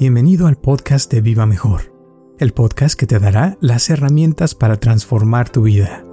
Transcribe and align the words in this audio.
Bienvenido 0.00 0.46
al 0.46 0.54
podcast 0.54 1.12
de 1.12 1.20
Viva 1.20 1.44
Mejor, 1.44 1.92
el 2.38 2.52
podcast 2.52 2.96
que 2.96 3.08
te 3.08 3.18
dará 3.18 3.58
las 3.60 3.90
herramientas 3.90 4.54
para 4.54 4.76
transformar 4.76 5.50
tu 5.50 5.62
vida. 5.62 6.04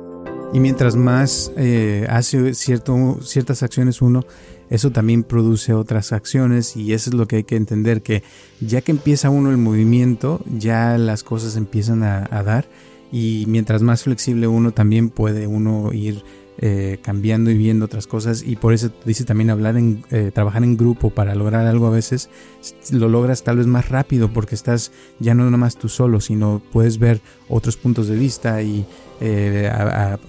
Y 0.53 0.59
mientras 0.59 0.95
más 0.95 1.51
eh, 1.55 2.07
hace 2.09 2.55
cierto, 2.55 3.19
ciertas 3.21 3.61
acciones 3.61 4.01
uno, 4.01 4.25
eso 4.71 4.89
también 4.89 5.21
produce 5.21 5.75
otras 5.75 6.13
acciones 6.13 6.75
y 6.75 6.93
eso 6.93 7.11
es 7.11 7.13
lo 7.13 7.27
que 7.27 7.35
hay 7.35 7.43
que 7.43 7.57
entender, 7.57 8.01
que 8.01 8.23
ya 8.59 8.81
que 8.81 8.91
empieza 8.91 9.29
uno 9.29 9.51
el 9.51 9.57
movimiento, 9.57 10.41
ya 10.57 10.97
las 10.97 11.21
cosas 11.23 11.55
empiezan 11.55 12.01
a, 12.01 12.27
a 12.31 12.41
dar 12.41 12.67
y 13.11 13.45
mientras 13.47 13.83
más 13.83 14.01
flexible 14.01 14.47
uno 14.47 14.71
también 14.71 15.11
puede 15.11 15.45
uno 15.45 15.93
ir 15.93 16.23
eh, 16.57 16.99
cambiando 17.01 17.51
y 17.51 17.57
viendo 17.57 17.85
otras 17.85 18.07
cosas 18.07 18.43
y 18.45 18.55
por 18.55 18.73
eso 18.73 18.89
dice 19.05 19.25
también 19.25 19.49
hablar 19.49 19.75
en 19.75 20.05
eh, 20.09 20.31
trabajar 20.33 20.63
en 20.63 20.77
grupo 20.77 21.09
para 21.09 21.35
lograr 21.35 21.65
algo 21.67 21.87
a 21.87 21.89
veces 21.89 22.29
lo 22.91 23.09
logras 23.09 23.43
tal 23.43 23.57
vez 23.57 23.67
más 23.67 23.89
rápido 23.89 24.31
porque 24.31 24.55
estás 24.55 24.93
ya 25.19 25.33
no 25.35 25.49
nomás 25.51 25.75
tú 25.75 25.89
solo 25.89 26.21
sino 26.21 26.61
puedes 26.71 26.97
ver 26.97 27.19
otros 27.49 27.75
puntos 27.75 28.07
de 28.07 28.15
vista 28.15 28.61
y 28.61 28.85
eh, 29.21 29.71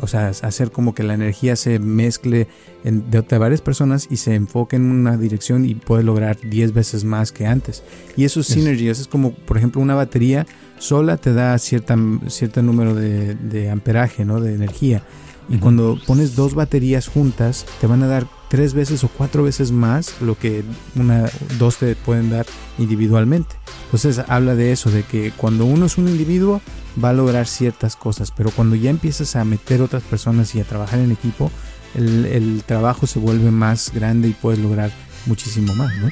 o 0.01 0.07
sea, 0.07 0.29
hacer 0.29 0.71
como 0.71 0.95
que 0.95 1.03
la 1.03 1.15
energía 1.15 1.57
se 1.57 1.79
mezcle 1.81 2.47
de, 2.85 3.23
de, 3.23 3.39
varias 3.39 3.61
personas 3.61 4.07
y 4.11 4.19
se 4.19 4.35
enfoque 4.35 4.77
en 4.77 4.91
una 4.91 5.17
dirección 5.17 5.65
y 5.65 5.75
puedes 5.75 6.05
lograr 6.05 6.39
10 6.41 6.73
veces 6.73 7.05
más 7.05 7.33
que 7.33 7.47
antes. 7.47 7.83
Y 8.17 8.25
eso 8.25 8.41
es 8.41 8.47
synergy, 8.47 8.89
eso 8.89 9.03
es 9.03 9.09
como, 9.09 9.33
por 9.33 9.59
ejemplo, 9.59 9.83
una 9.83 9.97
batería 9.97 10.47
sola 10.79 11.17
te 11.17 11.33
da 11.33 11.59
cierta, 11.59 11.97
cierto 12.29 12.63
número 12.63 12.95
de, 12.95 13.35
de 13.35 13.71
amperaje, 13.71 14.25
¿no? 14.25 14.41
De 14.41 14.55
energía. 14.55 15.03
Y 15.49 15.59
cuando 15.59 15.99
pones 16.07 16.35
dos 16.35 16.55
baterías 16.55 17.07
juntas, 17.07 17.67
te 17.81 17.87
van 17.87 18.03
a 18.03 18.09
dar 18.09 18.27
tres 18.49 18.75
veces 18.75 19.05
o 19.05 19.09
cuatro 19.09 19.43
veces 19.43 19.71
más 19.71 20.21
lo 20.21 20.39
que 20.39 20.65
una, 20.97 21.31
dos 21.59 21.77
te 21.77 21.95
pueden 21.95 22.31
dar 22.31 22.47
individualmente. 22.79 23.55
Entonces 23.85 24.21
habla 24.29 24.55
de 24.55 24.73
eso, 24.73 24.91
de 24.91 25.03
que 25.05 25.33
cuando 25.37 25.65
uno 25.65 25.87
es 25.87 25.99
un 25.99 26.09
individuo 26.09 26.61
va 27.03 27.11
a 27.11 27.13
lograr 27.13 27.47
ciertas 27.47 27.95
cosas, 27.97 28.33
pero 28.33 28.51
cuando 28.51 28.75
ya 28.75 28.91
empiezas 28.91 29.37
a 29.37 29.45
meter 29.45 29.83
otras 29.83 30.03
personas 30.03 30.55
y 30.55 30.61
a 30.61 30.65
trabajar 30.65 30.99
en 30.99 31.13
equipo, 31.13 31.51
el, 31.95 32.27
el 32.27 32.63
trabajo 32.65 33.07
se 33.07 33.19
vuelve 33.19 33.51
más 33.51 33.93
grande 33.95 34.29
y 34.29 34.33
puedes 34.33 34.59
lograr 34.61 34.91
muchísimo 35.27 35.75
más, 35.75 35.91
¿no? 35.97 36.09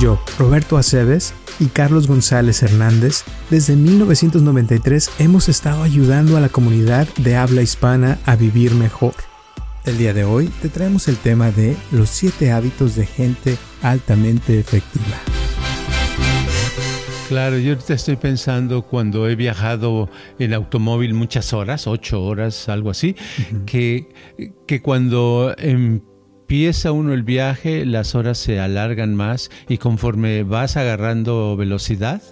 Yo, 0.00 0.20
Roberto 0.38 0.76
Aceves 0.76 1.32
y 1.58 1.66
Carlos 1.66 2.06
González 2.06 2.62
Hernández, 2.62 3.24
desde 3.48 3.76
1993 3.76 5.10
hemos 5.18 5.48
estado 5.48 5.82
ayudando 5.82 6.36
a 6.36 6.40
la 6.40 6.50
comunidad 6.50 7.08
de 7.16 7.36
habla 7.36 7.62
hispana 7.62 8.18
a 8.26 8.36
vivir 8.36 8.74
mejor. 8.74 9.14
El 9.86 9.96
día 9.96 10.12
de 10.12 10.24
hoy 10.24 10.48
te 10.60 10.68
traemos 10.68 11.08
el 11.08 11.16
tema 11.16 11.50
de 11.50 11.76
los 11.92 12.10
7 12.10 12.52
hábitos 12.52 12.94
de 12.94 13.06
gente 13.06 13.56
altamente 13.82 14.58
efectiva. 14.58 15.16
Claro, 17.28 17.58
yo 17.58 17.76
te 17.78 17.94
estoy 17.94 18.16
pensando 18.16 18.82
cuando 18.82 19.28
he 19.28 19.34
viajado 19.34 20.10
en 20.38 20.52
automóvil 20.52 21.14
muchas 21.14 21.52
horas, 21.52 21.86
ocho 21.86 22.22
horas, 22.22 22.68
algo 22.68 22.90
así, 22.90 23.16
uh 23.18 23.54
-huh. 23.54 23.64
que, 23.64 24.08
que 24.66 24.82
cuando 24.82 25.54
empieza 26.46 26.92
uno 26.92 27.12
el 27.12 27.24
viaje, 27.24 27.84
las 27.84 28.14
horas 28.14 28.38
se 28.38 28.60
alargan 28.60 29.16
más 29.16 29.50
y 29.68 29.78
conforme 29.78 30.44
vas 30.44 30.76
agarrando 30.76 31.56
velocidad, 31.56 32.22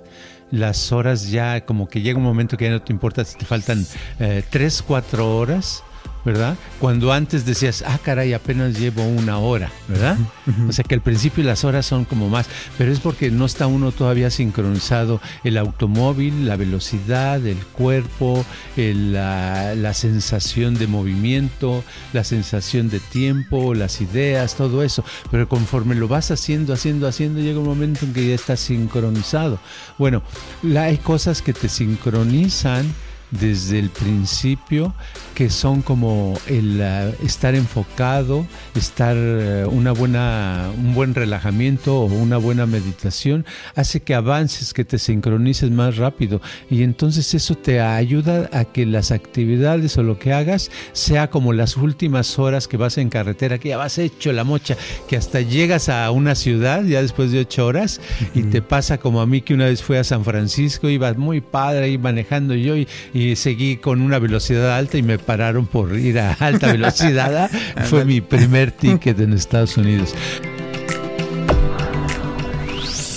las 0.53 0.93
horas 0.93 1.33
ya 1.33 1.65
como 1.65 1.89
que 1.89 2.01
llega 2.01 2.19
un 2.19 2.25
momento 2.25 2.57
que 2.57 2.67
ya 2.67 2.71
no 2.71 2.81
te 2.81 2.93
importa 2.93 3.25
si 3.25 3.37
te 3.37 3.45
faltan 3.45 3.85
eh, 4.21 4.45
tres, 4.51 4.83
cuatro 4.87 5.37
horas 5.37 5.83
¿verdad? 6.25 6.57
Cuando 6.81 7.13
antes 7.13 7.45
decías, 7.45 7.85
ah, 7.87 7.99
caray, 8.03 8.33
apenas 8.33 8.79
llevo 8.79 9.05
una 9.05 9.39
hora, 9.39 9.71
¿verdad? 9.89 10.17
Uh 10.47 10.51
-huh. 10.51 10.69
O 10.71 10.73
sea 10.73 10.85
que 10.85 10.95
al 10.95 11.03
principio 11.03 11.45
las 11.45 11.65
horas 11.65 11.85
son 11.85 12.05
como 12.05 12.29
más, 12.29 12.47
pero 12.79 12.93
es 12.93 13.01
porque 13.01 13.31
no 13.31 13.45
está 13.45 13.67
uno 13.67 13.93
todavía 13.93 14.31
sincronizado 14.31 15.21
el 15.45 15.59
automóvil, 15.59 16.47
la 16.47 16.57
velocidad, 16.57 17.45
el 17.47 17.59
cuerpo, 17.59 18.45
el, 18.77 19.13
la, 19.13 19.75
la, 19.75 19.95
sensación 19.95 20.75
de 20.75 20.87
movimiento, 20.87 21.85
la 22.13 22.25
sensación 22.25 22.89
de 22.89 23.01
tiempo, 23.01 23.75
las 23.75 24.01
ideas, 24.01 24.55
todo 24.55 24.83
eso. 24.83 25.05
Pero 25.31 25.49
conforme 25.49 25.95
lo 25.95 26.09
vas 26.09 26.31
haciendo, 26.31 26.73
haciendo, 26.73 27.07
haciendo, 27.07 27.41
llega 27.41 27.59
un 27.59 27.67
momento 27.67 28.07
en 28.07 28.13
que 28.13 28.29
ya 28.29 28.35
estás 28.35 28.61
sincronizado. 28.61 29.59
Bueno, 29.99 30.23
la, 30.63 30.85
hay 30.85 30.99
cosas 30.99 31.43
que 31.43 31.53
te 31.53 31.69
sincronizan 31.69 32.93
desde 33.31 33.79
el 33.79 33.91
principio 33.91 34.95
que 35.35 35.51
son 35.51 35.83
como 35.83 36.39
el 36.47 36.81
uh, 36.81 37.25
estar 37.25 37.55
enfocado, 37.55 38.47
estar 38.75 39.17
uh, 39.17 39.69
una 39.69 39.93
buena, 39.93 40.71
un 40.79 40.95
buen 40.95 41.15
relajamiento 41.15 42.01
o 42.01 42.07
una 42.07 42.37
buena 42.37 42.67
meditación 42.67 43.45
hace 43.75 44.01
que 44.01 44.15
avances, 44.15 44.73
que 44.73 44.85
te 44.85 44.99
sincronices 44.99 45.71
más 45.71 45.97
rápido 45.97 46.41
y 46.71 46.83
entonces 46.83 47.35
eso 47.35 47.57
te 47.57 47.81
ayuda 47.81 48.49
a 48.53 48.65
que 48.65 48.87
las 48.87 49.11
actividades 49.11 49.99
o 49.99 50.03
lo 50.03 50.19
que 50.19 50.33
hagas 50.33 50.71
sea 50.93 51.31
como 51.31 51.53
las 51.53 51.77
últimas 51.77 52.39
horas 52.39 52.69
que 52.69 52.77
vas 52.77 52.97
en 52.99 53.11
carretera, 53.11 53.59
que 53.59 53.71
ya 53.71 53.77
vas 53.77 53.99
hecho 53.99 54.33
la 54.33 54.45
mocha, 54.45 54.77
que 55.09 55.17
hasta 55.17 55.41
llegas 55.41 55.89
a 55.89 56.11
una 56.11 56.35
ciudad 56.35 56.85
ya 56.85 57.03
después 57.03 57.33
de 57.33 57.41
ocho 57.41 57.67
horas 57.67 58.01
uh 58.21 58.25
-huh. 58.25 58.41
y 58.41 58.43
te 58.45 58.63
pasa 58.63 58.99
como 58.99 59.21
a 59.21 59.27
mí 59.27 59.41
que 59.41 59.55
una 59.55 59.67
vez 59.67 59.83
fui 59.83 59.97
a 59.97 60.05
San 60.05 60.25
Francisco, 60.25 60.89
iba 60.89 61.13
muy 61.15 61.41
padre 61.41 61.87
ahí 61.87 61.99
manejando 61.99 62.55
yo 62.55 62.77
y, 62.77 62.87
y 63.13 63.37
seguí 63.37 63.77
con 63.77 64.01
una 64.01 64.19
velocidad 64.19 64.77
alta 64.77 64.97
y 64.97 65.03
me 65.03 65.19
pararon 65.25 65.67
por 65.67 65.97
ir 65.99 66.19
a 66.19 66.33
alta 66.35 66.73
velocidad. 66.73 67.51
Fue 67.85 68.05
mi 68.05 68.21
primer 68.21 68.71
ticket 68.71 69.19
en 69.21 69.33
Estados 69.33 69.77
Unidos. 69.77 70.15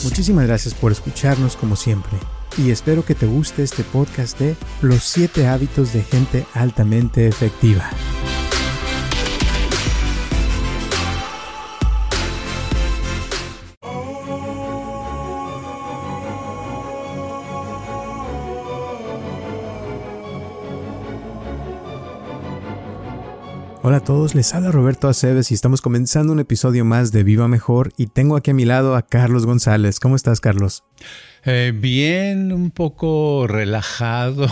Muchísimas 0.03 0.47
gracias 0.47 0.73
por 0.73 0.91
escucharnos 0.91 1.55
como 1.55 1.75
siempre 1.75 2.17
y 2.57 2.71
espero 2.71 3.05
que 3.05 3.15
te 3.15 3.25
guste 3.25 3.63
este 3.63 3.83
podcast 3.83 4.39
de 4.39 4.55
Los 4.81 5.03
7 5.03 5.47
hábitos 5.47 5.93
de 5.93 6.03
gente 6.03 6.45
altamente 6.53 7.27
efectiva. 7.27 7.89
Hola 23.87 23.97
a 23.97 24.03
todos, 24.03 24.35
les 24.35 24.53
habla 24.53 24.69
Roberto 24.69 25.07
Aceves 25.07 25.49
y 25.49 25.53
estamos 25.53 25.79
comenzando 25.79 26.33
un 26.33 26.41
episodio 26.41 26.83
más 26.83 27.13
de 27.13 27.23
Viva 27.23 27.47
Mejor 27.47 27.93
y 27.95 28.07
tengo 28.07 28.35
aquí 28.35 28.51
a 28.51 28.53
mi 28.53 28.65
lado 28.65 28.97
a 28.97 29.07
Carlos 29.07 29.45
González. 29.45 30.01
¿Cómo 30.01 30.17
estás, 30.17 30.41
Carlos? 30.41 30.83
Eh, 31.45 31.71
bien, 31.73 32.51
un 32.51 32.71
poco 32.71 33.47
relajado 33.47 34.47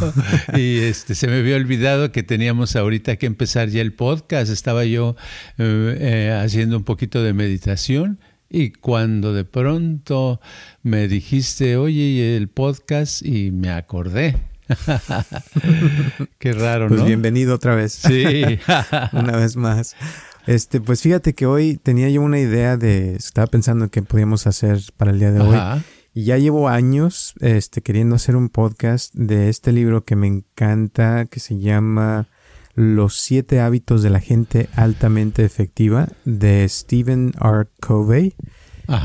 y 0.56 0.78
este 0.78 1.14
se 1.14 1.26
me 1.26 1.40
había 1.40 1.56
olvidado 1.56 2.12
que 2.12 2.22
teníamos 2.22 2.76
ahorita 2.76 3.16
que 3.16 3.26
empezar 3.26 3.68
ya 3.68 3.82
el 3.82 3.92
podcast. 3.92 4.50
Estaba 4.50 4.86
yo 4.86 5.16
eh, 5.58 5.98
eh, 6.00 6.40
haciendo 6.42 6.78
un 6.78 6.84
poquito 6.84 7.22
de 7.22 7.34
meditación 7.34 8.18
y 8.48 8.70
cuando 8.70 9.34
de 9.34 9.44
pronto 9.44 10.40
me 10.82 11.08
dijiste, 11.08 11.76
oye, 11.76 12.38
el 12.38 12.48
podcast 12.48 13.20
y 13.20 13.50
me 13.50 13.68
acordé. 13.68 14.34
Qué 16.38 16.52
raro, 16.52 16.88
pues 16.88 17.00
¿no? 17.00 17.06
bienvenido 17.06 17.54
otra 17.54 17.74
vez. 17.74 17.92
Sí. 17.92 18.58
una 19.12 19.36
vez 19.36 19.56
más. 19.56 19.96
Este, 20.46 20.80
pues 20.80 21.02
fíjate 21.02 21.34
que 21.34 21.46
hoy 21.46 21.76
tenía 21.76 22.08
yo 22.08 22.22
una 22.22 22.38
idea 22.38 22.76
de, 22.76 23.14
estaba 23.16 23.46
pensando 23.46 23.88
qué 23.90 24.02
podíamos 24.02 24.46
hacer 24.46 24.80
para 24.96 25.10
el 25.10 25.18
día 25.18 25.32
de 25.32 25.40
Ajá. 25.40 25.74
hoy. 25.74 25.82
Y 26.14 26.24
ya 26.24 26.38
llevo 26.38 26.68
años 26.68 27.34
este, 27.40 27.82
queriendo 27.82 28.16
hacer 28.16 28.34
un 28.34 28.48
podcast 28.48 29.14
de 29.14 29.48
este 29.50 29.72
libro 29.72 30.04
que 30.04 30.16
me 30.16 30.26
encanta, 30.26 31.26
que 31.26 31.38
se 31.38 31.58
llama 31.58 32.28
Los 32.74 33.18
siete 33.18 33.60
hábitos 33.60 34.02
de 34.02 34.10
la 34.10 34.20
gente 34.20 34.68
altamente 34.74 35.44
efectiva, 35.44 36.08
de 36.24 36.66
Stephen 36.68 37.34
R. 37.40 37.68
Covey. 37.80 38.34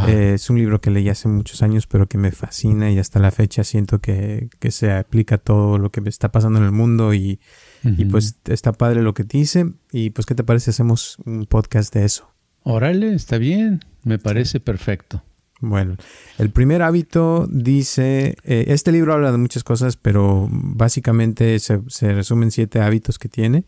Eh, 0.07 0.35
es 0.35 0.49
un 0.49 0.57
libro 0.57 0.79
que 0.79 0.91
leí 0.91 1.09
hace 1.09 1.27
muchos 1.27 1.61
años, 1.61 1.87
pero 1.87 2.07
que 2.07 2.17
me 2.17 2.31
fascina 2.31 2.89
y 2.89 2.99
hasta 2.99 3.19
la 3.19 3.31
fecha 3.31 3.65
siento 3.65 3.99
que, 3.99 4.47
que 4.59 4.71
se 4.71 4.93
aplica 4.93 5.37
todo 5.37 5.77
lo 5.77 5.91
que 5.91 6.01
está 6.05 6.31
pasando 6.31 6.59
en 6.59 6.65
el 6.65 6.71
mundo 6.71 7.13
y, 7.13 7.39
uh 7.83 7.89
-huh. 7.89 7.95
y 7.97 8.05
pues 8.05 8.37
está 8.45 8.71
padre 8.71 9.01
lo 9.01 9.13
que 9.13 9.23
dice. 9.23 9.73
Y 9.91 10.11
pues, 10.11 10.25
¿qué 10.25 10.35
te 10.35 10.43
parece? 10.45 10.71
Hacemos 10.71 11.17
un 11.25 11.45
podcast 11.45 11.93
de 11.93 12.05
eso. 12.05 12.29
Órale, 12.63 13.13
está 13.13 13.37
bien, 13.37 13.81
me 14.03 14.19
parece 14.19 14.61
perfecto. 14.61 15.21
Bueno, 15.59 15.97
el 16.37 16.49
primer 16.49 16.81
hábito 16.81 17.47
dice, 17.49 18.35
eh, 18.43 18.65
este 18.67 18.91
libro 18.91 19.13
habla 19.13 19.31
de 19.31 19.37
muchas 19.37 19.63
cosas, 19.63 19.97
pero 19.97 20.47
básicamente 20.49 21.59
se, 21.59 21.81
se 21.87 22.13
resumen 22.13 22.51
siete 22.51 22.81
hábitos 22.81 23.17
que 23.19 23.29
tiene. 23.29 23.65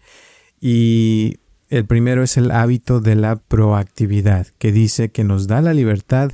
Y 0.62 1.38
el 1.70 1.86
primero 1.86 2.24
es 2.24 2.38
el 2.38 2.52
hábito 2.52 3.02
de 3.02 3.16
la 3.16 3.36
proactividad, 3.38 4.48
que 4.58 4.72
dice 4.72 5.10
que 5.10 5.24
nos 5.24 5.48
da 5.48 5.62
la 5.62 5.74
libertad 5.74 6.32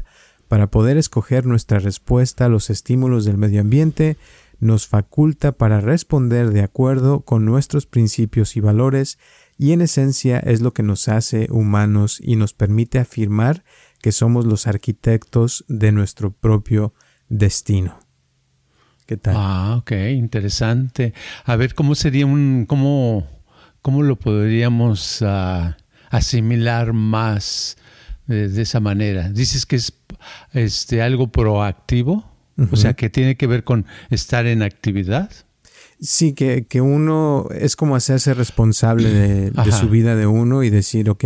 para 0.47 0.67
poder 0.67 0.97
escoger 0.97 1.45
nuestra 1.45 1.79
respuesta 1.79 2.45
a 2.45 2.49
los 2.49 2.69
estímulos 2.69 3.23
del 3.23 3.37
medio 3.37 3.61
ambiente, 3.61 4.17
nos 4.59 4.87
faculta 4.87 5.53
para 5.53 5.79
responder 5.79 6.51
de 6.51 6.61
acuerdo 6.61 7.21
con 7.21 7.45
nuestros 7.45 7.85
principios 7.85 8.57
y 8.57 8.59
valores, 8.59 9.17
y 9.57 9.71
en 9.71 9.81
esencia 9.81 10.39
es 10.39 10.61
lo 10.61 10.73
que 10.73 10.83
nos 10.83 11.07
hace 11.07 11.47
humanos 11.51 12.19
y 12.21 12.35
nos 12.35 12.53
permite 12.53 12.99
afirmar 12.99 13.63
que 14.01 14.11
somos 14.11 14.45
los 14.45 14.67
arquitectos 14.67 15.65
de 15.67 15.91
nuestro 15.91 16.31
propio 16.31 16.93
destino. 17.29 17.99
¿Qué 19.05 19.17
tal? 19.17 19.35
Ah, 19.37 19.75
ok, 19.79 19.91
interesante. 20.13 21.13
A 21.45 21.55
ver, 21.55 21.75
¿cómo 21.75 21.95
sería 21.95 22.25
un, 22.25 22.65
cómo, 22.67 23.27
cómo 23.81 24.03
lo 24.03 24.17
podríamos 24.17 25.21
uh, 25.21 25.73
asimilar 26.09 26.93
más 26.93 27.77
de, 28.27 28.49
de, 28.49 28.61
esa 28.61 28.79
manera? 28.79 29.29
Dices 29.29 29.65
que 29.65 29.75
es 29.77 29.93
este, 30.53 31.01
algo 31.01 31.31
proactivo, 31.31 32.29
o 32.71 32.75
sea, 32.75 32.93
que 32.93 33.09
tiene 33.09 33.37
que 33.37 33.47
ver 33.47 33.63
con 33.63 33.85
estar 34.09 34.45
en 34.45 34.61
actividad. 34.61 35.31
Sí, 35.99 36.33
que, 36.33 36.65
que 36.67 36.81
uno 36.81 37.47
es 37.51 37.75
como 37.75 37.95
hacerse 37.95 38.33
responsable 38.33 39.09
de, 39.09 39.51
de, 39.65 39.71
su 39.71 39.89
vida 39.89 40.15
de 40.15 40.27
uno 40.27 40.63
y 40.63 40.69
decir, 40.69 41.09
ok, 41.09 41.25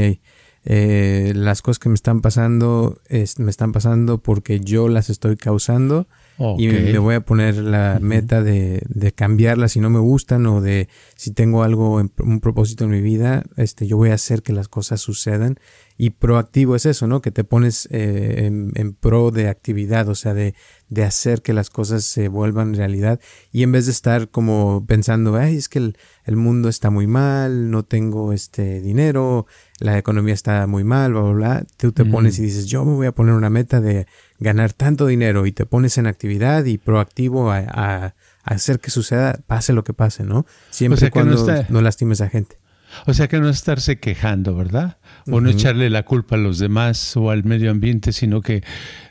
eh, 0.65 1.33
las 1.35 1.61
cosas 1.61 1.79
que 1.79 1.89
me 1.89 1.95
están 1.95 2.21
pasando 2.21 2.99
es, 3.07 3.39
me 3.39 3.51
están 3.51 3.71
pasando 3.71 4.17
porque 4.17 4.59
yo 4.59 4.87
las 4.87 5.09
estoy 5.09 5.35
causando 5.35 6.07
y 6.37 6.67
me 6.67 6.97
voy 6.97 7.15
a 7.15 7.21
poner 7.21 7.55
la 7.55 7.99
meta 8.01 8.43
de, 8.43 8.81
de, 8.89 9.11
cambiarlas 9.11 9.73
si 9.73 9.79
no 9.79 9.89
me 9.89 9.99
gustan 9.99 10.45
o 10.47 10.61
de 10.61 10.89
si 11.15 11.31
tengo 11.31 11.63
algo, 11.63 11.99
en, 11.99 12.11
un 12.19 12.39
propósito 12.41 12.83
en 12.83 12.89
mi 12.89 13.01
vida, 13.01 13.43
este, 13.55 13.87
yo 13.87 13.97
voy 13.97 14.09
a 14.09 14.15
hacer 14.15 14.41
que 14.41 14.51
las 14.51 14.67
cosas 14.67 15.01
sucedan 15.01 15.57
y 15.97 16.09
proactivo 16.09 16.75
es 16.75 16.85
eso, 16.85 17.07
¿no? 17.07 17.21
Que 17.21 17.31
te 17.31 17.45
pones 17.45 17.87
eh, 17.89 18.45
en, 18.45 18.71
en, 18.75 18.93
pro 18.93 19.31
de 19.31 19.47
actividad, 19.47 20.09
o 20.09 20.15
sea, 20.15 20.33
de, 20.33 20.53
de, 20.89 21.03
hacer 21.03 21.41
que 21.41 21.53
las 21.53 21.69
cosas 21.69 22.03
se 22.03 22.27
vuelvan 22.27 22.73
realidad. 22.73 23.21
Y 23.51 23.63
en 23.63 23.71
vez 23.71 23.85
de 23.85 23.93
estar 23.93 24.29
como 24.29 24.85
pensando, 24.85 25.35
ay, 25.35 25.55
es 25.55 25.69
que 25.69 25.79
el, 25.79 25.97
el 26.25 26.35
mundo 26.35 26.67
está 26.67 26.89
muy 26.89 27.07
mal, 27.07 27.71
no 27.71 27.83
tengo 27.83 28.33
este 28.33 28.81
dinero, 28.81 29.45
la 29.79 29.97
economía 29.97 30.33
está 30.33 30.67
muy 30.67 30.83
mal, 30.83 31.13
bla, 31.13 31.21
bla, 31.21 31.31
bla. 31.31 31.65
Tú 31.77 31.93
te 31.93 32.03
pones 32.03 32.39
y 32.39 32.41
dices, 32.41 32.65
yo 32.65 32.83
me 32.83 32.93
voy 32.93 33.07
a 33.07 33.13
poner 33.13 33.33
una 33.33 33.49
meta 33.49 33.79
de 33.79 34.05
ganar 34.37 34.73
tanto 34.73 35.05
dinero 35.05 35.45
y 35.45 35.53
te 35.53 35.65
pones 35.65 35.97
en 35.97 36.07
actividad 36.07 36.65
y 36.65 36.77
proactivo 36.77 37.51
a, 37.51 37.59
a, 37.59 38.05
a 38.05 38.13
hacer 38.43 38.81
que 38.81 38.91
suceda, 38.91 39.39
pase 39.47 39.71
lo 39.71 39.85
que 39.85 39.93
pase, 39.93 40.23
¿no? 40.23 40.45
Siempre 40.71 40.95
o 40.95 40.99
sea 40.99 41.09
cuando 41.09 41.35
no, 41.35 41.39
está... 41.39 41.65
no 41.71 41.81
lastimes 41.81 42.19
a 42.19 42.27
gente. 42.27 42.57
O 43.05 43.13
sea 43.13 43.27
que 43.27 43.39
no 43.39 43.49
estarse 43.49 43.99
quejando, 43.99 44.55
¿verdad? 44.55 44.97
O 45.31 45.41
no 45.41 45.49
echarle 45.49 45.89
la 45.89 46.03
culpa 46.03 46.35
a 46.35 46.37
los 46.37 46.59
demás 46.59 47.17
o 47.17 47.31
al 47.31 47.43
medio 47.43 47.71
ambiente, 47.71 48.11
sino 48.11 48.41
que 48.41 48.63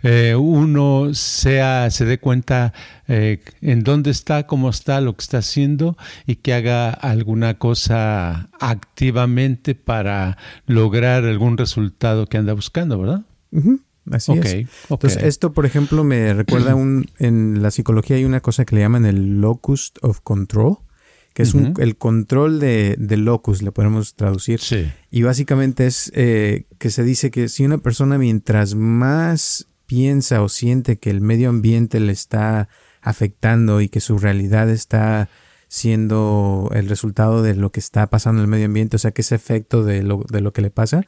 eh, 0.05 0.37
uno 0.39 1.13
sea, 1.13 1.91
se 1.91 2.05
dé 2.05 2.19
cuenta 2.19 2.73
eh, 3.09 3.41
en 3.61 3.83
dónde 3.83 4.11
está, 4.11 4.47
cómo 4.47 4.71
está, 4.71 5.01
lo 5.01 5.17
que 5.17 5.23
está 5.23 5.39
haciendo 5.39 5.97
y 6.25 6.37
que 6.37 6.55
haga 6.55 6.91
alguna 6.91 7.55
cosa 7.59 8.49
activamente 8.61 9.75
para 9.75 10.39
lograr 10.67 11.25
algún 11.25 11.59
resultado 11.59 12.27
que 12.27 12.39
anda 12.39 12.53
buscando, 12.53 12.99
¿verdad? 13.01 13.23
Así 14.11 14.33
es. 14.33 14.39
Okay. 14.39 14.67
Entonces, 14.91 15.23
esto, 15.23 15.53
por 15.53 15.67
ejemplo, 15.67 16.05
me 16.05 16.33
recuerda 16.33 16.77
un, 16.77 17.07
en 17.19 17.61
la 17.61 17.71
psicología 17.71 18.17
hay 18.17 18.25
una 18.25 18.41
cosa 18.41 18.65
que 18.65 18.77
le 18.77 18.83
llaman 18.83 19.05
el 19.05 19.41
locus 19.41 19.93
of 20.03 20.21
control 20.21 20.79
que 21.35 21.43
es 21.43 21.53
un, 21.53 21.75
el 21.79 21.97
control 21.97 22.61
de, 22.61 22.95
de, 22.97 23.17
locus, 23.17 23.61
le 23.63 23.73
podemos 23.73 24.15
traducir. 24.15 24.61
Sí. 24.61 24.91
Y 25.11 25.23
básicamente 25.23 25.87
es 25.87 26.13
eh, 26.15 26.67
que 26.79 26.91
se 26.91 27.03
dice 27.03 27.33
que 27.33 27.49
si 27.49 27.65
una 27.65 27.79
persona 27.79 28.19
mientras 28.19 28.77
más 28.77 29.67
piensa 29.87 30.43
o 30.43 30.49
siente 30.49 30.99
que 30.99 31.11
el 31.11 31.21
medio 31.21 31.49
ambiente 31.49 31.99
le 31.99 32.13
está 32.13 32.69
afectando 33.03 33.81
y 33.81 33.89
que 33.89 34.01
su 34.01 34.17
realidad 34.17 34.71
está 34.71 35.29
siendo 35.67 36.71
el 36.73 36.89
resultado 36.89 37.43
de 37.43 37.57
lo 37.57 37.73
que 37.73 37.81
está 37.81 38.07
pasando 38.09 38.41
en 38.41 38.45
el 38.45 38.51
medio 38.51 38.67
ambiente, 38.67 38.95
o 38.95 38.99
sea, 39.01 39.11
que 39.11 39.23
ese 39.23 39.35
efecto 39.35 39.83
de 39.83 40.05
lo, 40.05 40.25
de 40.31 40.41
lo 40.41 40.53
que 40.53 40.63
le 40.63 40.71
pasa, 40.71 41.03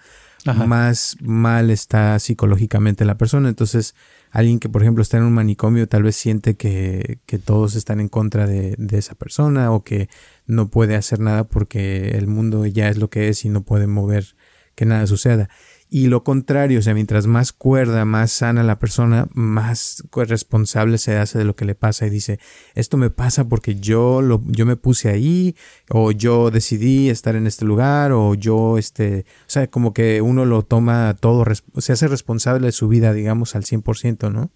Ajá. 0.44 0.66
más 0.66 1.16
mal 1.20 1.70
está 1.70 2.18
psicológicamente 2.18 3.04
la 3.04 3.16
persona. 3.16 3.48
Entonces, 3.48 3.94
alguien 4.36 4.58
que, 4.60 4.68
por 4.68 4.82
ejemplo, 4.82 5.00
está 5.00 5.16
en 5.16 5.22
un 5.22 5.32
manicomio 5.32 5.88
tal 5.88 6.02
vez 6.02 6.14
siente 6.14 6.56
que, 6.56 7.20
que 7.24 7.38
todos 7.38 7.74
están 7.74 8.00
en 8.00 8.08
contra 8.08 8.46
de, 8.46 8.74
de, 8.76 8.98
esa 8.98 9.14
persona 9.14 9.72
o 9.72 9.82
que 9.82 10.10
no 10.46 10.68
puede 10.68 10.94
hacer 10.94 11.20
nada 11.20 11.44
porque 11.44 12.10
el 12.10 12.26
mundo 12.26 12.66
ya 12.66 12.90
es 12.90 12.98
lo 12.98 13.08
que 13.08 13.30
es 13.30 13.46
y 13.46 13.48
no 13.48 13.62
puede 13.62 13.86
mover 13.86 14.36
que 14.74 14.84
nada 14.84 15.06
suceda. 15.06 15.48
Y 15.88 16.08
lo 16.08 16.24
contrario, 16.24 16.80
o 16.80 16.82
sea, 16.82 16.94
mientras 16.94 17.26
más 17.26 17.52
cuerda, 17.52 18.04
más 18.04 18.32
sana 18.32 18.64
la 18.64 18.78
persona, 18.78 19.28
más 19.34 20.02
responsable 20.12 20.98
se 20.98 21.16
hace 21.16 21.38
de 21.38 21.44
lo 21.44 21.54
que 21.54 21.64
le 21.64 21.76
pasa 21.76 22.06
y 22.06 22.10
dice, 22.10 22.40
esto 22.74 22.96
me 22.96 23.10
pasa 23.10 23.48
porque 23.48 23.76
yo 23.76 24.20
lo, 24.20 24.42
yo 24.46 24.66
me 24.66 24.76
puse 24.76 25.10
ahí, 25.10 25.54
o 25.88 26.10
yo 26.10 26.50
decidí 26.50 27.08
estar 27.08 27.36
en 27.36 27.46
este 27.46 27.64
lugar, 27.64 28.10
o 28.10 28.34
yo, 28.34 28.78
este, 28.78 29.26
o 29.42 29.50
sea, 29.50 29.68
como 29.68 29.94
que 29.94 30.20
uno 30.20 30.44
lo 30.44 30.62
toma 30.62 31.14
todo, 31.20 31.44
se 31.78 31.92
hace 31.92 32.08
responsable 32.08 32.66
de 32.66 32.72
su 32.72 32.88
vida, 32.88 33.12
digamos, 33.12 33.54
al 33.54 33.62
100%, 33.62 34.32
¿no? 34.32 34.50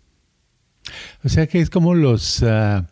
O 1.23 1.29
sea 1.29 1.47
que 1.47 1.61
es 1.61 1.71
como 1.71 1.95
los... 1.95 2.43
Uh 2.43 2.85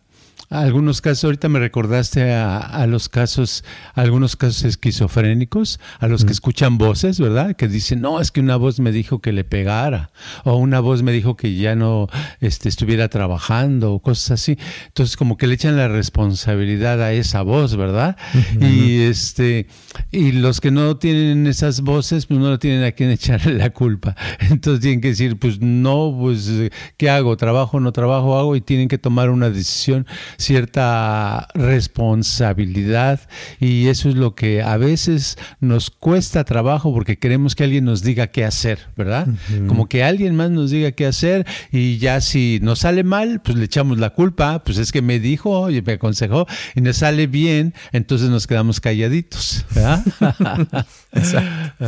algunos 0.51 1.01
casos, 1.01 1.25
ahorita 1.25 1.49
me 1.49 1.59
recordaste 1.59 2.33
a, 2.33 2.59
a, 2.59 2.87
los 2.87 3.09
casos, 3.09 3.65
algunos 3.95 4.37
casos 4.37 4.65
esquizofrénicos, 4.65 5.79
a 5.99 6.09
los 6.09 6.25
mm. 6.25 6.27
que 6.27 6.33
escuchan 6.33 6.79
voces, 6.79 7.21
¿verdad? 7.21 7.55
Que 7.55 7.69
dicen, 7.69 8.01
no, 8.01 8.21
es 8.21 8.31
que 8.31 8.41
una 8.41 8.57
voz 8.57 8.81
me 8.81 8.91
dijo 8.91 9.21
que 9.21 9.33
le 9.33 9.45
pegara, 9.45 10.11
o 10.45 10.57
una 10.57 10.81
voz 10.81 11.03
me 11.03 11.13
dijo 11.13 11.37
que 11.37 11.55
ya 11.57 11.75
no 11.75 12.09
este, 12.41 12.69
estuviera 12.69 13.09
trabajando, 13.09 13.93
o 13.93 14.01
cosas 14.01 14.41
así. 14.41 14.59
Entonces, 14.87 15.17
como 15.17 15.37
que 15.37 15.47
le 15.47 15.55
echan 15.55 15.77
la 15.77 15.89
responsabilidad 15.89 17.03
a 17.03 17.13
esa 17.13 17.43
voz, 17.43 17.77
¿verdad? 17.77 18.17
Y 18.61 19.03
este, 19.03 19.67
y 20.11 20.33
los 20.33 20.61
que 20.61 20.71
no 20.71 20.97
tienen 20.97 21.47
esas 21.47 21.83
voces, 21.83 22.27
pues 22.27 22.41
no 22.41 22.59
tienen 22.59 22.85
a 22.85 22.93
quien 22.93 23.11
echarle 23.19 23.55
la 23.55 23.71
culpa. 23.71 24.17
Entonces 24.41 24.81
tienen 24.81 25.01
que 25.01 25.09
decir, 25.09 25.39
pues 25.39 25.61
no, 25.61 26.17
pues, 26.19 26.51
¿qué 26.97 27.11
hago? 27.11 27.37
¿Trabajo, 27.37 27.81
no 27.81 27.93
trabajo, 27.93 28.39
hago? 28.39 28.57
Y 28.57 28.61
tienen 28.61 28.89
que 28.89 28.99
tomar 28.99 29.31
una 29.31 29.51
decisión 29.51 30.07
cierta 30.39 31.49
responsabilidad 31.55 33.21
y 33.59 33.89
eso 33.89 34.09
es 34.09 34.15
lo 34.15 34.35
que 34.35 34.63
a 34.63 34.77
veces 34.77 35.37
nos 35.61 35.91
cuesta 35.91 36.45
trabajo 36.45 36.95
porque 36.95 37.19
queremos 37.19 37.57
que 37.57 37.65
alguien 37.65 37.85
nos 37.85 38.03
diga 38.03 38.29
qué 38.29 38.45
hacer, 38.45 38.79
¿verdad? 38.97 39.27
Uh 39.29 39.33
-huh. 39.33 39.67
Como 39.67 39.89
que 39.89 40.05
alguien 40.05 40.37
más 40.37 40.51
nos 40.51 40.71
diga 40.71 40.93
qué 40.93 41.07
hacer 41.07 41.45
y 41.73 41.99
ya 41.99 42.21
si 42.21 42.61
nos 42.63 42.81
sale 42.81 43.03
mal, 43.03 43.41
pues 43.43 43.59
le 43.59 43.65
echamos 43.65 43.99
la 43.99 44.11
culpa, 44.11 44.63
pues 44.65 44.79
es 44.79 44.93
que 44.93 45.03
me 45.03 45.19
dijo 45.19 45.71
y 45.71 45.83
me 45.83 45.95
aconsejó 45.95 46.47
y 46.75 46.81
nos 46.81 46.99
sale 46.99 47.27
bien, 47.27 47.75
entonces 47.93 48.31
nos 48.31 48.47
quedamos 48.47 48.81
calladitos, 48.81 49.67
¿verdad? 49.75 50.05
Exacto. 51.13 51.85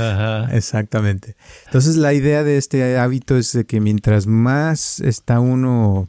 Exactamente. 0.53 1.37
Entonces 1.67 1.97
la 1.97 2.13
idea 2.15 2.43
de 2.43 2.57
este 2.57 2.99
hábito 2.99 3.37
es 3.37 3.53
de 3.53 3.65
que 3.65 3.81
mientras 3.81 4.27
más 4.27 5.01
está 5.01 5.39
uno 5.41 6.09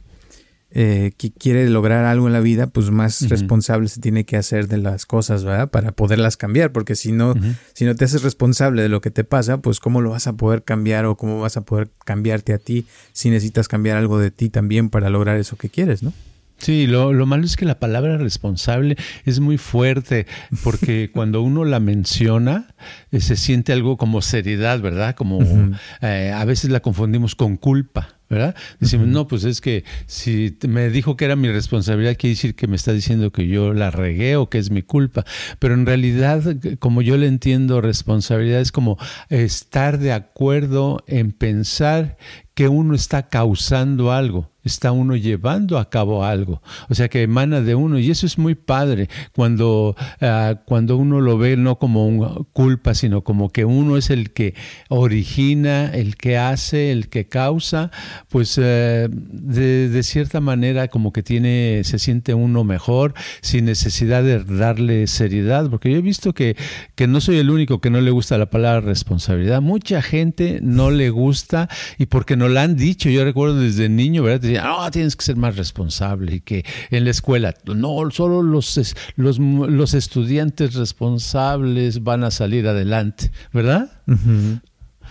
eh, 0.74 1.12
que 1.18 1.32
quiere 1.32 1.70
lograr 1.70 2.06
algo 2.06 2.28
en 2.28 2.34
la 2.34 2.40
vida, 2.40 2.68
pues 2.68 2.92
más 2.92 3.22
uh 3.22 3.26
-huh. 3.26 3.30
responsable 3.30 3.90
se 3.90 4.00
tiene 4.00 4.24
que 4.24 4.38
hacer 4.38 4.68
de 4.68 4.78
las 4.78 5.06
cosas, 5.06 5.44
¿verdad? 5.44 5.70
Para 5.70 5.92
poderlas 5.92 6.38
cambiar, 6.38 6.72
porque 6.72 6.96
si 6.96 7.12
no, 7.12 7.32
uh 7.32 7.36
-huh. 7.36 7.56
si 7.74 7.86
no 7.86 7.96
te 7.96 8.06
haces 8.06 8.24
responsable 8.24 8.82
de 8.82 8.90
lo 8.90 9.02
que 9.02 9.12
te 9.12 9.24
pasa, 9.24 9.58
pues 9.58 9.80
cómo 9.80 10.02
lo 10.02 10.12
vas 10.12 10.28
a 10.28 10.34
poder 10.34 10.64
cambiar 10.64 11.06
o 11.06 11.18
cómo 11.18 11.42
vas 11.42 11.58
a 11.58 11.62
poder 11.62 11.90
cambiarte 12.06 12.54
a 12.54 12.58
ti 12.58 12.86
si 13.12 13.30
necesitas 13.30 13.68
cambiar 13.68 13.98
algo 13.98 14.18
de 14.18 14.32
ti 14.32 14.50
también 14.50 14.90
para 14.90 15.10
lograr 15.10 15.38
eso 15.38 15.58
que 15.58 15.70
quieres, 15.70 16.04
¿no? 16.04 16.14
Sí, 16.62 16.86
lo, 16.86 17.12
lo, 17.12 17.26
malo 17.26 17.44
es 17.44 17.56
que 17.56 17.66
la 17.66 17.80
palabra 17.80 18.18
responsable 18.18 18.96
es 19.26 19.40
muy 19.40 19.58
fuerte, 19.58 20.28
porque 20.64 21.10
cuando 21.14 21.42
uno 21.42 21.66
la 21.66 21.80
menciona, 21.80 22.76
eh, 23.12 23.20
se 23.20 23.36
siente 23.36 23.74
algo 23.74 23.98
como 23.98 24.22
seriedad, 24.22 24.80
¿verdad? 24.80 25.16
Como 25.16 25.40
uh 25.40 25.42
-huh. 25.42 25.80
eh, 26.02 26.32
a 26.32 26.46
veces 26.46 26.70
la 26.70 26.80
confundimos 26.80 27.34
con 27.34 27.58
culpa. 27.58 28.21
¿Verdad? 28.32 28.56
Decimos, 28.80 29.08
uh 29.08 29.10
-huh. 29.10 29.14
no, 29.14 29.28
pues 29.28 29.44
es 29.44 29.60
que 29.60 29.84
si 30.08 30.58
me 30.66 30.90
dijo 30.90 31.18
que 31.18 31.26
era 31.26 31.36
mi 31.36 31.50
responsabilidad, 31.50 32.16
quiere 32.18 32.36
decir 32.36 32.56
que 32.56 32.66
me 32.66 32.78
está 32.78 32.94
diciendo 32.94 33.32
que 33.32 33.46
yo 33.48 33.74
la 33.74 33.92
regué 33.92 34.38
o 34.38 34.50
que 34.50 34.58
es 34.58 34.72
mi 34.72 34.82
culpa. 34.82 35.26
Pero 35.60 35.74
en 35.74 35.86
realidad, 35.86 36.42
como 36.80 37.02
yo 37.02 37.18
le 37.18 37.28
entiendo, 37.28 37.82
responsabilidad 37.82 38.62
es 38.62 38.72
como 38.72 38.98
estar 39.30 40.00
de 40.00 40.14
acuerdo 40.14 41.04
en 41.08 41.34
pensar 41.34 42.18
que 42.54 42.70
uno 42.70 42.96
está 42.96 43.28
causando 43.28 44.14
algo 44.14 44.51
está 44.64 44.92
uno 44.92 45.16
llevando 45.16 45.78
a 45.78 45.90
cabo 45.90 46.24
algo, 46.24 46.62
o 46.90 46.96
sea 46.96 47.10
que 47.10 47.24
emana 47.24 47.62
de 47.62 47.76
uno. 47.76 48.00
Y 48.00 48.12
eso 48.12 48.26
es 48.26 48.38
muy 48.38 48.56
padre 48.56 49.10
cuando, 49.34 49.96
ah, 50.22 50.62
cuando 50.66 50.98
uno 50.98 51.22
lo 51.22 51.38
ve 51.38 51.58
no 51.58 51.78
como 51.78 52.08
una 52.08 52.30
culpa, 52.54 52.94
sino 52.94 53.24
como 53.24 53.50
que 53.50 53.66
uno 53.66 53.98
es 53.98 54.10
el 54.10 54.32
que 54.32 54.56
origina, 54.90 55.92
el 55.94 56.16
que 56.16 56.38
hace, 56.38 56.92
el 56.92 57.10
que 57.10 57.28
causa, 57.28 57.92
pues 58.30 58.60
eh, 58.62 59.08
de, 59.12 60.02
cierta 60.04 60.42
manera 60.42 60.88
como 60.88 61.14
que 61.14 61.24
tiene, 61.24 61.82
se 61.84 62.00
siente 62.00 62.34
uno 62.34 62.64
mejor 62.64 63.14
sin 63.42 63.66
necesidad 63.66 64.24
de 64.24 64.44
darle 64.44 65.08
seriedad, 65.08 65.70
porque 65.70 65.92
yo 65.92 65.98
he 65.98 66.02
visto 66.02 66.34
que, 66.34 66.58
que 66.96 67.08
no 67.08 67.22
soy 67.22 67.38
el 67.38 67.50
único 67.50 67.80
que 67.82 67.90
no 67.90 68.02
le 68.02 68.12
gusta 68.12 68.38
la 68.38 68.50
palabra 68.50 68.82
responsabilidad, 68.82 69.62
mucha 69.62 70.02
gente 70.02 70.60
no 70.62 70.92
le 70.92 71.10
gusta 71.10 71.70
y 71.98 72.08
porque 72.08 72.36
no 72.36 72.50
la 72.50 72.64
han 72.64 72.76
dicho, 72.76 73.10
yo 73.10 73.24
recuerdo 73.24 73.60
desde 73.60 73.90
niño, 73.90 74.24
¿verdad? 74.24 74.51
No, 74.54 74.90
tienes 74.92 75.16
que 75.16 75.26
ser 75.26 75.36
más 75.36 75.56
responsable 75.56 76.36
y 76.36 76.42
que 76.42 76.66
en 76.90 77.04
la 77.06 77.12
escuela, 77.12 77.54
no, 77.66 78.10
solo 78.12 78.44
los, 78.44 78.96
los, 79.16 79.40
los 79.40 79.94
estudiantes 79.94 80.74
responsables 80.76 82.04
van 82.04 82.24
a 82.24 82.32
salir 82.32 82.68
adelante, 82.68 83.32
¿verdad? 83.54 84.02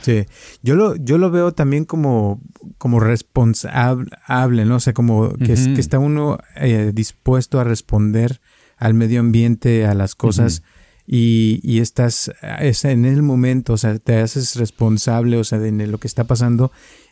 Sí, 0.02 0.24
yo 0.62 0.76
lo, 0.76 0.96
yo 0.96 1.18
lo 1.18 1.30
veo 1.30 1.52
también 1.52 1.84
como, 1.84 2.40
como 2.78 3.00
responsable, 3.00 4.64
¿no? 4.64 4.76
O 4.76 4.80
sea, 4.80 4.92
como 4.92 5.34
que, 5.34 5.54
que 5.54 5.80
está 5.80 5.98
uno 5.98 6.38
eh, 6.56 6.92
dispuesto 6.94 7.60
a 7.60 7.64
responder 7.64 8.40
al 8.76 8.94
medio 8.94 9.20
ambiente, 9.20 9.86
a 9.86 9.94
las 9.94 10.14
cosas. 10.14 10.62
Y, 11.06 11.60
y, 11.64 11.80
estás 11.80 12.30
es 12.60 12.84
en 12.84 13.04
el 13.04 13.22
momento, 13.22 13.72
o 13.72 13.76
sea, 13.76 13.98
te 13.98 14.18
haces 14.20 14.54
responsable, 14.54 15.38
o 15.38 15.44
sea, 15.44 15.58
de 15.58 15.72
lo 15.86 15.98
que 15.98 16.06
está 16.06 16.22
pasando 16.24 16.70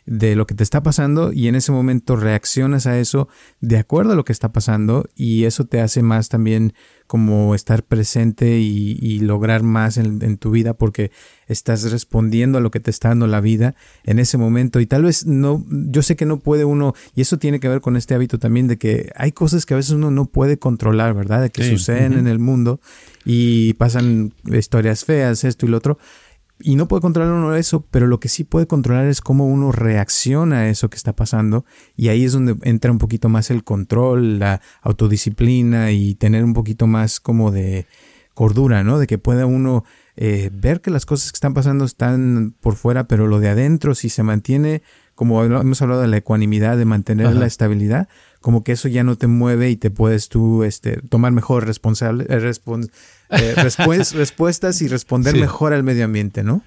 de 0.09 0.35
lo 0.35 0.47
que 0.47 0.55
te 0.55 0.63
está 0.63 0.81
pasando 0.81 1.31
y 1.31 1.49
en 1.49 1.55
ese 1.55 1.71
momento 1.71 2.15
reaccionas 2.15 2.87
a 2.87 2.97
eso 2.97 3.29
de 3.61 3.77
acuerdo 3.77 4.13
a 4.13 4.15
lo 4.15 4.25
que 4.25 4.33
está 4.33 4.51
pasando 4.51 5.07
y 5.15 5.43
eso 5.43 5.65
te 5.65 5.81
hace 5.81 6.01
más 6.01 6.29
también 6.29 6.73
como 7.05 7.53
estar 7.53 7.83
presente 7.83 8.59
y, 8.59 9.19
lograr 9.19 9.61
más 9.61 9.97
en, 9.97 10.37
tu 10.37 10.51
vida 10.51 10.73
porque 10.73 11.11
estás 11.47 11.91
respondiendo 11.91 12.57
a 12.57 12.61
lo 12.61 12.71
que 12.71 12.79
te 12.79 12.89
está 12.89 13.09
dando 13.09 13.27
la 13.27 13.41
vida 13.41 13.75
en 14.03 14.17
ese 14.17 14.37
momento 14.37 14.79
y 14.79 14.87
tal 14.87 15.03
vez 15.03 15.27
no, 15.27 15.63
yo 15.69 16.01
sé 16.01 16.15
que 16.15 16.25
no 16.25 16.39
puede 16.39 16.65
uno, 16.65 16.93
y 17.15 17.21
eso 17.21 17.37
tiene 17.37 17.59
que 17.59 17.67
ver 17.67 17.81
con 17.81 17.95
este 17.95 18.15
hábito 18.15 18.39
también 18.39 18.67
de 18.67 18.77
que 18.77 19.11
hay 19.15 19.31
cosas 19.31 19.65
que 19.65 19.75
a 19.75 19.77
veces 19.77 19.91
uno 19.91 20.09
no 20.09 20.25
puede 20.25 20.57
controlar, 20.57 21.13
¿verdad? 21.13 21.41
De 21.41 21.49
que 21.49 21.69
suceden 21.69 22.13
en 22.13 22.27
el 22.27 22.39
mundo 22.39 22.79
y 23.25 23.73
pasan 23.73 24.33
historias 24.45 25.05
feas, 25.05 25.43
esto 25.43 25.65
y 25.65 25.69
lo 25.69 25.77
otro 25.77 25.99
y 26.61 26.75
no 26.75 26.87
puede 26.87 27.01
controlar 27.01 27.33
uno 27.33 27.55
eso, 27.55 27.85
pero 27.89 28.07
lo 28.07 28.19
que 28.19 28.27
sí 28.27 28.43
puede 28.43 28.67
controlar 28.67 29.07
es 29.07 29.21
cómo 29.21 29.47
uno 29.47 29.71
reacciona 29.71 30.59
a 30.59 30.69
eso 30.69 30.89
que 30.89 30.97
está 30.97 31.15
pasando. 31.15 31.65
Y 31.95 32.09
ahí 32.09 32.25
es 32.25 32.33
donde 32.33 32.57
entra 32.63 32.91
un 32.91 32.97
poquito 32.97 33.29
más 33.29 33.49
el 33.49 33.63
control, 33.63 34.39
la 34.39 34.61
autodisciplina 34.81 35.91
y 35.91 36.15
tener 36.15 36.43
un 36.43 36.53
poquito 36.53 36.85
más 36.85 37.19
como 37.19 37.51
de 37.51 37.85
cordura, 38.33 38.83
¿no? 38.83 38.99
De 38.99 39.07
que 39.07 39.17
pueda 39.17 39.45
uno 39.45 39.85
eh, 40.15 40.49
ver 40.53 40.81
que 40.81 40.91
las 40.91 41.05
cosas 41.05 41.31
que 41.31 41.37
están 41.37 41.53
pasando 41.53 41.85
están 41.85 42.55
por 42.59 42.75
fuera, 42.75 43.07
pero 43.07 43.27
lo 43.27 43.39
de 43.39 43.49
adentro, 43.49 43.95
si 43.95 44.09
se 44.09 44.23
mantiene, 44.23 44.81
como 45.19 45.43
hemos 45.43 45.81
hablado 45.81 45.99
de 45.99 46.07
la 46.07 46.15
ecuanimidad, 46.15 46.77
de 46.77 46.85
mantener 46.85 47.35
la 47.35 47.45
estabilidad, 47.45 48.07
como 48.39 48.63
que 48.63 48.71
eso 48.71 48.87
ya 48.87 49.03
no 49.03 49.17
te 49.17 49.27
mueve 49.27 49.69
y 49.69 49.75
te 49.75 49.91
puedes 49.91 50.29
tú 50.29 50.63
este, 50.63 51.01
tomar 51.09 51.33
mejor 51.33 51.67
responsable, 51.67 52.23
eh, 52.29 52.53
eh, 53.31 53.53
respuestas 54.13 54.81
y 54.81 54.87
responder 54.87 55.35
mejor 55.35 55.73
al 55.73 55.83
medio 55.83 56.05
ambiente, 56.05 56.41
¿no? 56.41 56.61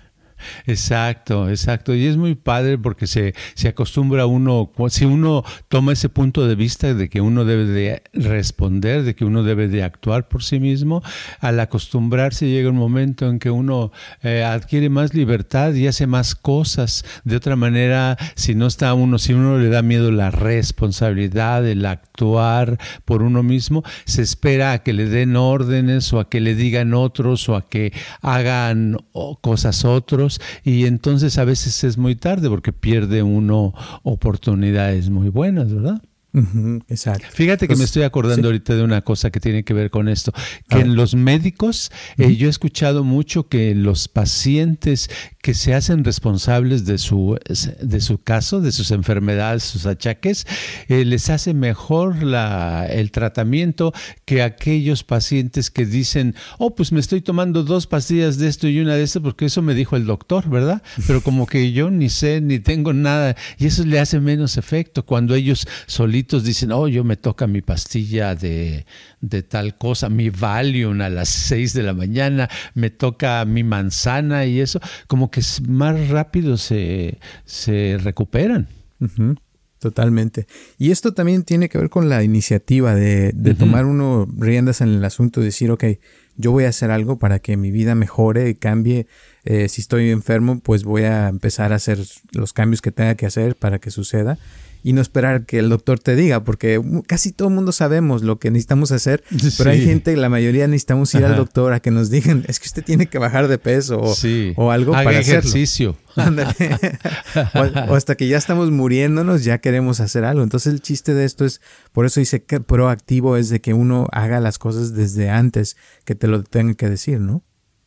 Exacto, 0.66 1.48
exacto. 1.48 1.94
Y 1.94 2.06
es 2.06 2.16
muy 2.16 2.34
padre 2.34 2.78
porque 2.78 3.06
se, 3.06 3.34
se 3.54 3.68
acostumbra 3.68 4.26
uno, 4.26 4.70
si 4.88 5.04
uno 5.04 5.44
toma 5.68 5.92
ese 5.92 6.08
punto 6.08 6.46
de 6.46 6.54
vista 6.54 6.94
de 6.94 7.08
que 7.08 7.20
uno 7.20 7.44
debe 7.44 7.64
de 7.66 8.02
responder, 8.12 9.02
de 9.02 9.14
que 9.14 9.24
uno 9.24 9.42
debe 9.42 9.68
de 9.68 9.82
actuar 9.82 10.28
por 10.28 10.42
sí 10.42 10.60
mismo, 10.60 11.02
al 11.40 11.60
acostumbrarse 11.60 12.48
llega 12.48 12.70
un 12.70 12.76
momento 12.76 13.28
en 13.28 13.38
que 13.38 13.50
uno 13.50 13.92
eh, 14.22 14.42
adquiere 14.42 14.88
más 14.88 15.14
libertad 15.14 15.74
y 15.74 15.86
hace 15.86 16.06
más 16.06 16.34
cosas. 16.34 17.04
De 17.24 17.36
otra 17.36 17.56
manera, 17.56 18.16
si 18.34 18.54
no 18.54 18.66
está 18.66 18.94
uno, 18.94 19.18
si 19.18 19.32
uno 19.32 19.58
le 19.58 19.68
da 19.68 19.82
miedo 19.82 20.10
la 20.10 20.30
responsabilidad, 20.30 21.66
el 21.66 21.84
actuar 21.86 22.78
por 23.04 23.22
uno 23.22 23.42
mismo, 23.42 23.82
se 24.04 24.22
espera 24.22 24.72
a 24.72 24.82
que 24.82 24.92
le 24.92 25.06
den 25.06 25.36
órdenes 25.36 26.12
o 26.12 26.20
a 26.20 26.28
que 26.28 26.40
le 26.40 26.54
digan 26.54 26.94
otros 26.94 27.48
o 27.48 27.56
a 27.56 27.68
que 27.68 27.92
hagan 28.20 28.98
cosas 29.40 29.84
otros 29.84 30.31
y 30.64 30.86
entonces 30.86 31.38
a 31.38 31.44
veces 31.44 31.84
es 31.84 31.98
muy 31.98 32.14
tarde 32.14 32.48
porque 32.48 32.72
pierde 32.72 33.22
uno 33.22 33.74
oportunidades 34.02 35.10
muy 35.10 35.28
buenas, 35.28 35.72
¿verdad? 35.72 36.02
Exacto. 36.88 37.26
Fíjate 37.32 37.68
que 37.68 37.76
me 37.76 37.84
estoy 37.84 38.04
acordando 38.04 38.48
ahorita 38.48 38.74
de 38.74 38.82
una 38.82 39.02
cosa 39.02 39.30
que 39.30 39.38
tiene 39.38 39.64
que 39.64 39.74
ver 39.74 39.90
con 39.90 40.08
esto, 40.08 40.32
que 40.68 40.80
en 40.80 40.96
los 40.96 41.14
médicos 41.14 41.90
eh, 42.16 42.36
yo 42.36 42.46
he 42.46 42.50
escuchado 42.50 43.04
mucho 43.04 43.48
que 43.48 43.74
los 43.74 44.08
pacientes 44.08 45.10
que 45.42 45.54
se 45.54 45.74
hacen 45.74 46.04
responsables 46.04 46.86
de 46.86 46.98
su, 46.98 47.38
de 47.80 48.00
su 48.00 48.18
caso, 48.18 48.60
de 48.60 48.72
sus 48.72 48.92
enfermedades, 48.92 49.62
sus 49.62 49.86
achaques, 49.86 50.46
eh, 50.88 51.04
les 51.04 51.28
hace 51.28 51.52
mejor 51.52 52.22
la, 52.22 52.86
el 52.86 53.10
tratamiento 53.10 53.92
que 54.24 54.42
aquellos 54.42 55.04
pacientes 55.04 55.70
que 55.70 55.84
dicen, 55.84 56.34
oh, 56.58 56.74
pues 56.74 56.92
me 56.92 57.00
estoy 57.00 57.20
tomando 57.20 57.62
dos 57.62 57.86
pastillas 57.86 58.38
de 58.38 58.48
esto 58.48 58.68
y 58.68 58.80
una 58.80 58.94
de 58.94 59.02
esto 59.02 59.20
porque 59.20 59.46
eso 59.46 59.60
me 59.60 59.74
dijo 59.74 59.96
el 59.96 60.06
doctor, 60.06 60.48
¿verdad? 60.48 60.82
Pero 61.06 61.22
como 61.22 61.46
que 61.46 61.72
yo 61.72 61.90
ni 61.90 62.08
sé, 62.08 62.40
ni 62.40 62.58
tengo 62.58 62.92
nada, 62.92 63.36
y 63.58 63.66
eso 63.66 63.84
le 63.84 64.00
hace 64.00 64.20
menos 64.20 64.56
efecto 64.56 65.04
cuando 65.04 65.34
ellos 65.34 65.66
solitos 65.86 66.21
dicen, 66.22 66.72
oh, 66.72 66.88
yo 66.88 67.04
me 67.04 67.16
toca 67.16 67.46
mi 67.46 67.60
pastilla 67.60 68.34
de, 68.34 68.86
de 69.20 69.42
tal 69.42 69.76
cosa, 69.76 70.08
mi 70.08 70.30
Valium 70.30 71.00
a 71.00 71.08
las 71.08 71.28
seis 71.28 71.72
de 71.72 71.82
la 71.82 71.94
mañana, 71.94 72.48
me 72.74 72.90
toca 72.90 73.44
mi 73.44 73.64
manzana 73.64 74.46
y 74.46 74.60
eso, 74.60 74.80
como 75.06 75.30
que 75.30 75.42
más 75.68 76.08
rápido 76.08 76.56
se, 76.56 77.18
se 77.44 77.98
recuperan. 78.00 78.68
Totalmente. 79.78 80.46
Y 80.78 80.92
esto 80.92 81.12
también 81.12 81.42
tiene 81.42 81.68
que 81.68 81.76
ver 81.76 81.90
con 81.90 82.08
la 82.08 82.22
iniciativa 82.22 82.94
de, 82.94 83.32
tomar 83.58 83.84
uno 83.84 84.28
riendas 84.38 84.80
en 84.80 84.90
el 84.90 85.04
asunto, 85.04 85.40
decir, 85.40 85.72
ok, 85.72 85.84
yo 86.36 86.52
voy 86.52 86.64
a 86.64 86.68
hacer 86.68 86.92
algo 86.92 87.18
para 87.18 87.40
que 87.40 87.56
mi 87.56 87.72
vida 87.72 87.96
mejore 87.96 88.48
y 88.48 88.54
cambie. 88.54 89.08
Eh, 89.44 89.68
si 89.68 89.80
estoy 89.80 90.10
enfermo, 90.10 90.60
pues 90.60 90.84
voy 90.84 91.02
a 91.02 91.28
empezar 91.28 91.72
a 91.72 91.76
hacer 91.76 91.98
los 92.32 92.52
cambios 92.52 92.80
que 92.80 92.92
tenga 92.92 93.16
que 93.16 93.26
hacer 93.26 93.56
para 93.56 93.78
que 93.78 93.90
suceda 93.90 94.38
y 94.84 94.92
no 94.92 95.00
esperar 95.00 95.46
que 95.46 95.58
el 95.58 95.68
doctor 95.68 95.98
te 95.98 96.16
diga, 96.16 96.42
porque 96.42 96.80
casi 97.06 97.32
todo 97.32 97.48
el 97.48 97.54
mundo 97.54 97.72
sabemos 97.72 98.22
lo 98.22 98.38
que 98.38 98.50
necesitamos 98.50 98.90
hacer, 98.90 99.22
pero 99.58 99.70
hay 99.70 99.84
gente, 99.84 100.16
la 100.16 100.28
mayoría 100.28 100.66
necesitamos 100.66 101.14
ir 101.14 101.24
al 101.24 101.36
doctor 101.36 101.72
a 101.72 101.80
que 101.80 101.90
nos 101.90 102.10
digan, 102.10 102.44
es 102.48 102.58
que 102.58 102.66
usted 102.66 102.84
tiene 102.84 103.06
que 103.06 103.18
bajar 103.18 103.48
de 103.48 103.58
peso 103.58 104.00
o, 104.00 104.14
o 104.56 104.70
algo 104.70 104.92
para 104.92 105.20
ejercicio. 105.20 105.96
o, 107.88 107.94
hasta 107.94 108.16
que 108.16 108.28
ya 108.28 108.36
estamos 108.36 108.70
muriéndonos, 108.70 109.44
ya 109.44 109.58
queremos 109.58 110.00
hacer 110.00 110.24
algo. 110.24 110.42
Entonces 110.42 110.72
el 110.72 110.82
chiste 110.82 111.14
de 111.14 111.24
esto 111.24 111.44
es, 111.44 111.60
por 111.92 112.04
eso 112.04 112.20
dice 112.20 112.42
que 112.42 112.60
proactivo 112.60 113.36
es 113.36 113.48
de 113.48 113.60
que 113.60 113.74
uno 113.74 114.08
haga 114.12 114.40
las 114.40 114.58
cosas 114.58 114.94
desde 114.94 115.30
antes 115.30 115.76
que 116.04 116.14
te 116.14 116.26
lo 116.26 116.42
tengan 116.42 116.74
que 116.74 116.88
decir, 116.88 117.20
¿no? 117.20 117.42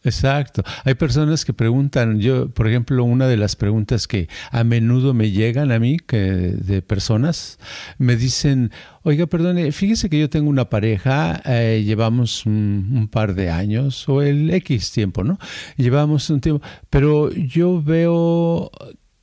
Exacto. 0.05 0.63
Hay 0.83 0.93
personas 0.93 1.45
que 1.45 1.53
preguntan, 1.53 2.19
yo, 2.19 2.49
por 2.49 2.67
ejemplo, 2.67 3.03
una 3.03 3.27
de 3.27 3.37
las 3.37 3.55
preguntas 3.55 4.07
que 4.07 4.29
a 4.51 4.63
menudo 4.63 5.15
me 5.15 5.31
llegan 5.31 5.71
a 5.71 5.79
mí, 5.79 5.97
que 5.97 6.19
de 6.19 6.83
personas, 6.83 7.57
me 7.97 8.15
dicen, 8.15 8.71
oiga, 9.01 9.25
perdone, 9.25 9.71
fíjese 9.71 10.07
que 10.07 10.19
yo 10.19 10.29
tengo 10.29 10.47
una 10.51 10.69
pareja, 10.69 11.41
eh, 11.43 11.81
llevamos 11.83 12.45
un, 12.45 13.09
par 13.11 13.33
de 13.33 13.49
años, 13.49 14.07
o 14.07 14.21
el 14.21 14.51
X 14.51 14.91
tiempo, 14.91 15.23
¿no? 15.23 15.39
Llevamos 15.75 16.29
un 16.29 16.39
tiempo, 16.39 16.63
pero 16.91 17.31
yo 17.31 17.81
veo 17.81 18.69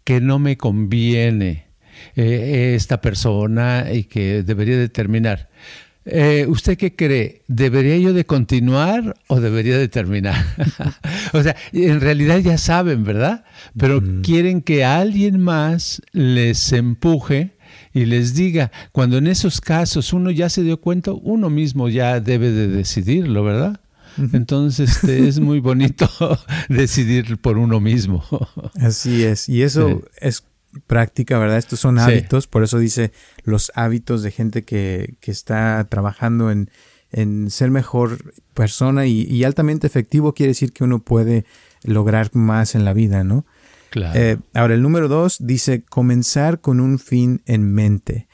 que 0.03 0.21
no 0.21 0.41
me 0.41 0.57
conviene 0.57 1.67
eh, 2.17 2.75
esta 2.75 3.01
persona 3.01 3.87
y 3.93 4.03
que 4.05 4.43
debería 4.43 4.77
de 4.77 4.89
terminar. 4.89 5.49
Eh, 6.05 6.47
¿Usted 6.49 6.77
qué 6.77 6.97
cree? 6.97 7.43
¿Debería 7.47 7.97
yo 7.99 8.13
de 8.13 8.25
continuar 8.25 9.15
o 9.29 9.41
debería 9.41 9.79
de 9.79 9.89
terminar? 9.89 10.45
o 11.33 11.43
sea, 11.43 11.57
en 11.73 12.01
realidad 12.01 12.39
ya 12.39 12.59
saben, 12.59 13.05
¿verdad? 13.05 13.45
Pero 13.77 14.03
quieren 14.23 14.63
que 14.63 14.85
alguien 14.85 15.41
más 15.41 16.03
les 16.13 16.73
empuje 16.73 17.53
y 17.95 18.07
les 18.07 18.35
diga, 18.35 18.73
cuando 18.91 19.19
en 19.19 19.27
esos 19.27 19.61
casos 19.61 20.13
uno 20.13 20.31
ya 20.31 20.49
se 20.49 20.63
dio 20.63 20.81
cuenta, 20.81 21.13
uno 21.13 21.51
mismo 21.51 21.89
ya 21.89 22.21
debe 22.21 22.51
de 22.51 22.69
decidirlo, 22.69 23.45
¿verdad? 23.45 23.81
Entonces 24.33 24.91
este, 24.97 25.27
es 25.29 25.41
muy 25.41 25.61
bonito 25.61 26.09
decidir 26.69 27.39
por 27.39 27.59
uno 27.59 27.81
mismo. 27.81 28.23
Así 28.75 29.25
es, 29.25 29.49
y 29.49 29.63
eso 29.63 30.03
es 30.21 30.45
práctica, 30.87 31.39
¿verdad? 31.39 31.59
Estos 31.59 31.81
son 31.81 31.99
hábitos, 31.99 32.47
por 32.47 32.63
eso 32.63 32.79
dice 32.79 33.13
los 33.45 33.73
hábitos 33.75 34.23
de 34.23 34.31
gente 34.31 34.63
que, 34.65 35.17
que 35.21 35.31
está 35.31 35.85
trabajando 35.89 36.51
en, 36.51 36.71
en, 37.11 37.51
ser 37.51 37.71
mejor 37.71 38.35
persona 38.55 39.07
y, 39.07 39.45
altamente 39.45 39.87
efectivo 39.87 40.35
quiere 40.35 40.51
decir 40.51 40.73
que 40.73 40.85
uno 40.85 41.01
puede 41.01 41.45
lograr 41.85 42.31
más 42.35 42.75
en 42.75 42.85
la 42.85 42.93
vida, 42.93 43.25
¿no? 43.25 43.45
Claro. 43.91 44.19
Eh, 44.19 44.39
ahora, 44.55 44.75
el 44.75 44.83
número 44.83 45.09
dos 45.09 45.37
dice 45.41 45.83
comenzar 45.83 46.61
con 46.61 46.81
un 46.81 46.99
fin 46.99 47.43
en 47.47 47.73
mente. 47.73 48.29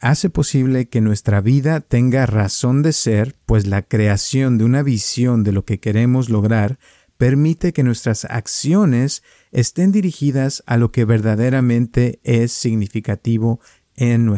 hace 0.00 0.28
posible 0.28 0.88
que 0.88 1.00
nuestra 1.00 1.40
vida 1.40 1.80
tenga 1.80 2.26
razón 2.26 2.82
de 2.82 2.92
ser, 2.92 3.34
pues 3.46 3.66
la 3.66 3.82
creación 3.82 4.58
de 4.58 4.64
una 4.64 4.82
visión 4.82 5.42
de 5.42 5.52
lo 5.52 5.64
que 5.64 5.80
queremos 5.80 6.28
lograr 6.28 6.78
permite 7.16 7.72
que 7.72 7.82
nuestras 7.82 8.24
acciones 8.24 9.22
estén 9.56 9.90
dirigidas 9.90 10.62
a 10.66 10.76
lo 10.76 10.92
que 10.92 11.06
verdaderamente 11.06 12.20
es 12.24 12.52
significativo 12.52 13.58
en, 13.94 14.30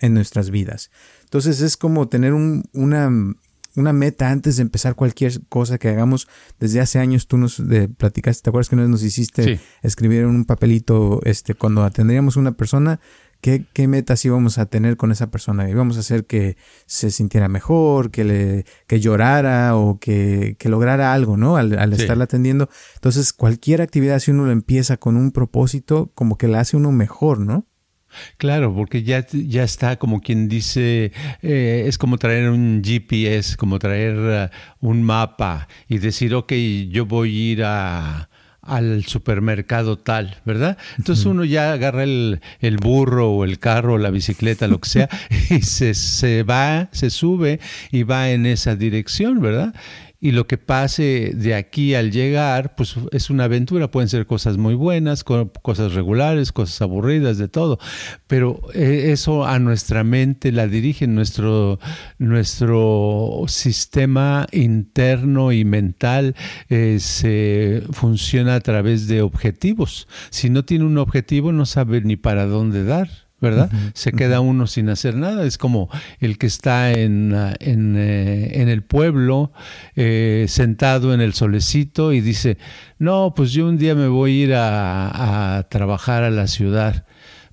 en 0.00 0.14
nuestras 0.14 0.50
vidas. 0.50 0.90
Entonces 1.24 1.62
es 1.62 1.78
como 1.78 2.08
tener 2.08 2.34
una, 2.34 3.10
una 3.74 3.92
meta 3.94 4.30
antes 4.30 4.56
de 4.56 4.62
empezar 4.62 4.94
cualquier 4.94 5.40
cosa 5.48 5.78
que 5.78 5.88
hagamos. 5.88 6.28
Desde 6.60 6.80
hace 6.80 6.98
años 6.98 7.26
tú 7.26 7.38
nos 7.38 7.62
platicaste, 7.96 8.42
¿te 8.42 8.50
acuerdas 8.50 8.68
que 8.68 8.76
nos 8.76 9.02
hiciste 9.02 9.58
escribir 9.80 10.20
en 10.20 10.26
un 10.26 10.44
papelito 10.44 11.20
este, 11.24 11.54
cuando 11.54 11.82
atendríamos 11.82 12.36
a 12.36 12.40
una 12.40 12.52
persona? 12.52 13.00
¿Qué, 13.40 13.64
¿Qué, 13.72 13.86
metas 13.88 14.24
íbamos 14.24 14.58
a 14.58 14.66
tener 14.66 14.96
con 14.96 15.12
esa 15.12 15.30
persona? 15.30 15.68
¿Íbamos 15.68 15.96
a 15.96 16.00
hacer 16.00 16.26
que 16.26 16.56
se 16.86 17.10
sintiera 17.10 17.48
mejor, 17.48 18.10
que, 18.10 18.24
le, 18.24 18.64
que 18.86 19.00
llorara 19.00 19.76
o 19.76 19.98
que, 19.98 20.56
que 20.58 20.68
lograra 20.68 21.12
algo, 21.12 21.36
¿no? 21.36 21.56
Al, 21.56 21.78
al 21.78 21.92
estarla 21.92 22.24
atendiendo. 22.24 22.68
Entonces, 22.94 23.32
cualquier 23.32 23.82
actividad, 23.82 24.18
si 24.18 24.30
uno 24.30 24.46
lo 24.46 24.52
empieza 24.52 24.96
con 24.96 25.16
un 25.16 25.32
propósito, 25.32 26.10
como 26.14 26.38
que 26.38 26.48
la 26.48 26.60
hace 26.60 26.76
uno 26.76 26.92
mejor, 26.92 27.40
¿no? 27.40 27.66
Claro, 28.38 28.74
porque 28.74 29.02
ya, 29.02 29.26
ya 29.30 29.64
está 29.64 29.96
como 29.96 30.20
quien 30.20 30.48
dice, 30.48 31.12
eh, 31.42 31.84
es 31.86 31.98
como 31.98 32.18
traer 32.18 32.50
un 32.50 32.82
GPS, 32.84 33.56
como 33.56 33.78
traer 33.78 34.50
uh, 34.80 34.86
un 34.86 35.02
mapa 35.02 35.68
y 35.88 35.98
decir, 35.98 36.34
ok, 36.34 36.52
yo 36.90 37.06
voy 37.06 37.28
a 37.28 37.52
ir 37.52 37.64
a, 37.64 38.30
al 38.66 39.04
supermercado 39.04 39.98
tal, 39.98 40.36
¿verdad? 40.44 40.76
Entonces 40.98 41.24
uno 41.26 41.44
ya 41.44 41.72
agarra 41.72 42.04
el, 42.04 42.40
el, 42.60 42.76
burro 42.76 43.30
o 43.30 43.44
el 43.44 43.58
carro 43.58 43.94
o 43.94 43.98
la 43.98 44.10
bicicleta, 44.10 44.68
lo 44.68 44.80
que 44.80 44.88
sea, 44.88 45.08
y 45.50 45.62
se, 45.62 45.94
se 45.94 46.42
va, 46.42 46.88
se 46.92 47.10
sube 47.10 47.60
y 47.90 48.02
va 48.02 48.30
en 48.30 48.46
esa 48.46 48.76
dirección, 48.76 49.40
¿verdad? 49.40 49.74
Y 50.26 50.32
lo 50.32 50.48
que 50.48 50.58
pase 50.58 51.30
de 51.36 51.54
aquí 51.54 51.94
al 51.94 52.10
llegar, 52.10 52.74
pues 52.74 52.96
es 53.12 53.30
una 53.30 53.44
aventura. 53.44 53.92
Pueden 53.92 54.08
ser 54.08 54.26
cosas 54.26 54.56
muy 54.56 54.74
buenas, 54.74 55.22
cosas 55.22 55.94
regulares, 55.94 56.50
cosas 56.50 56.82
aburridas, 56.82 57.38
de 57.38 57.46
todo. 57.46 57.78
Pero 58.26 58.58
eh, 58.74 59.12
eso 59.12 59.46
a 59.46 59.60
nuestra 59.60 60.02
mente 60.02 60.50
la 60.50 60.66
dirige 60.66 61.06
nuestro, 61.06 61.78
nuestro 62.18 63.44
sistema 63.46 64.48
interno 64.50 65.52
y 65.52 65.64
mental 65.64 66.34
eh, 66.70 66.96
se 66.98 67.84
funciona 67.92 68.56
a 68.56 68.60
través 68.60 69.06
de 69.06 69.22
objetivos. 69.22 70.08
Si 70.30 70.50
no 70.50 70.64
tiene 70.64 70.86
un 70.86 70.98
objetivo, 70.98 71.52
no 71.52 71.66
sabe 71.66 72.00
ni 72.00 72.16
para 72.16 72.46
dónde 72.46 72.82
dar. 72.82 73.25
¿Verdad? 73.40 73.70
Se 73.94 74.12
queda 74.12 74.40
uno 74.40 74.66
sin 74.66 74.88
hacer 74.88 75.14
nada. 75.14 75.44
Es 75.44 75.58
como 75.58 75.90
el 76.20 76.38
que 76.38 76.46
está 76.46 76.92
en, 76.92 77.34
ah, 77.34 77.54
eh, 77.60 78.50
en, 78.54 78.68
el 78.68 78.82
pueblo, 78.82 79.52
eh, 79.94 80.46
sentado 80.48 81.12
en 81.12 81.20
el 81.20 81.34
solecito 81.34 82.12
y 82.12 82.20
dice, 82.20 82.58
no, 82.98 83.34
pues 83.36 83.52
yo 83.52 83.68
un 83.68 83.78
día 83.78 83.94
me 83.94 84.08
voy 84.08 84.40
a 84.40 84.44
ir 84.44 84.54
a, 84.54 85.58
a 85.58 85.68
trabajar 85.68 86.22
a 86.22 86.30
la 86.30 86.46
ciudad. 86.46 87.04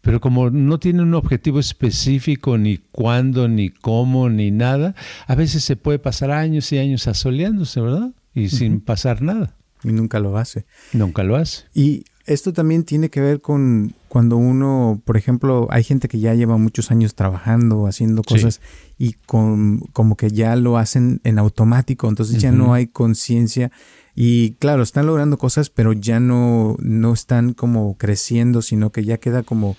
Pero 0.02 0.20
como 0.20 0.50
no 0.50 0.80
tiene 0.80 1.02
un 1.02 1.14
objetivo 1.14 1.60
específico, 1.60 2.58
ni 2.58 2.78
cuándo, 2.78 3.48
ni 3.48 3.70
cómo, 3.70 4.30
ni 4.30 4.52
nada, 4.52 4.96
a 5.28 5.36
veces 5.36 5.64
se 5.64 5.78
puede 5.78 5.98
pasar 5.98 6.30
años 6.32 6.72
y 6.74 6.78
años 6.78 7.08
asoleándose, 7.08 7.80
¿verdad? 7.80 8.12
Y 8.34 8.50
sin 8.50 8.82
pasar 8.82 9.22
nada. 9.22 9.56
Y 9.84 9.94
nunca 9.94 10.20
lo 10.20 10.38
hace. 10.38 10.66
Nunca 10.92 11.24
lo 11.24 11.36
hace. 11.36 11.66
Y 11.74 12.06
esto 12.26 12.54
también 12.54 12.84
tiene 12.84 13.10
que 13.10 13.22
ver 13.22 13.42
con 13.42 13.94
cuando 14.08 14.38
uno, 14.38 15.02
por 15.06 15.18
ejemplo, 15.18 15.68
hay 15.72 15.84
gente 15.84 16.08
que 16.08 16.20
ya 16.20 16.34
lleva 16.36 16.58
muchos 16.58 16.92
años 16.92 17.16
trabajando, 17.16 17.88
haciendo 17.88 18.22
cosas 18.22 18.62
y 18.98 19.14
con, 19.14 19.80
como 19.92 20.16
que 20.16 20.30
ya 20.30 20.56
lo 20.56 20.78
hacen 20.78 21.20
en 21.24 21.40
automático, 21.40 22.08
entonces 22.08 22.40
ya 22.40 22.52
no 22.52 22.74
hay 22.74 22.88
conciencia 22.88 23.72
y 24.16 24.52
claro, 24.60 24.84
están 24.84 25.08
logrando 25.08 25.38
cosas, 25.38 25.70
pero 25.70 25.94
ya 25.94 26.20
no, 26.20 26.78
no 26.80 27.14
están 27.14 27.54
como 27.54 27.98
creciendo, 27.98 28.62
sino 28.62 28.92
que 28.92 29.04
ya 29.04 29.18
queda 29.18 29.42
como 29.42 29.76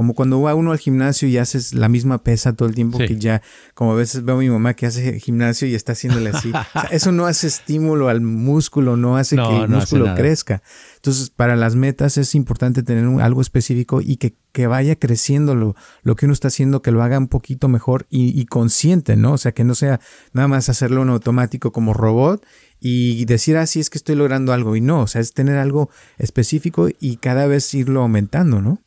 como 0.00 0.14
cuando 0.14 0.40
va 0.40 0.54
uno 0.54 0.72
al 0.72 0.78
gimnasio 0.78 1.28
y 1.28 1.36
haces 1.36 1.74
la 1.74 1.90
misma 1.90 2.24
pesa 2.24 2.54
todo 2.54 2.66
el 2.66 2.74
tiempo 2.74 2.96
que 2.96 3.18
ya, 3.18 3.42
como 3.74 3.92
a 3.92 3.96
veces 3.96 4.24
veo 4.24 4.36
a 4.36 4.38
mi 4.38 4.48
mamá 4.48 4.72
que 4.72 4.86
hace 4.86 5.20
gimnasio 5.20 5.68
y 5.68 5.74
está 5.74 5.92
haciéndole 5.92 6.30
así. 6.30 6.50
eso 6.90 7.12
no 7.12 7.26
hace 7.26 7.48
estímulo 7.48 8.08
al 8.08 8.22
músculo, 8.22 8.96
no 8.96 9.18
hace 9.18 9.36
que 9.36 9.56
el 9.58 9.68
músculo 9.68 10.14
crezca. 10.14 10.62
Entonces, 10.96 11.28
para 11.28 11.54
las 11.54 11.76
metas 11.76 12.16
es 12.16 12.34
importante 12.34 12.82
tener 12.82 13.04
algo 13.20 13.42
específico 13.42 14.00
y 14.00 14.16
que, 14.16 14.36
que 14.52 14.66
vaya 14.66 14.96
creciendo 14.96 15.54
lo, 15.54 15.76
lo, 16.02 16.16
que 16.16 16.24
uno 16.24 16.32
está 16.32 16.48
haciendo, 16.48 16.80
que 16.80 16.92
lo 16.92 17.02
haga 17.02 17.18
un 17.18 17.28
poquito 17.28 17.68
mejor 17.68 18.06
y, 18.08 18.40
y 18.40 18.46
consciente, 18.46 19.16
¿no? 19.16 19.32
O 19.34 19.38
sea, 19.38 19.52
que 19.52 19.64
no 19.64 19.74
sea 19.74 20.00
nada 20.32 20.48
más 20.48 20.70
hacerlo 20.70 21.02
en 21.02 21.10
automático 21.10 21.72
como 21.72 21.92
robot 21.92 22.42
y 22.80 23.22
decir 23.26 23.58
así 23.58 23.80
ah, 23.80 23.82
es 23.82 23.90
que 23.90 23.98
estoy 23.98 24.16
logrando 24.16 24.54
algo 24.54 24.76
y 24.76 24.80
no, 24.80 25.02
o 25.02 25.06
sea, 25.06 25.20
es 25.20 25.34
tener 25.34 25.58
algo 25.58 25.90
específico 26.16 26.88
y 26.98 27.18
cada 27.18 27.46
vez 27.46 27.74
irlo 27.74 28.00
aumentando, 28.00 28.62
¿no? 28.62 28.80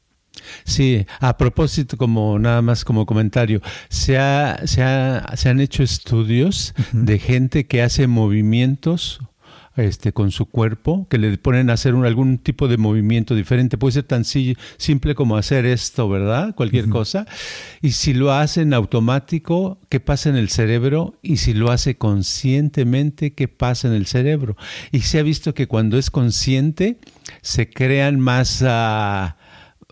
Sí, 0.65 1.05
a 1.19 1.37
propósito, 1.37 1.97
como 1.97 2.39
nada 2.39 2.61
más 2.61 2.83
como 2.83 3.05
comentario, 3.05 3.61
se, 3.89 4.17
ha, 4.17 4.61
se, 4.65 4.81
ha, 4.83 5.35
se 5.35 5.49
han 5.49 5.59
hecho 5.59 5.83
estudios 5.83 6.73
de 6.91 7.19
gente 7.19 7.65
que 7.65 7.81
hace 7.81 8.07
movimientos 8.07 9.19
este, 9.75 10.13
con 10.13 10.31
su 10.31 10.45
cuerpo, 10.45 11.07
que 11.09 11.17
le 11.17 11.37
ponen 11.37 11.69
a 11.69 11.73
hacer 11.73 11.95
un, 11.95 12.05
algún 12.05 12.37
tipo 12.37 12.67
de 12.67 12.77
movimiento 12.77 13.35
diferente. 13.35 13.77
Puede 13.77 13.93
ser 13.93 14.03
tan 14.03 14.23
simple 14.23 15.15
como 15.15 15.35
hacer 15.35 15.65
esto, 15.65 16.07
¿verdad? 16.07 16.53
Cualquier 16.55 16.89
cosa. 16.89 17.25
Y 17.81 17.91
si 17.91 18.13
lo 18.13 18.31
hace 18.31 18.61
en 18.61 18.73
automático, 18.73 19.79
¿qué 19.89 19.99
pasa 19.99 20.29
en 20.29 20.35
el 20.35 20.49
cerebro? 20.49 21.15
Y 21.21 21.37
si 21.37 21.53
lo 21.53 21.71
hace 21.71 21.95
conscientemente, 21.95 23.33
¿qué 23.33 23.47
pasa 23.47 23.87
en 23.87 23.95
el 23.95 24.05
cerebro? 24.05 24.57
Y 24.91 25.01
se 25.01 25.19
ha 25.19 25.23
visto 25.23 25.53
que 25.53 25.67
cuando 25.67 25.97
es 25.97 26.11
consciente, 26.11 26.99
se 27.41 27.69
crean 27.69 28.19
más... 28.19 28.61
Uh, 28.61 29.42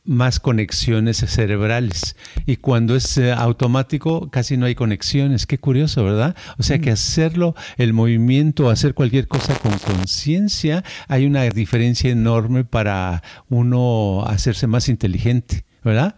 más 0.04 0.40
conexiones 0.40 1.18
cerebrales. 1.18 2.16
Y 2.46 2.58
cuando 2.58 2.96
es 2.96 3.18
eh, 3.18 3.32
automático, 3.32 4.30
casi 4.30 4.58
no 4.58 4.66
hay 4.66 4.76
conexiones. 4.76 5.46
Qué 5.46 5.60
curioso, 5.60 6.04
¿verdad? 6.04 6.36
O 6.58 6.64
sea 6.64 6.80
que 6.80 6.90
mm. 6.90 6.94
hacerlo, 6.94 7.56
el 7.78 7.94
movimiento, 7.94 8.70
hacer 8.70 8.94
cualquier 8.94 9.28
cosa 9.28 9.56
con 9.56 9.78
conciencia, 9.78 10.84
hay 11.08 11.26
una 11.26 11.44
diferencia 11.44 12.10
enorme 12.10 12.64
para 12.64 13.24
uno 13.50 14.24
hacerse 14.26 14.68
más 14.68 14.90
inteligente. 14.90 15.66
¿Verdad? 15.84 16.16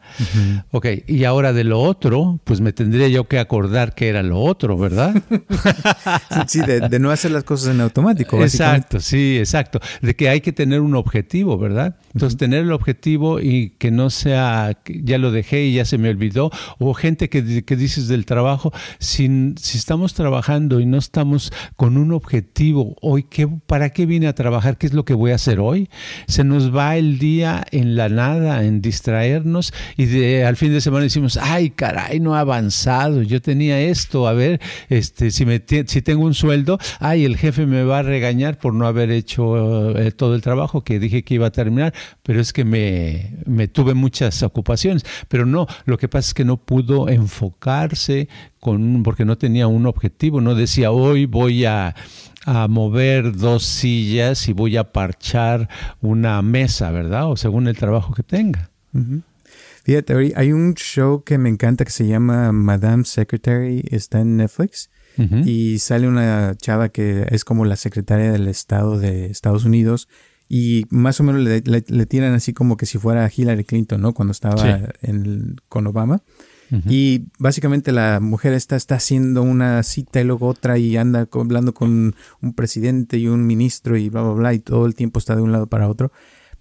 Ok, 0.71 0.87
y 1.07 1.23
ahora 1.23 1.53
de 1.53 1.63
lo 1.63 1.79
otro, 1.79 2.39
pues 2.43 2.59
me 2.59 2.73
tendría 2.73 3.07
yo 3.07 3.29
que 3.29 3.39
acordar 3.39 3.95
que 3.95 4.09
era 4.09 4.21
lo 4.21 4.41
otro, 4.41 4.77
¿verdad? 4.77 5.15
sí, 6.47 6.59
de, 6.59 6.99
no 6.99 7.11
hacer 7.11 7.31
las 7.31 7.45
cosas 7.45 7.73
en 7.73 7.79
automático. 7.79 8.41
Exacto, 8.41 8.99
sí, 8.99 9.37
exacto. 9.37 9.79
De 10.01 10.15
que 10.15 10.27
hay 10.27 10.41
que 10.41 10.51
tener 10.51 10.81
un 10.81 10.95
objetivo, 10.95 11.57
¿verdad? 11.57 11.95
Entonces, 12.13 12.37
tener 12.37 12.63
el 12.63 12.73
objetivo 12.73 13.39
y 13.39 13.69
que 13.79 13.89
no 13.89 14.09
sea, 14.09 14.77
ya 14.85 15.17
lo 15.17 15.31
dejé 15.31 15.65
y 15.65 15.75
ya 15.75 15.85
se 15.85 15.97
me 15.97 16.09
olvidó, 16.09 16.51
o 16.77 16.93
gente 16.93 17.29
que, 17.29 17.63
que 17.63 17.75
dices 17.77 18.09
del 18.09 18.25
trabajo, 18.25 18.73
si, 18.99 19.53
si 19.55 19.77
estamos 19.77 20.13
trabajando 20.13 20.81
y 20.81 20.85
no 20.85 20.97
estamos 20.97 21.53
con 21.77 21.95
un 21.95 22.11
objetivo, 22.11 22.97
hoy, 23.01 23.23
¿qué, 23.23 23.47
¿para 23.47 23.91
qué 23.91 24.05
vine 24.05 24.27
a 24.27 24.35
trabajar? 24.35 24.77
¿Qué 24.77 24.87
es 24.87 24.93
lo 24.93 25.05
que 25.05 25.13
voy 25.13 25.31
a 25.31 25.35
hacer 25.35 25.61
hoy? 25.61 25.89
Se 26.27 26.43
nos 26.43 26.75
va 26.75 26.97
el 26.97 27.17
día 27.17 27.63
en 27.71 27.95
la 27.95 28.09
nada, 28.09 28.65
en 28.65 28.81
distraernos 28.81 29.52
y 29.97 30.05
de, 30.05 30.45
al 30.45 30.55
fin 30.55 30.71
de 30.71 30.81
semana 30.81 31.03
decimos, 31.03 31.37
ay, 31.41 31.69
caray, 31.69 32.19
no 32.19 32.35
ha 32.35 32.39
avanzado, 32.39 33.21
yo 33.21 33.41
tenía 33.41 33.79
esto, 33.81 34.27
a 34.27 34.33
ver, 34.33 34.59
este, 34.89 35.31
si, 35.31 35.45
me, 35.45 35.61
si 35.85 36.01
tengo 36.01 36.25
un 36.25 36.33
sueldo, 36.33 36.79
ay, 36.99 37.25
el 37.25 37.37
jefe 37.37 37.65
me 37.65 37.83
va 37.83 37.99
a 37.99 38.03
regañar 38.03 38.57
por 38.57 38.73
no 38.73 38.87
haber 38.87 39.11
hecho 39.11 39.97
eh, 39.97 40.11
todo 40.11 40.35
el 40.35 40.41
trabajo 40.41 40.83
que 40.83 40.99
dije 40.99 41.23
que 41.23 41.35
iba 41.35 41.47
a 41.47 41.51
terminar, 41.51 41.93
pero 42.23 42.41
es 42.41 42.53
que 42.53 42.65
me, 42.65 43.37
me 43.45 43.67
tuve 43.67 43.93
muchas 43.93 44.41
ocupaciones, 44.43 45.05
pero 45.27 45.45
no, 45.45 45.67
lo 45.85 45.97
que 45.97 46.07
pasa 46.07 46.29
es 46.29 46.33
que 46.33 46.45
no 46.45 46.57
pudo 46.57 47.09
enfocarse 47.09 48.27
con, 48.59 49.03
porque 49.03 49.25
no 49.25 49.37
tenía 49.37 49.67
un 49.67 49.85
objetivo, 49.85 50.41
no 50.41 50.55
decía, 50.55 50.91
hoy 50.91 51.25
voy 51.25 51.65
a 51.65 51.95
a 52.45 52.67
mover 52.67 53.35
dos 53.35 53.63
sillas 53.63 54.47
y 54.47 54.53
voy 54.53 54.77
a 54.77 54.91
parchar 54.91 55.69
una 56.01 56.41
mesa, 56.41 56.91
¿verdad? 56.91 57.29
O 57.29 57.37
según 57.37 57.67
el 57.67 57.77
trabajo 57.77 58.13
que 58.13 58.23
tenga. 58.23 58.69
Fíjate, 59.83 60.33
hay 60.35 60.51
un 60.53 60.75
show 60.75 61.23
que 61.23 61.37
me 61.37 61.49
encanta 61.49 61.83
que 61.83 61.91
se 61.91 62.07
llama 62.07 62.51
Madame 62.53 63.03
Secretary, 63.03 63.83
está 63.91 64.21
en 64.21 64.37
Netflix. 64.37 64.89
Y 65.45 65.77
sale 65.77 66.07
una 66.07 66.55
chava 66.55 66.89
que 66.89 67.27
es 67.29 67.45
como 67.45 67.65
la 67.65 67.75
secretaria 67.75 68.31
del 68.31 68.47
Estado 68.47 68.97
de 68.97 69.27
Estados 69.27 69.63
Unidos. 69.63 70.07
Y 70.49 70.85
más 70.89 71.19
o 71.19 71.23
menos 71.23 71.41
le, 71.41 72.05
tiran 72.07 72.33
así 72.33 72.53
como 72.53 72.77
que 72.77 72.87
si 72.87 72.97
fuera 72.97 73.29
Hillary 73.33 73.63
Clinton, 73.63 74.01
¿no? 74.01 74.13
Cuando 74.13 74.31
estaba 74.31 74.89
en, 75.01 75.57
con 75.69 75.85
Obama. 75.85 76.23
Y 76.89 77.27
básicamente 77.37 77.91
la 77.91 78.19
mujer 78.19 78.53
esta 78.53 78.75
está 78.75 78.95
haciendo 78.95 79.43
una 79.43 79.83
cita 79.83 80.19
y 80.21 80.23
luego 80.23 80.47
otra 80.47 80.79
y 80.79 80.97
anda 80.97 81.27
hablando 81.31 81.75
con 81.75 82.15
un 82.41 82.53
presidente 82.55 83.19
y 83.19 83.27
un 83.27 83.45
ministro 83.45 83.95
y 83.95 84.09
bla, 84.09 84.23
bla, 84.23 84.33
bla. 84.33 84.53
Y 84.55 84.59
todo 84.59 84.87
el 84.87 84.95
tiempo 84.95 85.19
está 85.19 85.35
de 85.35 85.43
un 85.43 85.51
lado 85.51 85.67
para 85.67 85.87
otro. 85.87 86.11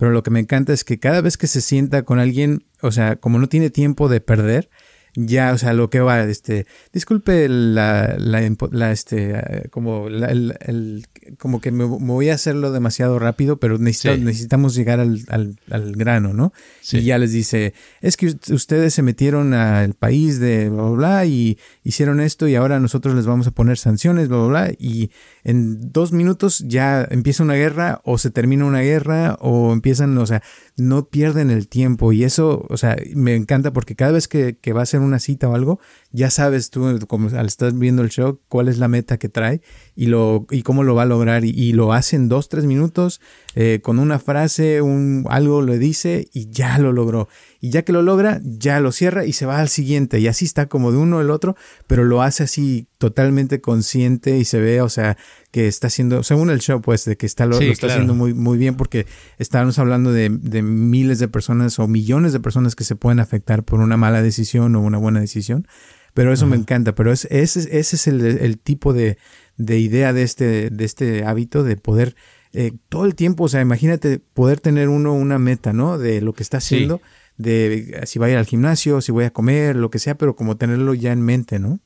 Pero 0.02 0.10
lo 0.10 0.24
que 0.24 0.32
me 0.32 0.40
encanta 0.40 0.72
es 0.72 0.82
que 0.82 0.98
cada 0.98 1.20
vez 1.20 1.36
que 1.36 1.46
se 1.46 1.60
sienta 1.60 2.02
con 2.02 2.18
alguien, 2.18 2.64
o 2.80 2.90
sea, 2.90 3.14
como 3.14 3.38
no 3.38 3.48
tiene 3.48 3.70
tiempo 3.70 4.08
de 4.08 4.20
perder, 4.20 4.68
ya, 5.14 5.52
o 5.52 5.58
sea, 5.58 5.74
lo 5.74 5.90
que 5.90 6.00
va, 6.00 6.22
este, 6.22 6.66
disculpe 6.90 7.46
la, 7.48 8.16
la, 8.18 8.92
este, 8.92 9.68
como 9.70 10.08
el, 10.08 11.06
como 11.38 11.60
que 11.60 11.70
me, 11.70 11.84
voy 11.84 12.30
a 12.30 12.34
hacerlo 12.34 12.72
demasiado 12.72 13.18
rápido, 13.18 13.58
pero 13.58 13.76
necesitamos 13.76 14.74
llegar 14.74 15.00
al, 15.00 15.20
al, 15.28 15.92
grano, 15.92 16.32
¿no? 16.32 16.54
Y 16.90 17.02
ya 17.02 17.18
les 17.18 17.32
dice, 17.32 17.74
es 18.00 18.16
que 18.16 18.34
ustedes 18.50 18.94
se 18.94 19.02
metieron 19.02 19.52
al 19.52 19.92
país 19.92 20.40
de 20.40 20.70
bla, 20.70 20.82
bla, 20.84 20.92
bla, 20.92 21.26
y 21.26 21.58
hicieron 21.84 22.20
esto 22.20 22.48
y 22.48 22.54
ahora 22.54 22.80
nosotros 22.80 23.14
les 23.14 23.26
vamos 23.26 23.46
a 23.46 23.50
poner 23.50 23.76
sanciones, 23.76 24.28
bla, 24.28 24.38
bla, 24.38 24.46
bla, 24.46 24.72
y 24.78 25.10
en 25.44 25.92
dos 25.92 26.12
minutos 26.12 26.64
ya 26.66 27.06
empieza 27.10 27.42
una 27.42 27.54
guerra 27.54 28.00
o 28.04 28.16
se 28.16 28.30
termina 28.30 28.64
una 28.64 28.80
guerra 28.80 29.36
o 29.40 29.74
empiezan, 29.74 30.16
o 30.16 30.24
sea, 30.24 30.42
no 30.78 31.08
pierden 31.08 31.50
el 31.50 31.68
tiempo 31.68 32.14
y 32.14 32.24
eso, 32.24 32.66
o 32.70 32.78
sea, 32.78 32.96
me 33.14 33.34
encanta 33.34 33.74
porque 33.74 33.94
cada 33.94 34.12
vez 34.12 34.26
que, 34.26 34.56
que 34.56 34.72
va 34.72 34.80
a 34.80 34.86
ser 34.86 35.01
una 35.04 35.18
cita 35.18 35.48
o 35.48 35.54
algo, 35.54 35.80
ya 36.10 36.30
sabes 36.30 36.70
tú, 36.70 36.98
como 37.06 37.28
al 37.28 37.46
estar 37.46 37.72
viendo 37.72 38.02
el 38.02 38.10
show, 38.10 38.40
cuál 38.48 38.68
es 38.68 38.78
la 38.78 38.88
meta 38.88 39.18
que 39.18 39.28
trae 39.28 39.60
y, 39.94 40.06
lo, 40.06 40.46
y 40.50 40.62
cómo 40.62 40.82
lo 40.84 40.94
va 40.94 41.02
a 41.02 41.06
lograr. 41.06 41.44
Y, 41.44 41.72
lo 41.72 41.92
hace 41.92 42.16
en 42.16 42.28
dos, 42.28 42.48
tres 42.48 42.64
minutos, 42.64 43.20
eh, 43.54 43.80
con 43.82 43.98
una 43.98 44.18
frase, 44.18 44.82
un, 44.82 45.26
algo 45.28 45.62
le 45.62 45.78
dice 45.78 46.28
y 46.32 46.50
ya 46.50 46.78
lo 46.78 46.92
logró. 46.92 47.28
Y 47.60 47.70
ya 47.70 47.82
que 47.82 47.92
lo 47.92 48.02
logra, 48.02 48.40
ya 48.42 48.80
lo 48.80 48.92
cierra 48.92 49.24
y 49.24 49.32
se 49.32 49.46
va 49.46 49.60
al 49.60 49.68
siguiente. 49.68 50.18
Y 50.20 50.26
así 50.26 50.44
está 50.44 50.66
como 50.66 50.92
de 50.92 50.98
uno 50.98 51.20
el 51.20 51.30
otro, 51.30 51.56
pero 51.86 52.04
lo 52.04 52.22
hace 52.22 52.42
así 52.42 52.86
totalmente 52.98 53.60
consciente 53.60 54.38
y 54.38 54.44
se 54.44 54.60
ve, 54.60 54.80
o 54.80 54.88
sea, 54.88 55.16
que 55.50 55.68
está 55.68 55.88
haciendo, 55.88 56.22
según 56.22 56.50
el 56.50 56.60
show, 56.60 56.80
pues, 56.80 57.04
de 57.04 57.16
que 57.16 57.26
está 57.26 57.46
lo, 57.46 57.58
está 57.60 57.88
haciendo 57.88 58.14
muy, 58.14 58.34
muy 58.34 58.58
bien 58.58 58.76
porque 58.76 59.06
estábamos 59.38 59.78
hablando 59.78 60.12
de, 60.12 60.28
de 60.30 60.62
miles 60.62 61.18
de 61.18 61.28
personas 61.28 61.78
o 61.78 61.86
millones 61.86 62.32
de 62.32 62.40
personas 62.40 62.74
que 62.74 62.84
se 62.84 62.96
pueden 62.96 63.20
afectar 63.20 63.62
por 63.62 63.80
una 63.80 63.96
mala 63.96 64.22
decisión 64.22 64.74
o 64.74 64.80
una 64.80 64.98
buena 64.98 65.20
decisión. 65.20 65.66
Pero 66.14 66.32
eso 66.32 66.46
me 66.46 66.56
encanta, 66.56 66.94
pero 66.94 67.10
es, 67.10 67.26
ese, 67.30 67.60
ese 67.78 67.96
es 67.96 68.06
el, 68.06 68.58
tipo 68.58 68.92
de, 68.92 69.16
idea 69.58 70.12
de 70.12 70.22
este, 70.22 70.70
de 70.70 70.84
este 70.84 71.24
hábito 71.24 71.62
de 71.64 71.76
poder 71.76 72.14
eh, 72.52 72.72
todo 72.88 73.06
el 73.06 73.14
tiempo, 73.14 73.44
o 73.44 73.48
sea, 73.48 73.60
imagínate 73.60 74.18
poder 74.18 74.60
tener 74.60 74.88
uno 74.88 75.14
una 75.14 75.38
meta, 75.38 75.72
¿no? 75.72 75.98
De 75.98 76.20
lo 76.20 76.34
que 76.34 76.42
está 76.42 76.58
haciendo, 76.58 77.00
de 77.38 78.02
si 78.04 78.18
va 78.18 78.26
a 78.26 78.30
ir 78.30 78.36
al 78.36 78.46
gimnasio, 78.46 79.00
si 79.00 79.10
voy 79.10 79.24
a 79.24 79.32
comer, 79.32 79.76
lo 79.76 79.90
que 79.90 79.98
sea, 79.98 80.16
pero 80.16 80.36
como 80.36 80.56
tenerlo 80.56 80.92
ya 80.92 81.12
en 81.12 81.22
mente, 81.22 81.58
¿no? 81.58 81.80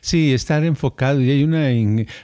Sí, 0.00 0.32
estar 0.32 0.64
enfocado. 0.64 1.20
Y 1.20 1.30
hay 1.30 1.44
una, 1.44 1.68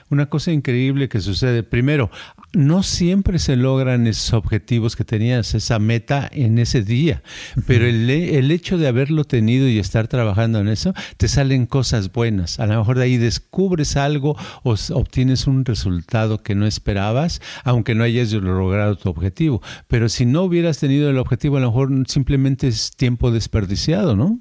una 0.09 0.27
cosa 0.27 0.51
increíble 0.51 1.09
que 1.09 1.19
sucede. 1.21 1.63
Primero, 1.63 2.09
no 2.53 2.83
siempre 2.83 3.39
se 3.39 3.55
logran 3.55 4.07
esos 4.07 4.33
objetivos 4.33 4.95
que 4.95 5.03
tenías, 5.03 5.53
esa 5.55 5.79
meta 5.79 6.29
en 6.31 6.57
ese 6.57 6.83
día, 6.83 7.21
pero 7.67 7.85
el, 7.85 8.09
el, 8.09 8.51
hecho 8.51 8.77
de 8.77 8.87
haberlo 8.87 9.25
tenido 9.25 9.67
y 9.67 9.77
estar 9.77 10.07
trabajando 10.07 10.59
en 10.59 10.69
eso, 10.69 10.93
te 11.17 11.27
salen 11.27 11.65
cosas 11.65 12.11
buenas. 12.11 12.59
A 12.59 12.65
lo 12.65 12.77
mejor 12.77 12.97
de 12.97 13.03
ahí 13.03 13.17
descubres 13.17 13.97
algo 13.97 14.37
o 14.63 14.75
obtienes 14.93 15.47
un 15.47 15.65
resultado 15.65 16.41
que 16.41 16.55
no 16.55 16.65
esperabas, 16.65 17.41
aunque 17.63 17.95
no 17.95 18.03
hayas 18.03 18.31
logrado 18.31 18.95
tu 18.95 19.09
objetivo. 19.09 19.61
Pero 19.87 20.09
si 20.09 20.25
no 20.25 20.43
hubieras 20.43 20.79
tenido 20.79 21.09
el 21.09 21.17
objetivo, 21.17 21.57
a 21.57 21.59
lo 21.59 21.67
mejor 21.67 21.91
simplemente 22.07 22.67
es 22.67 22.91
tiempo 22.95 23.31
desperdiciado, 23.31 24.15
¿no? 24.15 24.39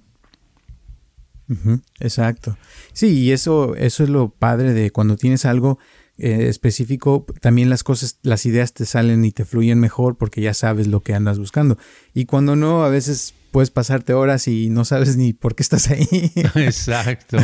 Exacto. 2.01 2.57
Sí, 2.93 3.21
y 3.21 3.33
eso, 3.33 3.75
eso 3.77 4.05
es 4.05 4.09
lo 4.11 4.31
padre 4.31 4.73
de 4.73 4.91
cuando 4.91 5.17
tienes 5.17 5.45
algo 5.45 5.79
eh, 6.17 6.47
específico, 6.49 7.27
también 7.41 7.71
las 7.71 7.83
cosas, 7.83 8.19
las 8.23 8.47
ideas 8.47 8.73
te 8.73 8.87
salen 8.87 9.25
y 9.25 9.33
te 9.33 9.45
fluyen 9.45 9.81
mejor 9.81 10.17
porque 10.17 10.41
ya 10.41 10.55
sabes 10.55 10.87
lo 10.87 11.01
que 11.01 11.15
andas 11.15 11.39
buscando. 11.39 11.77
Y 12.13 12.27
cuando 12.27 12.57
no, 12.57 12.85
a 12.85 12.89
veces 12.89 13.35
puedes 13.55 13.71
pasarte 13.71 14.15
horas 14.15 14.49
y 14.49 14.69
no 14.69 14.85
sabes 14.85 15.17
ni 15.17 15.33
por 15.33 15.55
qué 15.55 15.63
estás 15.63 15.89
ahí. 15.89 16.09
Exacto, 16.57 17.37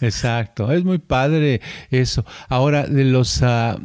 exacto. 0.00 0.70
Es 0.70 0.84
muy 0.84 0.98
padre 0.98 1.60
eso. 1.90 2.24
Ahora, 2.48 2.86
de 2.86 3.02
los 3.02 3.42
uh, 3.42 3.76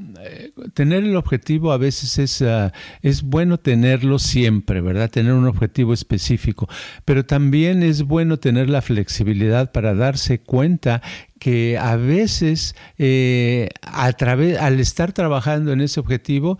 tener 0.75 1.03
el 1.03 1.15
objetivo 1.15 1.71
a 1.71 1.77
veces 1.77 2.19
es, 2.19 2.43
ah, 2.43 2.71
es 3.01 3.23
bueno 3.23 3.57
tenerlo 3.57 4.19
siempre, 4.19 4.81
¿verdad? 4.81 5.09
Tener 5.09 5.33
un 5.33 5.47
objetivo 5.47 5.95
específico. 5.95 6.69
Pero 7.05 7.25
también 7.25 7.81
es 7.81 8.03
bueno 8.03 8.37
tener 8.37 8.69
la 8.69 8.83
flexibilidad 8.83 9.71
para 9.71 9.95
darse 9.95 10.41
cuenta 10.41 11.01
que 11.39 11.79
a 11.79 11.95
veces 11.95 12.75
eh, 12.99 13.69
a 13.81 14.13
través, 14.13 14.59
al 14.59 14.79
estar 14.79 15.11
trabajando 15.11 15.73
en 15.73 15.81
ese 15.81 15.99
objetivo 15.99 16.59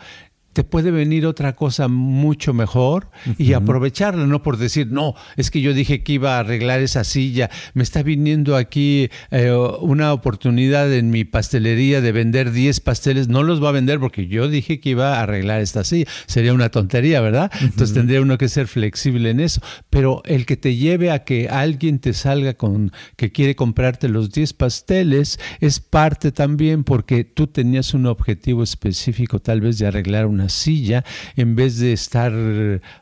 te 0.54 0.64
puede 0.64 0.92
venir 0.92 1.26
otra 1.26 1.54
cosa 1.54 1.88
mucho 1.88 2.54
mejor 2.54 3.10
y 3.38 3.54
aprovecharla, 3.54 4.28
no 4.28 4.44
por 4.44 4.58
decir, 4.58 4.88
no, 4.92 5.16
es 5.36 5.52
que 5.52 5.62
yo 5.62 5.74
dije 5.74 6.04
que 6.04 6.14
iba 6.14 6.38
a 6.38 6.40
arreglar 6.40 6.82
esa 6.82 7.04
silla, 7.04 7.50
me 7.74 7.84
está 7.84 8.04
viniendo 8.04 8.56
aquí 8.56 9.10
eh, 9.32 9.52
una 9.82 10.14
oportunidad 10.14 10.94
en 10.94 11.10
mi 11.10 11.26
pastelería 11.26 12.02
de 12.02 12.12
vender 12.12 12.52
10 12.52 12.80
pasteles, 12.82 13.28
no 13.28 13.44
los 13.44 13.64
va 13.64 13.70
a 13.70 13.74
vender 13.74 14.00
porque 14.00 14.28
yo 14.28 14.48
dije 14.48 14.80
que 14.80 14.90
iba 14.90 15.18
a 15.18 15.24
arreglar 15.24 15.62
esta 15.62 15.84
silla, 15.84 16.06
sería 16.28 16.54
una 16.54 16.70
tontería, 16.70 17.20
¿verdad? 17.22 17.52
Entonces 17.62 17.94
tendría 17.94 18.22
uno 18.22 18.38
que 18.38 18.48
ser 18.48 18.68
flexible 18.68 19.32
en 19.32 19.40
eso, 19.40 19.62
pero 19.90 20.22
el 20.26 20.46
que 20.46 20.58
te 20.58 20.76
lleve 20.76 21.12
a 21.12 21.24
que 21.24 21.50
alguien 21.50 22.00
te 22.00 22.14
salga 22.14 22.54
con 22.54 22.92
que 23.16 23.32
quiere 23.32 23.56
comprarte 23.56 24.08
los 24.08 24.32
10 24.32 24.54
pasteles 24.54 25.40
es 25.60 25.80
parte 25.80 26.32
también 26.32 26.84
porque 26.84 27.24
tú 27.24 27.48
tenías 27.48 27.94
un 27.94 28.06
objetivo 28.06 28.64
específico 28.64 29.40
tal 29.40 29.62
vez 29.62 29.80
de 29.80 29.88
arreglar 29.88 30.28
una 30.28 30.43
silla 30.50 31.04
en 31.36 31.56
vez 31.56 31.78
de 31.78 31.94
estar 31.94 32.34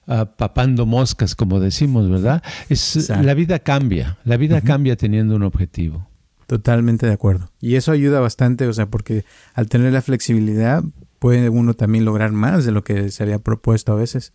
ah, 0.07 0.25
papando 0.37 0.85
moscas, 0.85 1.35
como 1.35 1.59
decimos, 1.59 2.09
¿verdad? 2.09 2.43
Es, 2.69 3.09
la 3.09 3.33
vida 3.33 3.59
cambia, 3.59 4.17
la 4.23 4.37
vida 4.37 4.61
cambia 4.61 4.95
teniendo 4.95 5.35
un 5.35 5.43
objetivo. 5.43 6.07
Totalmente 6.47 7.05
de 7.05 7.13
acuerdo. 7.13 7.49
Y 7.61 7.75
eso 7.75 7.93
ayuda 7.93 8.19
bastante, 8.19 8.67
o 8.67 8.73
sea, 8.73 8.87
porque 8.87 9.23
al 9.53 9.69
tener 9.69 9.93
la 9.93 10.01
flexibilidad 10.01 10.83
puede 11.17 11.49
uno 11.49 11.75
también 11.75 12.03
lograr 12.03 12.33
más 12.33 12.65
de 12.65 12.71
lo 12.71 12.83
que 12.83 13.09
se 13.09 13.23
había 13.23 13.39
propuesto 13.39 13.93
a 13.93 13.95
veces. 13.95 14.33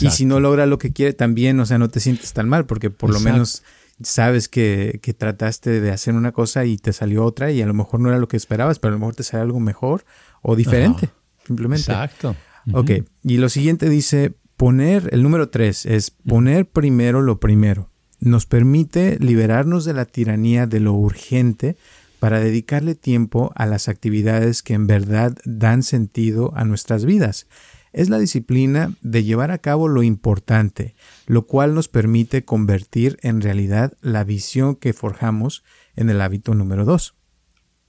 Y 0.00 0.10
si 0.10 0.24
no 0.24 0.40
logra 0.40 0.66
lo 0.66 0.78
que 0.78 0.92
quiere, 0.92 1.12
también, 1.12 1.60
o 1.60 1.66
sea, 1.66 1.78
no 1.78 1.88
te 1.88 2.00
sientes 2.00 2.32
tan 2.32 2.48
mal, 2.48 2.66
porque 2.66 2.90
por 2.90 3.10
lo 3.10 3.20
menos 3.20 3.62
sabes 4.02 4.48
que, 4.48 4.98
que, 5.02 5.14
trataste 5.14 5.80
de 5.80 5.92
hacer 5.92 6.14
una 6.14 6.32
cosa 6.32 6.64
y 6.64 6.78
te 6.78 6.92
salió 6.92 7.24
otra 7.24 7.52
y 7.52 7.62
a 7.62 7.66
lo 7.66 7.74
mejor 7.74 8.00
no 8.00 8.08
era 8.08 8.18
lo 8.18 8.26
que 8.26 8.36
esperabas, 8.36 8.78
pero 8.78 8.94
a 8.94 8.96
lo 8.96 8.98
mejor 8.98 9.14
te 9.14 9.22
sale 9.22 9.42
algo 9.42 9.60
mejor 9.60 10.04
o 10.40 10.56
diferente 10.56 11.10
simplemente. 11.46 11.92
Exacto. 11.92 12.36
Ok, 12.72 12.90
y 13.24 13.38
lo 13.38 13.48
siguiente 13.48 13.88
dice, 13.88 14.34
poner, 14.56 15.08
el 15.12 15.22
número 15.22 15.48
tres 15.48 15.86
es 15.86 16.10
poner 16.10 16.68
primero 16.68 17.20
lo 17.20 17.40
primero. 17.40 17.90
Nos 18.20 18.46
permite 18.46 19.18
liberarnos 19.18 19.84
de 19.84 19.94
la 19.94 20.04
tiranía 20.04 20.66
de 20.66 20.78
lo 20.78 20.92
urgente 20.92 21.76
para 22.20 22.38
dedicarle 22.38 22.94
tiempo 22.94 23.50
a 23.56 23.66
las 23.66 23.88
actividades 23.88 24.62
que 24.62 24.74
en 24.74 24.86
verdad 24.86 25.36
dan 25.44 25.82
sentido 25.82 26.52
a 26.54 26.64
nuestras 26.64 27.04
vidas. 27.04 27.48
Es 27.92 28.08
la 28.08 28.20
disciplina 28.20 28.94
de 29.02 29.24
llevar 29.24 29.50
a 29.50 29.58
cabo 29.58 29.88
lo 29.88 30.04
importante, 30.04 30.94
lo 31.26 31.48
cual 31.48 31.74
nos 31.74 31.88
permite 31.88 32.44
convertir 32.44 33.18
en 33.22 33.40
realidad 33.40 33.94
la 34.00 34.22
visión 34.22 34.76
que 34.76 34.92
forjamos 34.92 35.64
en 35.96 36.10
el 36.10 36.20
hábito 36.20 36.54
número 36.54 36.84
dos. 36.84 37.16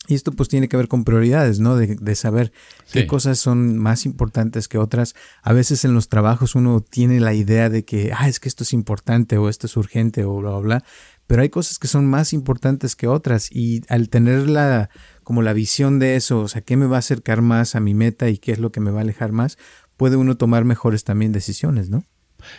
Y 0.07 0.15
esto 0.15 0.33
pues 0.33 0.49
tiene 0.49 0.67
que 0.67 0.75
ver 0.75 0.89
con 0.89 1.05
prioridades, 1.05 1.59
¿no? 1.59 1.77
De, 1.77 2.15
saber 2.15 2.51
qué 2.91 3.07
cosas 3.07 3.39
son 3.39 3.77
más 3.77 4.05
importantes 4.05 4.67
que 4.67 4.77
otras. 4.77 5.15
A 5.41 5.53
veces 5.53 5.85
en 5.85 5.93
los 5.93 6.09
trabajos 6.09 6.55
uno 6.55 6.81
tiene 6.81 7.21
la 7.21 7.33
idea 7.33 7.69
de 7.69 7.85
que, 7.85 8.11
ah, 8.13 8.27
es 8.27 8.41
que 8.41 8.49
esto 8.49 8.63
es 8.63 8.73
importante 8.73 9.37
o 9.37 9.47
esto 9.47 9.67
es 9.67 9.77
urgente 9.77 10.25
o 10.25 10.35
bla, 10.35 10.49
bla, 10.51 10.59
bla. 10.59 10.83
Pero 11.25 11.41
hay 11.41 11.49
cosas 11.49 11.79
que 11.79 11.87
son 11.87 12.05
más 12.05 12.33
importantes 12.33 12.97
que 12.97 13.07
otras 13.07 13.49
y 13.49 13.81
al 13.87 14.09
tener 14.09 14.49
la, 14.49 14.89
como 15.23 15.41
la 15.41 15.53
visión 15.53 15.99
de 15.99 16.17
eso, 16.17 16.41
o 16.41 16.47
sea, 16.49 16.61
qué 16.61 16.75
me 16.75 16.85
va 16.85 16.97
a 16.97 16.99
acercar 16.99 17.41
más 17.41 17.75
a 17.75 17.79
mi 17.79 17.93
meta 17.93 18.29
y 18.29 18.37
qué 18.37 18.51
es 18.51 18.59
lo 18.59 18.73
que 18.73 18.81
me 18.81 18.91
va 18.91 18.99
a 18.99 19.03
alejar 19.03 19.31
más, 19.31 19.57
puede 19.95 20.17
uno 20.17 20.35
tomar 20.35 20.65
mejores 20.65 21.05
también 21.05 21.31
decisiones, 21.31 21.89
¿no? 21.89 22.03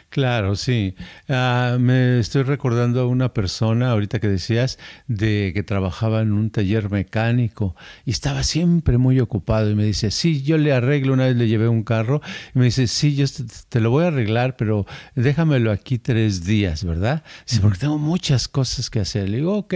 Claro, 0.09 0.57
sí. 0.57 0.95
Ah, 1.29 1.77
me 1.81 2.19
estoy 2.19 2.43
recordando 2.43 3.01
a 3.01 3.07
una 3.07 3.33
persona, 3.33 3.91
ahorita 3.91 4.21
que 4.21 4.29
decías, 4.29 4.79
de 5.09 5.53
que 5.55 5.63
trabajaba 5.63 6.23
en 6.23 6.33
un 6.33 6.51
taller 6.51 6.91
mecánico 6.91 7.75
y 8.05 8.11
estaba 8.11 8.43
siempre 8.43 8.99
muy 8.99 9.21
ocupado 9.21 9.71
y 9.71 9.75
me 9.75 9.85
dice, 9.85 10.11
sí, 10.11 10.43
yo 10.43 10.59
le 10.59 10.73
arreglo, 10.73 11.13
una 11.13 11.27
vez 11.27 11.37
le 11.37 11.49
llevé 11.49 11.69
un 11.69 11.83
carro 11.83 12.21
y 12.55 12.59
me 12.59 12.67
dice, 12.67 12.87
sí, 12.87 13.15
yo 13.15 13.27
te, 13.69 13.81
lo 13.81 13.91
voy 13.91 14.05
a 14.05 14.09
arreglar, 14.09 14.57
pero 14.57 14.87
déjamelo 15.15 15.71
aquí 15.71 15.99
tres 15.99 16.45
días, 16.45 16.85
¿verdad? 16.85 17.23
Sí, 17.45 17.59
porque 17.61 17.79
tengo 17.79 17.99
muchas 17.99 18.49
cosas 18.49 18.91
que 18.91 19.01
hacer. 19.01 19.29
Le 19.29 19.39
digo, 19.39 19.57
ok, 19.57 19.75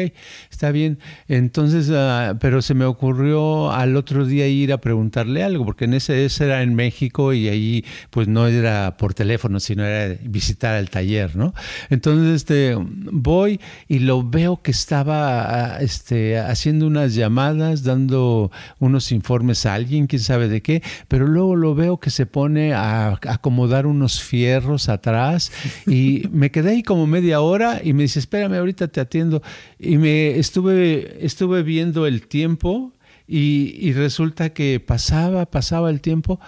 está 0.51 0.71
bien. 0.71 0.99
Entonces, 1.29 1.91
ah, 1.93 2.37
pero 2.41 2.63
se 2.63 2.75
me 2.75 2.85
ocurrió 2.85 3.73
al 3.73 3.97
otro 3.97 4.25
día 4.25 4.47
ir 4.47 4.73
a 4.73 4.81
preguntarle 4.81 5.43
algo, 5.43 5.65
porque 5.65 5.85
en 5.85 5.95
ese, 5.95 6.25
ese 6.25 6.45
era 6.45 6.63
en 6.63 6.75
México 6.75 7.33
y 7.33 7.49
ahí 7.49 7.85
pues 8.11 8.29
no 8.29 8.47
era 8.47 8.97
por 8.97 9.15
teléfono, 9.15 9.61
sino 9.61 9.85
era 9.85 9.98
visitar 10.23 10.77
el 10.77 10.91
taller, 10.91 11.37
¿no? 11.37 11.55
Entonces, 11.91 12.35
este, 12.37 12.75
voy 12.77 13.61
y 13.89 14.01
lo 14.01 14.29
veo 14.29 14.63
que 14.63 14.71
estaba 14.71 15.77
ah, 15.77 15.81
este, 15.81 16.39
haciendo 16.39 16.87
unas 16.87 17.15
llamadas, 17.15 17.83
dando 17.83 18.51
unos 18.79 19.13
informes 19.13 19.67
a 19.67 19.75
alguien, 19.75 20.07
quién 20.07 20.23
sabe 20.23 20.49
de 20.49 20.63
qué, 20.63 20.83
pero 21.09 21.27
luego 21.27 21.57
lo 21.57 21.75
veo 21.75 21.99
que 21.99 22.11
se 22.11 22.27
pone 22.27 22.73
a 22.75 23.19
acomodar 23.29 23.87
unos 23.87 24.23
fierros 24.23 24.89
atrás 24.89 25.53
y 25.87 26.25
me 26.33 26.51
quedé 26.51 26.71
ahí 26.71 26.83
como 26.83 27.07
media 27.07 27.41
hora 27.41 27.81
y 27.83 27.93
me 27.93 28.05
dice, 28.05 28.19
espérame, 28.19 28.55
ahorita 28.55 28.89
te 28.89 29.01
atiendo. 29.01 29.43
Y 29.79 29.99
me 29.99 30.39
estuve, 30.39 31.25
estuve 31.25 31.63
viendo 31.63 32.07
el 32.07 32.27
tiempo 32.27 32.93
y 33.31 33.93
resulta 33.93 34.55
que 34.55 34.81
pasaba, 34.81 35.45
pasaba 35.45 35.91
el 35.91 36.01
tiempo 36.01 36.41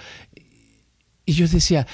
y 1.31 1.35
yo 1.35 1.47
decía, 1.47 1.87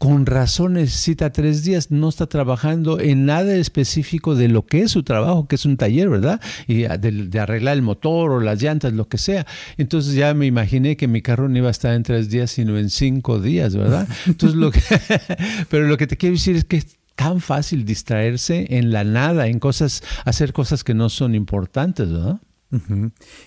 con 0.00 0.24
razón 0.24 0.72
necesita 0.72 1.30
tres 1.30 1.62
días, 1.62 1.90
no 1.90 2.08
está 2.08 2.26
trabajando 2.26 2.98
en 3.00 3.26
nada 3.26 3.54
específico 3.54 4.34
de 4.34 4.48
lo 4.48 4.64
que 4.64 4.80
es 4.80 4.92
su 4.92 5.02
trabajo, 5.02 5.46
que 5.46 5.56
es 5.56 5.66
un 5.66 5.76
taller, 5.76 6.08
¿verdad? 6.08 6.40
Y 6.66 6.84
de, 6.84 7.38
arreglar 7.38 7.76
el 7.76 7.82
motor 7.82 8.30
o 8.30 8.40
las 8.40 8.62
llantas, 8.62 8.94
lo 8.94 9.08
que 9.08 9.18
sea. 9.18 9.46
Entonces 9.76 10.14
ya 10.14 10.32
me 10.32 10.46
imaginé 10.46 10.96
que 10.96 11.06
mi 11.06 11.20
carro 11.20 11.50
no 11.50 11.58
iba 11.58 11.68
a 11.68 11.70
estar 11.70 11.94
en 11.94 12.02
tres 12.02 12.30
días, 12.30 12.50
sino 12.50 12.78
en 12.78 12.88
cinco 12.88 13.40
días, 13.40 13.76
¿verdad? 13.76 14.08
Entonces 14.26 14.56
lo 14.56 14.70
que, 14.70 14.80
pero 15.68 15.86
lo 15.86 15.98
que 15.98 16.06
te 16.06 16.16
quiero 16.16 16.34
decir 16.34 16.56
es 16.56 16.64
que 16.64 16.78
es 16.78 16.96
tan 17.14 17.42
fácil 17.42 17.84
distraerse 17.84 18.68
en 18.70 18.92
la 18.92 19.04
nada, 19.04 19.48
en 19.48 19.58
cosas, 19.58 20.02
hacer 20.24 20.54
cosas 20.54 20.82
que 20.82 20.94
no 20.94 21.10
son 21.10 21.34
importantes, 21.34 22.10
¿verdad? 22.10 22.40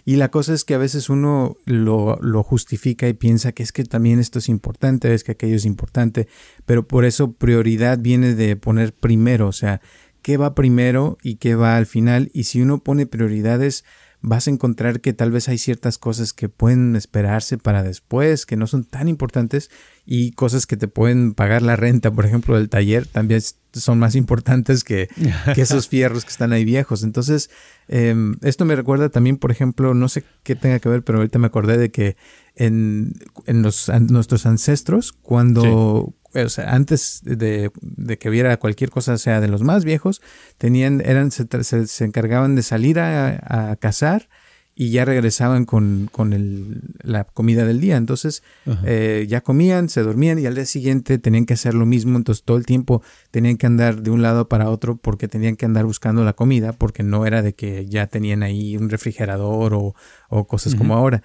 Y 0.05 0.17
la 0.17 0.29
cosa 0.29 0.53
es 0.53 0.65
que 0.65 0.73
a 0.73 0.77
veces 0.77 1.09
uno 1.09 1.55
lo, 1.65 2.17
lo, 2.21 2.43
justifica 2.43 3.07
y 3.07 3.13
piensa 3.13 3.53
que 3.53 3.63
es 3.63 3.71
que 3.71 3.85
también 3.85 4.19
esto 4.19 4.39
es 4.39 4.49
importante, 4.49 5.13
es 5.13 5.23
que 5.23 5.31
aquello 5.31 5.55
es 5.55 5.65
importante, 5.65 6.27
pero 6.65 6.87
por 6.87 7.05
eso 7.05 7.31
prioridad 7.31 7.99
viene 7.99 8.35
de 8.35 8.55
poner 8.57 8.93
primero, 8.93 9.47
o 9.47 9.53
sea, 9.53 9.81
qué 10.21 10.37
va 10.37 10.55
primero 10.55 11.17
y 11.21 11.35
qué 11.35 11.55
va 11.55 11.77
al 11.77 11.85
final. 11.85 12.31
Y 12.33 12.45
si 12.45 12.61
uno 12.61 12.83
pone 12.83 13.05
prioridades, 13.05 13.85
vas 14.23 14.47
a 14.47 14.51
encontrar 14.51 15.01
que 15.01 15.11
tal 15.11 15.31
vez 15.31 15.49
hay 15.49 15.57
ciertas 15.57 15.97
cosas 15.97 16.31
que 16.31 16.47
pueden 16.47 16.95
esperarse 16.95 17.57
para 17.57 17.83
después, 17.83 18.45
que 18.45 18.55
no 18.55 18.67
son 18.67 18.85
tan 18.85 19.09
importantes, 19.09 19.69
y 20.05 20.31
cosas 20.31 20.65
que 20.65 20.77
te 20.77 20.87
pueden 20.87 21.33
pagar 21.33 21.61
la 21.61 21.75
renta, 21.75 22.09
por 22.09 22.25
ejemplo, 22.25 22.55
del 22.55 22.69
taller, 22.69 23.05
también 23.05 23.41
son 23.73 23.99
más 23.99 24.15
importantes 24.15 24.85
que, 24.85 25.09
esos 25.57 25.87
fierros 25.89 26.23
que 26.23 26.31
están 26.31 26.53
ahí 26.53 26.63
viejos. 26.63 27.03
Entonces, 27.03 27.49
em, 27.89 28.37
esto 28.41 28.63
me 28.63 28.77
recuerda 28.77 29.09
también, 29.09 29.35
por 29.37 29.51
ejemplo, 29.51 29.93
no 29.93 30.07
sé 30.07 30.23
qué 30.43 30.55
tenga 30.55 30.79
que 30.79 30.87
ver, 30.87 31.03
pero 31.03 31.17
ahorita 31.17 31.37
me 31.37 31.47
acordé 31.47 31.77
de 31.77 31.91
que 31.91 32.15
en, 32.55 33.13
en 33.45 33.61
los, 33.61 33.91
nuestros 34.09 34.45
ancestros, 34.45 35.11
cuando 35.11 36.15
o 36.33 36.49
sea, 36.49 36.73
antes 36.73 37.21
de, 37.23 37.71
que 38.19 38.29
viera 38.29 38.57
cualquier 38.57 38.89
cosa, 38.89 39.17
sea 39.17 39.41
de 39.41 39.47
los 39.47 39.61
más 39.61 39.85
viejos, 39.85 40.21
tenían, 40.57 41.01
eran, 41.01 41.31
se, 41.31 41.45
se, 41.85 42.05
encargaban 42.05 42.55
de 42.55 42.63
salir 42.63 42.99
a, 42.99 43.75
cazar 43.79 44.29
y 44.75 44.89
ya 44.89 45.05
regresaban 45.05 45.65
con, 45.65 46.09
con 46.11 46.33
el, 46.33 46.81
la 47.03 47.25
comida 47.25 47.65
del 47.65 47.79
día. 47.79 47.97
Entonces, 47.97 48.41
eh, 48.85 49.27
ya 49.29 49.41
comían, 49.41 49.87
se 49.89 50.01
dormían 50.01 50.39
y 50.39 50.47
al 50.47 50.55
día 50.55 50.65
siguiente 50.65 51.19
tenían 51.19 51.45
que 51.45 51.53
hacer 51.53 51.75
lo 51.75 51.85
mismo. 51.85 52.17
Entonces, 52.17 52.43
todo 52.43 52.57
el 52.57 52.65
tiempo 52.65 53.03
tenían 53.29 53.57
que 53.57 53.67
andar 53.67 54.01
de 54.01 54.09
un 54.09 54.23
lado 54.23 54.49
para 54.49 54.69
otro 54.69 54.97
porque 54.97 55.27
tenían 55.27 55.55
que 55.55 55.65
andar 55.65 55.85
buscando 55.85 56.23
la 56.23 56.33
comida, 56.33 56.73
porque 56.73 57.03
no 57.03 57.27
era 57.27 57.43
de 57.43 57.53
que 57.53 57.85
ya 57.85 58.07
tenían 58.07 58.41
ahí 58.41 58.75
un 58.75 58.89
refrigerador 58.89 59.75
o, 59.75 59.93
o 60.29 60.47
cosas 60.47 60.73
como 60.73 60.95
ahora. 60.95 61.21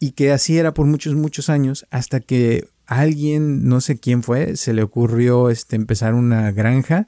Y 0.00 0.12
que 0.12 0.32
así 0.32 0.58
era 0.58 0.74
por 0.74 0.86
muchos, 0.86 1.14
muchos 1.14 1.48
años 1.48 1.86
hasta 1.90 2.18
que 2.18 2.68
alguien, 2.88 3.68
no 3.68 3.80
sé 3.80 3.98
quién 3.98 4.22
fue, 4.22 4.56
se 4.56 4.72
le 4.72 4.82
ocurrió 4.82 5.50
este, 5.50 5.76
empezar 5.76 6.14
una 6.14 6.50
granja 6.50 7.06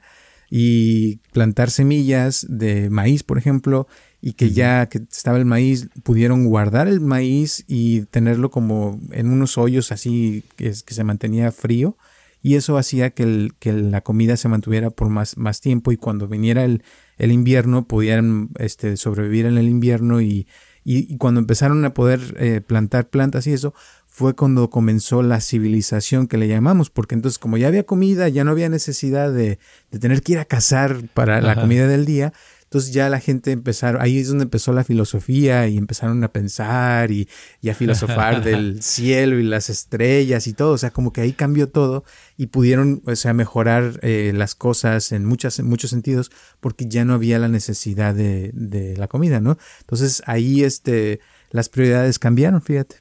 y 0.49 1.17
plantar 1.33 1.71
semillas 1.71 2.45
de 2.47 2.89
maíz, 2.89 3.23
por 3.23 3.37
ejemplo, 3.37 3.87
y 4.21 4.33
que 4.33 4.51
ya 4.51 4.87
que 4.87 4.99
estaba 5.11 5.37
el 5.37 5.45
maíz, 5.45 5.89
pudieron 6.03 6.45
guardar 6.45 6.87
el 6.87 7.01
maíz 7.01 7.65
y 7.67 8.01
tenerlo 8.05 8.51
como 8.51 8.99
en 9.11 9.29
unos 9.29 9.57
hoyos 9.57 9.91
así 9.91 10.43
que, 10.55 10.71
que 10.85 10.93
se 10.93 11.03
mantenía 11.03 11.51
frío 11.51 11.97
y 12.43 12.55
eso 12.55 12.77
hacía 12.77 13.11
que, 13.11 13.23
el, 13.23 13.53
que, 13.59 13.73
la 13.73 14.01
comida 14.01 14.37
se 14.37 14.49
mantuviera 14.49 14.89
por 14.89 15.09
más, 15.09 15.37
más 15.37 15.61
tiempo 15.61 15.91
y 15.91 15.97
cuando 15.97 16.27
viniera 16.27 16.63
el, 16.63 16.83
el 17.17 17.31
invierno 17.31 17.87
pudieran 17.87 18.49
este, 18.57 18.97
sobrevivir 18.97 19.45
en 19.45 19.57
el 19.57 19.67
invierno 19.67 20.21
y, 20.21 20.47
y, 20.83 21.17
cuando 21.17 21.39
empezaron 21.39 21.85
a 21.85 21.93
poder 21.93 22.19
eh, 22.39 22.61
plantar 22.61 23.09
plantas 23.09 23.45
y 23.45 23.53
eso, 23.53 23.73
fue 24.13 24.35
cuando 24.35 24.69
comenzó 24.69 25.23
la 25.23 25.39
civilización 25.39 26.27
que 26.27 26.37
le 26.37 26.49
llamamos, 26.49 26.89
porque 26.89 27.15
entonces 27.15 27.39
como 27.39 27.57
ya 27.57 27.69
había 27.69 27.85
comida, 27.85 28.27
ya 28.27 28.43
no 28.43 28.51
había 28.51 28.67
necesidad 28.67 29.31
de, 29.31 29.57
de 29.89 29.99
tener 29.99 30.21
que 30.21 30.33
ir 30.33 30.39
a 30.39 30.45
cazar 30.45 31.07
para 31.13 31.39
la 31.39 31.55
comida 31.55 31.87
del 31.87 32.05
día, 32.05 32.33
entonces 32.65 32.93
ya 32.93 33.09
la 33.09 33.21
gente 33.21 33.51
empezaron, 33.51 34.01
ahí 34.01 34.19
es 34.19 34.27
donde 34.27 34.43
empezó 34.43 34.73
la 34.73 34.83
filosofía 34.83 35.65
y 35.69 35.77
empezaron 35.77 36.21
a 36.25 36.33
pensar 36.33 37.09
y, 37.09 37.29
a 37.69 37.73
filosofar 37.73 38.43
del 38.45 38.83
cielo 38.83 39.39
y 39.39 39.43
las 39.43 39.69
estrellas 39.69 40.45
y 40.45 40.51
todo, 40.53 40.73
o 40.73 40.77
sea, 40.77 40.91
como 40.91 41.13
que 41.13 41.21
ahí 41.21 41.31
cambió 41.31 41.69
todo 41.69 42.03
y 42.35 42.47
pudieron, 42.47 43.01
o 43.05 43.15
sea, 43.15 43.33
mejorar 43.33 43.97
eh, 44.03 44.33
las 44.35 44.55
cosas 44.55 45.13
en, 45.13 45.23
muchas, 45.23 45.57
en 45.57 45.67
muchos 45.67 45.89
sentidos 45.89 46.31
porque 46.59 46.85
ya 46.89 47.05
no 47.05 47.13
había 47.13 47.39
la 47.39 47.47
necesidad 47.47 48.13
de, 48.13 48.51
de 48.53 48.97
la 48.97 49.07
comida, 49.07 49.39
¿no? 49.39 49.57
Entonces 49.79 50.21
ahí 50.25 50.65
este, 50.65 51.21
las 51.49 51.69
prioridades 51.69 52.19
cambiaron, 52.19 52.61
fíjate. 52.61 52.97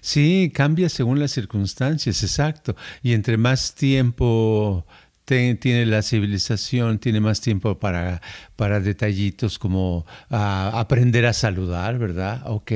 Sí, 0.00 0.50
cambia 0.54 0.88
según 0.88 1.18
las 1.18 1.32
circunstancias, 1.32 2.22
exacto. 2.22 2.76
Y 3.02 3.12
entre 3.12 3.36
más 3.36 3.74
tiempo 3.74 4.86
tiene 5.24 5.86
la 5.86 6.02
civilización, 6.02 6.98
tiene 6.98 7.20
más 7.20 7.40
tiempo 7.40 7.78
para, 7.78 8.20
para 8.56 8.80
detallitos 8.80 9.58
como 9.58 10.04
ah, 10.28 10.72
aprender 10.74 11.24
a 11.26 11.32
saludar, 11.32 11.98
¿verdad? 11.98 12.42
Ok, 12.46 12.72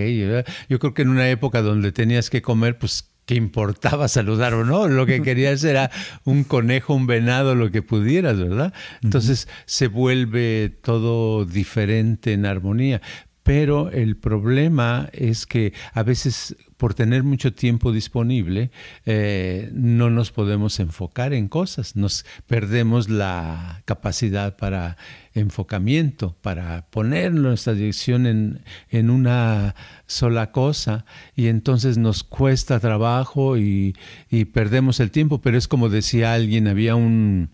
yo 0.68 0.78
creo 0.78 0.94
que 0.94 1.02
en 1.02 1.08
una 1.08 1.28
época 1.28 1.62
donde 1.62 1.90
tenías 1.90 2.30
que 2.30 2.42
comer, 2.42 2.78
pues 2.78 3.10
¿qué 3.26 3.34
importaba 3.34 4.06
saludar 4.06 4.54
o 4.54 4.64
no, 4.64 4.86
lo 4.86 5.06
que 5.06 5.22
querías 5.22 5.64
era 5.64 5.90
un 6.24 6.44
conejo, 6.44 6.94
un 6.94 7.06
venado, 7.06 7.54
lo 7.54 7.70
que 7.70 7.82
pudieras, 7.82 8.38
¿verdad? 8.38 8.72
Entonces 9.02 9.48
se 9.66 9.88
vuelve 9.88 10.78
todo 10.82 11.44
diferente 11.44 12.34
en 12.34 12.46
armonía. 12.46 13.00
Pero 13.42 13.90
el 13.90 14.16
problema 14.16 15.10
es 15.12 15.44
que 15.44 15.74
a 15.92 16.02
veces 16.02 16.56
por 16.76 16.94
tener 16.94 17.22
mucho 17.22 17.52
tiempo 17.52 17.92
disponible 17.92 18.70
eh, 19.06 19.70
no 19.72 20.10
nos 20.10 20.30
podemos 20.30 20.80
enfocar 20.80 21.32
en 21.32 21.48
cosas, 21.48 21.96
nos 21.96 22.24
perdemos 22.46 23.08
la 23.08 23.82
capacidad 23.84 24.56
para 24.56 24.96
enfocamiento, 25.34 26.36
para 26.42 26.86
poner 26.90 27.32
nuestra 27.32 27.74
dirección 27.74 28.26
en, 28.26 28.60
en 28.90 29.10
una 29.10 29.74
sola 30.06 30.52
cosa 30.52 31.04
y 31.34 31.48
entonces 31.48 31.98
nos 31.98 32.24
cuesta 32.24 32.80
trabajo 32.80 33.56
y, 33.56 33.96
y 34.30 34.46
perdemos 34.46 35.00
el 35.00 35.10
tiempo, 35.10 35.40
pero 35.40 35.58
es 35.58 35.68
como 35.68 35.88
decía 35.88 36.34
alguien, 36.34 36.68
había 36.68 36.94
un, 36.94 37.50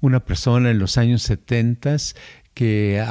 una 0.00 0.24
persona 0.24 0.70
en 0.70 0.78
los 0.78 0.98
años 0.98 1.22
70 1.22 1.96
que 2.54 3.04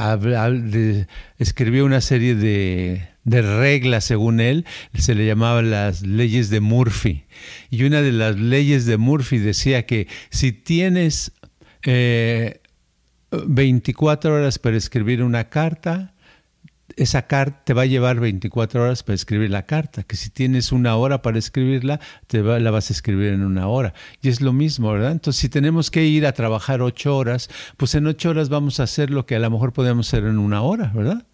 escribió 1.38 1.86
una 1.86 2.02
serie 2.02 2.36
de, 2.36 3.13
reglas, 3.26 4.04
según 4.04 4.40
él, 4.40 4.66
se 4.94 5.16
le 5.16 5.26
llamaba 5.26 5.62
las 5.62 6.02
leyes 6.02 6.50
de 6.50 6.60
Murphy. 6.60 7.26
Y 7.70 7.84
una 7.84 8.02
de 8.02 8.12
las 8.12 8.38
leyes 8.38 8.86
de 8.86 8.98
Murphy 8.98 9.38
decía 9.38 9.86
que 9.86 10.08
si 10.30 10.52
tienes 10.52 11.32
24 13.32 14.32
eh, 14.32 14.40
horas 14.40 14.60
para 14.60 14.78
escribir 14.78 15.24
una 15.24 15.50
carta, 15.50 16.14
esa 16.96 17.24
carta 17.24 17.64
te 17.64 17.74
va 17.74 17.84
a 17.84 17.86
llevar 17.86 18.20
24 18.20 18.84
horas 18.84 19.04
para 19.04 19.16
escribir 19.16 19.50
la 19.50 19.66
carta, 19.66 20.04
que 20.04 20.16
si 20.16 20.30
tienes 20.30 20.72
una 20.72 20.96
hora 20.96 21.22
para 21.22 21.40
escribirla, 21.40 22.00
te 22.28 22.44
la 22.44 22.72
vas 22.72 22.90
a 22.90 22.94
escribir 22.94 23.34
en 23.34 23.44
una 23.44 23.68
hora. 23.68 23.94
Y 24.22 24.30
es 24.30 24.42
lo 24.42 24.54
mismo, 24.54 24.92
¿verdad? 24.92 25.12
Entonces, 25.12 25.40
si 25.40 25.50
tenemos 25.50 25.90
que 25.92 26.06
ir 26.06 26.26
a 26.26 26.34
trabajar 26.34 26.82
ocho 26.82 27.16
horas, 27.18 27.50
pues 27.78 27.96
en 27.96 28.08
ocho 28.08 28.30
horas 28.30 28.50
vamos 28.50 28.80
a 28.80 28.84
hacer 28.84 29.10
lo 29.10 29.26
que 29.26 29.36
a 29.36 29.40
lo 29.40 29.50
mejor 29.50 29.74
podemos 29.74 30.08
hacer 30.08 30.26
en 30.26 30.38
una 30.38 30.62
hora, 30.62 30.92
¿verdad? 30.94 31.26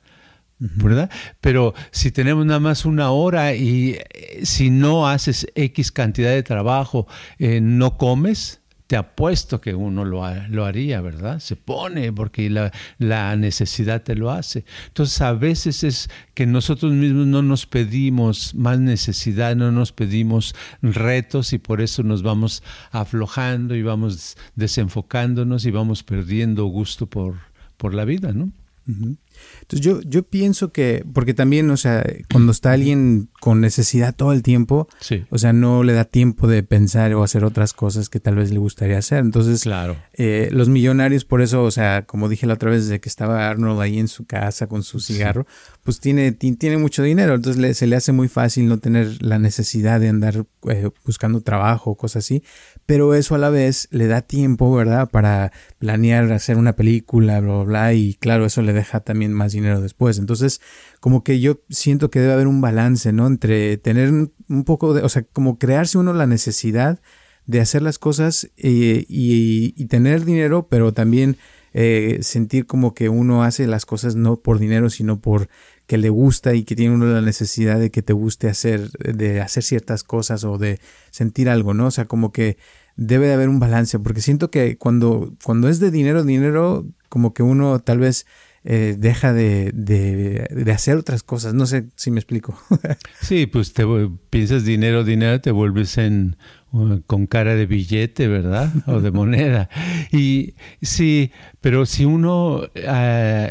¿Verdad? 0.59 1.09
Pero 1.39 1.73
si 1.91 2.11
tenemos 2.11 2.45
nada 2.45 2.59
más 2.59 2.85
una 2.85 3.11
hora 3.11 3.55
y 3.55 3.91
eh, 3.91 4.41
si 4.43 4.69
no 4.69 5.07
haces 5.07 5.47
X 5.55 5.91
cantidad 5.91 6.31
de 6.31 6.43
trabajo, 6.43 7.07
eh, 7.37 7.61
no 7.61 7.97
comes, 7.97 8.59
te 8.89 8.97
apuesto 8.97 9.61
que 9.61 9.75
uno 9.75 10.03
lo, 10.03 10.23
lo 10.49 10.65
haría, 10.65 10.99
¿verdad? 10.99 11.39
Se 11.39 11.55
pone 11.55 12.11
porque 12.11 12.49
la, 12.49 12.71
la, 12.97 13.35
necesidad 13.35 14.01
te 14.01 14.15
lo 14.15 14.31
hace. 14.31 14.65
Entonces 14.87 15.21
a 15.21 15.33
veces 15.33 15.83
es 15.83 16.09
que 16.33 16.47
nosotros 16.47 16.91
mismos 16.91 17.27
no 17.27 17.43
nos 17.43 17.67
pedimos 17.67 18.55
más 18.55 18.79
necesidad, 18.79 19.55
no 19.55 19.71
nos 19.71 19.91
pedimos 19.91 20.55
retos 20.81 21.53
y 21.53 21.59
por 21.59 21.81
eso 21.81 22.01
nos 22.01 22.23
vamos 22.23 22.63
aflojando 22.91 23.75
y 23.75 23.83
vamos 23.83 24.37
desenfocándonos 24.55 25.65
y 25.65 25.71
vamos 25.71 26.01
perdiendo 26.01 26.65
gusto 26.65 27.05
por, 27.05 27.35
por 27.77 27.93
la 27.93 28.05
vida, 28.05 28.33
¿no? 28.33 28.51
Entonces 29.61 29.85
yo, 29.85 30.01
yo 30.01 30.23
pienso 30.23 30.71
que, 30.71 31.05
porque 31.13 31.33
también, 31.33 31.69
o 31.69 31.77
sea, 31.77 32.03
cuando 32.31 32.51
está 32.51 32.71
alguien 32.71 33.29
con 33.39 33.61
necesidad 33.61 34.15
todo 34.15 34.33
el 34.33 34.41
tiempo, 34.41 34.87
o 35.29 35.37
sea, 35.37 35.53
no 35.53 35.83
le 35.83 35.93
da 35.93 36.05
tiempo 36.05 36.47
de 36.47 36.63
pensar 36.63 37.13
o 37.13 37.23
hacer 37.23 37.43
otras 37.43 37.73
cosas 37.73 38.09
que 38.09 38.19
tal 38.19 38.35
vez 38.35 38.51
le 38.51 38.59
gustaría 38.59 38.97
hacer. 38.97 39.19
Entonces, 39.19 39.61
claro. 39.63 39.95
Eh, 40.13 40.49
los 40.51 40.69
millonarios, 40.69 41.25
por 41.25 41.41
eso, 41.41 41.63
o 41.63 41.71
sea, 41.71 42.05
como 42.05 42.29
dije 42.29 42.47
la 42.47 42.55
otra 42.55 42.71
vez, 42.71 42.87
de 42.87 42.99
que 42.99 43.09
estaba 43.09 43.47
Arnold 43.47 43.81
ahí 43.81 43.99
en 43.99 44.07
su 44.07 44.25
casa 44.25 44.67
con 44.67 44.83
su 44.83 44.99
cigarro, 44.99 45.45
pues 45.83 45.99
tiene, 45.99 46.31
tiene 46.31 46.77
mucho 46.77 47.03
dinero, 47.03 47.35
entonces 47.35 47.77
se 47.77 47.87
le 47.87 47.95
hace 47.95 48.11
muy 48.11 48.27
fácil 48.27 48.67
no 48.67 48.79
tener 48.79 49.21
la 49.21 49.39
necesidad 49.39 49.99
de 49.99 50.09
andar 50.09 50.45
eh, 50.69 50.89
buscando 51.05 51.41
trabajo 51.41 51.91
o 51.91 51.95
cosas 51.95 52.25
así, 52.25 52.43
pero 52.89 53.13
eso 53.13 53.35
a 53.35 53.37
la 53.37 53.51
vez 53.51 53.87
le 53.91 54.07
da 54.07 54.23
tiempo, 54.23 54.73
¿verdad? 54.73 55.11
Para 55.11 55.51
planear 55.77 56.31
hacer 56.31 56.57
una 56.57 56.73
película, 56.73 57.39
bla, 57.39 57.57
bla, 57.57 57.63
bla, 57.63 57.93
y 57.93 58.15
claro, 58.15 58.47
eso 58.47 58.63
le 58.63 58.73
deja 58.73 59.01
también 59.01 59.31
más 59.31 59.51
dinero 59.51 59.79
después. 59.79 60.17
Entonces, 60.17 60.59
como 60.99 61.23
que 61.23 61.39
yo 61.39 61.59
siento 61.69 62.09
que 62.09 62.19
debe 62.19 62.33
haber 62.33 62.47
un 62.47 62.61
balance, 62.61 63.13
¿no? 63.13 63.27
Entre 63.27 63.77
tener 63.77 64.11
un 64.11 64.63
poco 64.65 64.95
de, 64.95 65.03
o 65.03 65.09
sea, 65.09 65.21
como 65.21 65.59
crearse 65.59 65.99
uno 65.99 66.13
la 66.13 66.25
necesidad 66.25 66.99
de 67.45 67.59
hacer 67.61 67.83
las 67.83 67.99
cosas 67.99 68.49
eh, 68.57 69.05
y, 69.07 69.85
tener 69.85 70.25
dinero, 70.25 70.65
pero 70.67 70.91
también 70.91 71.37
eh, 71.73 72.17
sentir 72.23 72.65
como 72.65 72.95
que 72.95 73.09
uno 73.09 73.43
hace 73.43 73.67
las 73.67 73.85
cosas 73.85 74.15
no 74.15 74.37
por 74.37 74.57
dinero, 74.57 74.89
sino 74.89 75.19
por 75.19 75.47
que 75.89 75.97
le 75.97 76.09
gusta 76.09 76.53
y 76.53 76.65
que 76.65 76.75
tiene 76.75 76.93
uno 76.93 77.05
la 77.07 77.21
necesidad 77.21 77.79
de 77.79 77.89
que 77.89 78.03
te 78.03 78.13
guste 78.13 78.47
hacer, 78.47 78.91
de 78.91 79.41
hacer 79.41 79.63
ciertas 79.63 80.03
cosas 80.03 80.43
o 80.43 80.59
de 80.59 80.79
sentir 81.09 81.49
algo, 81.49 81.73
¿no? 81.73 81.87
O 81.87 81.91
sea, 81.91 82.05
como 82.05 82.31
que 82.31 82.57
debe 82.99 83.27
de 83.27 83.33
haber 83.33 83.47
un 83.47 83.59
balance, 83.59 83.97
porque 83.97 84.21
siento 84.21 84.51
que 84.51 84.77
cuando, 84.77 85.33
cuando 85.43 85.69
es 85.69 85.79
de 85.79 85.89
dinero, 85.89 86.23
dinero, 86.23 86.85
como 87.07 87.33
que 87.33 87.43
uno 87.43 87.79
tal 87.79 87.99
vez 87.99 88.25
eh, 88.65 88.95
deja 88.99 89.31
de, 89.31 89.71
de, 89.73 90.71
hacer 90.73 90.97
otras 90.97 91.23
cosas. 91.23 91.53
No 91.53 91.65
sé 91.65 91.87
si 91.95 92.11
me 92.11 92.19
explico. 92.19 92.59
sí, 93.21 93.45
pues 93.47 93.71
te 93.71 93.85
piensas 94.29 94.65
dinero, 94.65 95.05
dinero, 95.05 95.39
te 95.39 95.51
vuelves 95.51 95.97
en 95.97 96.35
con 97.07 97.25
cara 97.25 97.55
de 97.55 97.65
billete, 97.65 98.27
¿verdad? 98.27 98.71
O 98.85 98.99
de 98.99 99.11
moneda. 99.13 99.69
Y 100.11 100.55
sí, 100.81 101.31
pero 101.61 101.85
si 101.85 102.03
uno 102.03 102.63
ah, 102.85 103.49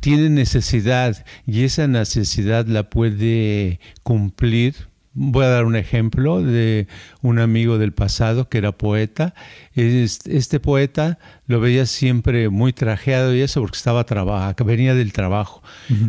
tiene 0.00 0.30
necesidad 0.30 1.26
y 1.46 1.64
esa 1.64 1.88
necesidad 1.88 2.66
la 2.66 2.88
puede 2.88 3.80
cumplir, 4.04 4.76
Voy 5.16 5.44
a 5.44 5.48
dar 5.48 5.64
un 5.64 5.76
ejemplo 5.76 6.42
de 6.42 6.88
un 7.22 7.38
amigo 7.38 7.78
del 7.78 7.92
pasado 7.92 8.48
que 8.48 8.58
era 8.58 8.72
poeta. 8.72 9.34
Este 9.74 10.58
poeta 10.58 11.18
lo 11.46 11.60
veía 11.60 11.86
siempre 11.86 12.48
muy 12.48 12.72
trajeado 12.72 13.34
y 13.34 13.40
eso 13.40 13.60
porque 13.60 13.76
estaba 13.76 14.04
trabajando, 14.04 14.64
venía 14.64 14.94
del 14.94 15.12
trabajo. 15.12 15.62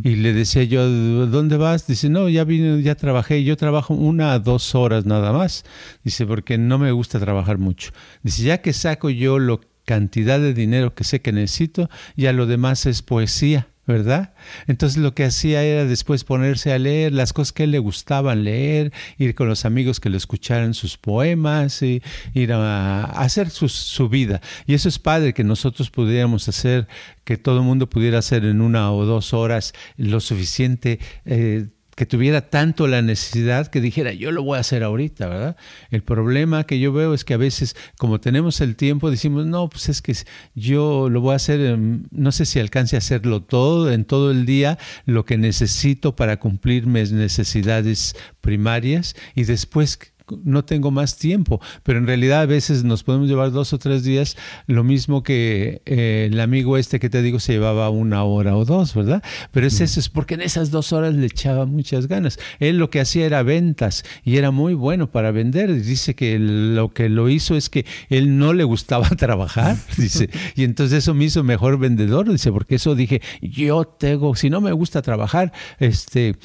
Y 0.04 0.16
le 0.16 0.34
decía 0.34 0.64
yo, 0.64 0.88
¿dónde 1.28 1.58
vas? 1.58 1.86
Dice, 1.86 2.10
no, 2.10 2.30
ya 2.30 2.44
vine, 2.44 2.82
ya 2.82 2.96
trabajé. 2.96 3.44
Yo 3.44 3.58
trabajo 3.58 3.94
una 3.94 4.34
a 4.34 4.40
dos 4.40 4.74
horas 4.74 5.06
nada 5.06 5.32
más. 5.32 5.66
Dice, 6.04 6.26
porque 6.26 6.58
no 6.58 6.80
me 6.80 6.92
gusta 6.92 7.20
trabajar 7.20 7.60
mucho. 7.60 7.92
Dice, 8.24 8.44
ya 8.44 8.62
que 8.62 8.74
saco 8.74 9.10
yo 9.12 9.38
la 9.38 9.60
cantidad 9.86 10.40
de 10.40 10.54
dinero 10.54 10.96
que 10.96 11.04
sé 11.04 11.22
que 11.22 11.32
necesito, 11.32 11.90
ya 12.16 12.34
lo 12.34 12.48
demás 12.48 12.88
es 12.88 13.02
poesía. 13.04 13.68
¿Verdad? 13.88 14.34
Entonces 14.68 14.98
lo 14.98 15.14
que 15.14 15.26
hacía 15.26 15.64
era 15.64 15.86
después 15.86 16.24
ponerse 16.24 16.74
a 16.74 16.80
leer 16.80 17.14
las 17.14 17.34
cosas 17.34 17.54
que 17.54 17.68
le 17.68 17.80
gustaban 17.80 18.44
leer, 18.44 18.92
ir 19.18 19.36
con 19.36 19.48
los 19.48 19.66
amigos 19.66 20.00
que 20.00 20.10
le 20.10 20.18
escucharan 20.18 20.74
sus 20.74 20.98
poemas, 20.98 21.82
y 21.82 22.02
ir 22.34 22.54
a, 22.54 23.04
hacer 23.04 23.50
su, 23.50 24.10
vida. 24.10 24.42
Y 24.66 24.74
eso 24.74 24.90
es 24.90 25.00
padre 25.00 25.34
que 25.34 25.44
nosotros 25.44 25.90
pudiéramos 25.90 26.48
hacer, 26.48 26.88
que 27.24 27.38
todo 27.38 27.58
el 27.58 27.64
mundo 27.64 27.90
pudiera 27.90 28.20
hacer 28.20 28.46
en 28.46 28.62
una 28.62 28.92
o 28.92 29.06
dos 29.06 29.34
horas 29.34 29.74
lo 29.98 30.20
suficiente. 30.20 31.00
Eh, 31.26 31.68
que 31.96 32.06
tuviera 32.06 32.50
tanto 32.50 32.88
la 32.88 33.02
necesidad 33.02 33.68
que 33.68 33.80
dijera, 33.80 34.12
yo 34.12 34.32
lo 34.32 34.44
voy 34.44 34.58
a 34.58 34.62
hacer 34.62 34.84
ahorita, 34.84 35.28
¿verdad? 35.28 35.58
El 35.92 36.04
problema 36.04 36.66
que 36.66 36.80
yo 36.80 36.92
veo 36.92 37.14
es 37.14 37.24
que 37.24 37.34
a 37.34 37.38
veces, 37.38 37.76
como 37.98 38.20
tenemos 38.20 38.60
el 38.60 38.76
tiempo, 38.76 39.10
decimos, 39.10 39.46
no, 39.46 39.70
pues 39.70 39.88
es 39.88 40.02
que 40.02 40.14
yo 40.56 41.10
lo 41.10 41.22
voy 41.22 41.34
a 41.34 41.38
hacer, 41.38 41.78
no 41.78 42.32
sé 42.34 42.46
si 42.46 42.60
alcance 42.60 42.98
a 42.98 43.00
hacerlo 43.00 43.42
todo, 43.42 43.92
en 43.92 44.04
todo 44.04 44.32
el 44.32 44.46
día, 44.46 44.78
lo 45.06 45.24
que 45.24 45.38
necesito 45.38 46.18
para 46.18 46.38
cumplir 46.38 46.86
mis 46.86 47.14
necesidades 47.14 48.16
primarias 48.42 49.16
y 49.34 49.46
después 49.46 49.98
no 50.44 50.66
tengo 50.66 50.92
más 50.92 51.18
tiempo, 51.18 51.62
pero 51.84 52.00
en 52.00 52.08
realidad 52.08 52.42
a 52.42 52.46
veces 52.46 52.84
nos 52.84 53.04
podemos 53.04 53.28
llevar 53.28 53.52
dos 53.52 53.74
o 53.74 53.78
tres 53.78 54.04
días, 54.04 54.36
lo 54.68 54.84
mismo 54.84 55.24
que 55.24 55.82
eh, 55.86 56.30
el 56.32 56.40
amigo 56.40 56.78
este 56.78 57.00
que 57.00 57.10
te 57.10 57.22
digo 57.22 57.40
se 57.40 57.54
llevaba 57.54 57.90
una 57.90 58.24
hora 58.24 58.56
o 58.56 58.66
dos, 58.66 58.94
¿verdad? 58.94 59.24
Pero 59.52 59.68
es 59.68 59.82
eso, 59.82 60.00
es 60.00 60.10
porque 60.10 60.36
en 60.36 60.42
esas 60.42 60.72
dos 60.72 60.94
horas 60.94 61.14
le 61.14 61.26
echaba 61.26 61.66
muchas 61.66 62.08
ganas. 62.08 62.40
Él 62.60 62.78
lo 62.78 62.90
que 62.90 63.00
hacía 63.00 63.26
era 63.26 63.44
ventas 63.44 64.04
y 64.24 64.38
era 64.38 64.52
muy 64.52 64.74
bueno 64.74 65.12
para 65.12 65.32
vender. 65.32 65.74
Dice 65.82 66.16
que 66.16 66.40
lo 66.40 66.94
que 66.94 67.10
lo 67.10 67.30
hizo 67.30 67.56
es 67.56 67.70
que 67.70 67.86
él 68.10 68.38
no 68.38 68.54
le 68.54 68.64
gustaba 68.64 69.08
trabajar, 69.18 69.78
dice, 69.98 70.30
y 70.56 70.64
entonces 70.64 71.00
eso 71.00 71.14
me 71.14 71.26
hizo 71.26 71.44
mejor 71.44 71.78
vendedor, 71.78 72.32
dice, 72.32 72.52
porque 72.52 72.76
eso 72.76 72.96
dije, 72.96 73.22
yo 73.42 73.86
tengo, 73.86 74.36
si 74.36 74.50
no 74.50 74.62
me 74.62 74.72
gusta 74.72 75.02
trabajar, 75.02 75.52
este 75.80 76.36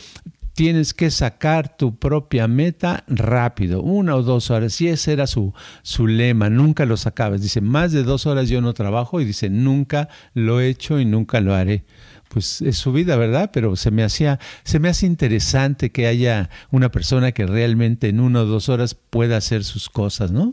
tienes 0.61 0.93
que 0.93 1.11
sacar 1.11 1.75
tu 1.79 1.99
propia 1.99 2.47
meta 2.47 3.03
rápido, 3.09 3.81
una 3.81 4.15
o 4.15 4.23
dos 4.23 4.51
horas. 4.51 4.79
Y 4.83 4.89
ese 4.89 5.15
era 5.15 5.27
su, 5.27 5.55
su 5.81 6.07
lema, 6.07 6.51
nunca 6.51 6.85
lo 6.85 6.99
sacabas. 6.99 7.41
Dice, 7.41 7.63
más 7.63 7.93
de 7.93 8.03
dos 8.03 8.27
horas 8.27 8.51
yo 8.51 8.61
no 8.61 8.75
trabajo 8.75 9.23
y 9.23 9.25
dice, 9.25 9.49
nunca 9.49 10.11
lo 10.35 10.61
he 10.61 10.69
hecho 10.69 11.01
y 11.01 11.07
nunca 11.07 11.41
lo 11.41 11.55
haré. 11.55 11.87
Pues 12.29 12.61
es 12.61 12.77
su 12.77 12.93
vida, 12.93 13.17
¿verdad? 13.17 13.53
Pero 13.55 13.75
se 13.75 13.91
me 13.91 14.05
hacía, 14.05 14.39
se 14.63 14.81
me 14.81 14.91
hace 14.91 15.07
interesante 15.07 15.93
que 15.93 16.07
haya 16.07 16.51
una 16.71 16.91
persona 16.91 17.33
que 17.33 17.47
realmente 17.47 18.11
en 18.11 18.21
una 18.21 18.43
o 18.43 18.45
dos 18.45 18.69
horas 18.69 18.95
pueda 18.95 19.39
hacer 19.39 19.65
sus 19.65 19.89
cosas, 19.89 20.31
¿no? 20.31 20.53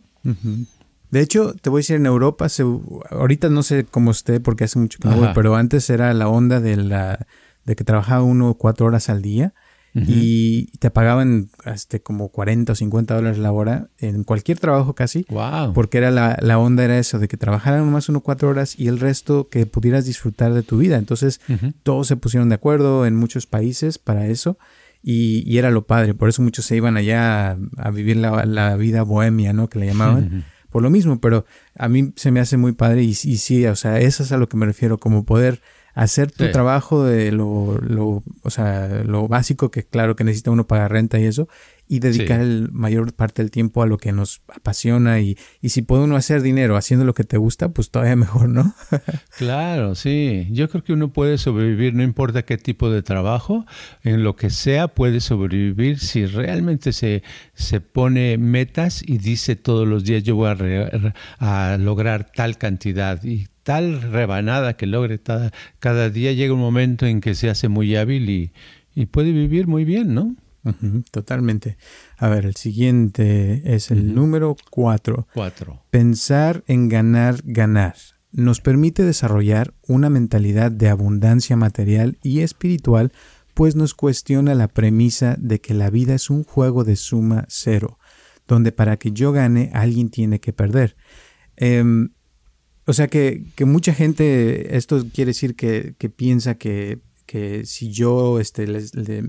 De 1.12 1.20
hecho, 1.20 1.54
te 1.54 1.70
voy 1.70 1.80
a 1.80 1.82
decir, 1.82 1.98
en 1.98 2.06
Europa, 2.06 2.48
se, 2.48 2.63
ahorita 3.10 3.50
no 3.50 3.62
sé 3.62 3.84
cómo 3.84 4.12
esté 4.12 4.39
porque 4.39 4.63
hace 4.63 4.80
mucho 4.80 5.00
que 5.00 5.10
no 5.10 5.17
voy, 5.17 5.28
pero 5.36 5.58
antes 5.58 5.89
era 5.89 6.13
la 6.13 6.30
onda 6.30 6.62
de, 6.62 6.78
la, 6.78 7.28
de 7.65 7.76
que 7.76 7.84
trabajaba 7.84 8.24
uno 8.24 8.54
cuatro 8.54 8.86
horas 8.86 9.10
al 9.10 9.22
día 9.22 9.54
y 10.06 10.68
te 10.80 10.92
pagaban 10.92 11.50
este, 11.66 12.02
como 12.02 12.30
40 12.30 12.74
o 12.74 12.76
50 12.76 13.16
dólares 13.16 13.38
la 13.38 13.52
hora 13.52 13.90
en 14.00 14.24
cualquier 14.24 14.60
trabajo 14.60 14.94
casi. 14.94 15.26
Wow. 15.30 15.74
Porque 15.74 15.98
era 15.98 16.12
la, 16.12 16.38
la 16.42 16.60
onda 16.60 16.84
era 16.84 17.00
eso, 17.00 17.20
de 17.20 17.28
que 17.28 17.38
trabajaran 17.38 17.90
más 17.92 18.10
uno 18.10 18.22
cuatro 18.22 18.50
horas 18.50 18.80
y 18.80 18.88
el 18.88 19.00
resto 19.00 19.50
que 19.50 19.66
pudieras 19.66 20.06
disfrutar 20.06 20.54
de 20.54 20.64
tu 20.64 20.78
vida. 20.78 20.98
Entonces 20.98 21.42
todos 21.84 22.08
se 22.08 22.18
pusieron 22.18 22.50
de 22.50 22.56
acuerdo 22.56 23.06
en 23.06 23.16
muchos 23.16 23.48
países 23.48 23.98
para 23.98 24.28
eso. 24.28 24.58
Y, 25.02 25.58
era 25.58 25.72
lo 25.72 25.86
padre, 25.86 26.14
por 26.14 26.28
eso 26.28 26.42
muchos 26.42 26.66
se 26.66 26.76
iban 26.76 26.98
allá 26.98 27.58
a, 27.78 27.92
vivir 27.92 28.18
la, 28.18 28.76
vida 28.76 29.04
bohemia, 29.04 29.54
¿no? 29.54 29.70
Que 29.70 29.80
le 29.80 29.88
llamaban. 29.88 30.44
Por 30.70 30.84
lo 30.84 30.90
mismo, 30.90 31.22
pero 31.22 31.46
a 31.76 31.88
mí 31.88 32.12
se 32.18 32.30
me 32.30 32.42
hace 32.42 32.58
muy 32.58 32.74
padre 32.74 33.04
y, 33.04 33.10
y 33.10 33.14
sí, 33.14 33.66
o 33.66 33.76
sea, 33.76 34.00
eso 34.00 34.24
es 34.24 34.32
a 34.34 34.38
lo 34.38 34.50
que 34.50 34.58
me 34.58 34.66
refiero, 34.66 34.98
como 34.98 35.24
poder 35.24 35.62
hacer 35.98 36.32
tu 36.32 36.52
trabajo 36.52 37.04
de 37.04 37.32
lo, 37.32 37.80
lo, 37.82 38.24
o 38.44 38.50
sea, 38.52 39.02
lo 39.04 39.28
básico 39.28 39.72
que 39.72 39.84
claro 39.84 40.16
que 40.16 40.24
necesita 40.24 40.52
uno 40.52 40.68
para 40.68 40.88
renta 40.88 41.20
y 41.20 41.26
eso, 41.26 41.48
y 41.88 42.00
dedicar 42.00 42.40
el 42.40 42.70
mayor 42.72 43.14
parte 43.14 43.42
del 43.42 43.50
tiempo 43.50 43.82
a 43.82 43.88
lo 43.88 43.98
que 43.98 44.12
nos 44.12 44.42
apasiona 44.54 45.20
y, 45.22 45.38
y 45.60 45.70
si 45.70 45.82
puede 45.82 46.04
uno 46.04 46.16
hacer 46.16 46.44
dinero 46.44 46.78
haciendo 46.78 47.04
lo 47.04 47.16
que 47.16 47.24
te 47.24 47.38
gusta, 47.38 47.70
pues 47.70 47.90
todavía 47.90 48.16
mejor, 48.16 48.50
¿no? 48.50 48.76
claro, 49.38 49.96
sí. 49.96 50.48
Yo 50.52 50.70
creo 50.70 50.84
que 50.84 50.94
uno 50.94 51.12
puede 51.12 51.40
sobrevivir, 51.40 51.96
no 51.96 52.04
importa 52.04 52.44
qué 52.44 52.60
tipo 52.60 52.92
de 52.92 53.02
trabajo, 53.02 53.66
en 54.04 54.24
lo 54.24 54.36
que 54.36 54.52
sea 54.52 54.90
puede 54.90 55.20
sobrevivir 55.20 55.98
si 55.98 56.28
realmente 56.28 56.94
se, 56.94 57.24
se 57.56 57.82
pone 57.82 58.38
metas 58.38 59.02
y 59.04 59.18
dice 59.18 59.56
todos 59.56 59.88
los 59.88 60.04
días 60.04 60.22
yo 60.22 60.36
voy 60.36 60.50
a, 60.50 61.14
a 61.40 61.78
lograr 61.78 62.32
tal 62.32 62.60
cantidad 62.60 63.24
y 63.24 63.48
tal 63.68 64.02
rebanada 64.02 64.78
que 64.78 64.86
logre 64.86 65.20
cada, 65.80 66.10
día, 66.10 66.32
llega 66.32 66.54
un 66.54 66.60
momento 66.62 67.06
en 67.06 67.20
que 67.20 67.36
se 67.36 67.50
hace 67.50 67.68
muy 67.68 67.98
hábil 67.98 68.30
y, 68.30 69.06
puede 69.08 69.34
vivir 69.34 69.68
muy 69.68 69.84
bien, 69.84 70.14
¿no? 70.14 70.38
totalmente. 71.12 71.76
A 72.18 72.30
ver, 72.30 72.46
el 72.46 72.56
siguiente 72.56 73.76
es 73.76 73.92
el 73.92 74.16
número 74.16 74.56
cuatro. 74.72 75.28
Cuatro. 75.34 75.84
Pensar 75.90 76.64
en 76.68 76.88
ganar, 76.88 77.42
ganar. 77.44 77.96
Nos 78.32 78.62
permite 78.62 79.04
desarrollar 79.04 79.74
una 79.86 80.10
mentalidad 80.10 80.72
de 80.72 80.88
abundancia 80.88 81.58
material 81.58 82.20
y 82.24 82.40
espiritual, 82.40 83.12
pues 83.54 83.76
nos 83.76 83.94
cuestiona 83.94 84.56
la 84.56 84.70
premisa 84.70 85.36
de 85.38 85.60
que 85.60 85.74
la 85.74 85.90
vida 85.90 86.14
es 86.14 86.30
un 86.30 86.46
juego 86.46 86.86
de 86.86 86.96
suma 86.96 87.44
cero, 87.50 88.00
donde 88.48 88.72
para 88.72 88.96
que 88.96 89.12
yo 89.12 89.34
gane 89.34 89.72
alguien 89.74 90.10
tiene 90.10 90.40
que 90.40 90.54
perder. 90.54 90.96
Em, 91.58 92.12
o 92.88 92.93
sea 92.93 93.10
que, 93.10 93.43
mucha 93.65 93.93
gente, 93.93 94.78
esto 94.78 95.06
quiere 95.13 95.32
decir 95.32 95.58
que, 95.58 95.93
piensa 96.15 96.56
que, 96.56 97.00
que 97.26 97.65
si 97.65 97.91
yo 97.91 98.39
este, 98.39 98.65
le, 98.65 98.82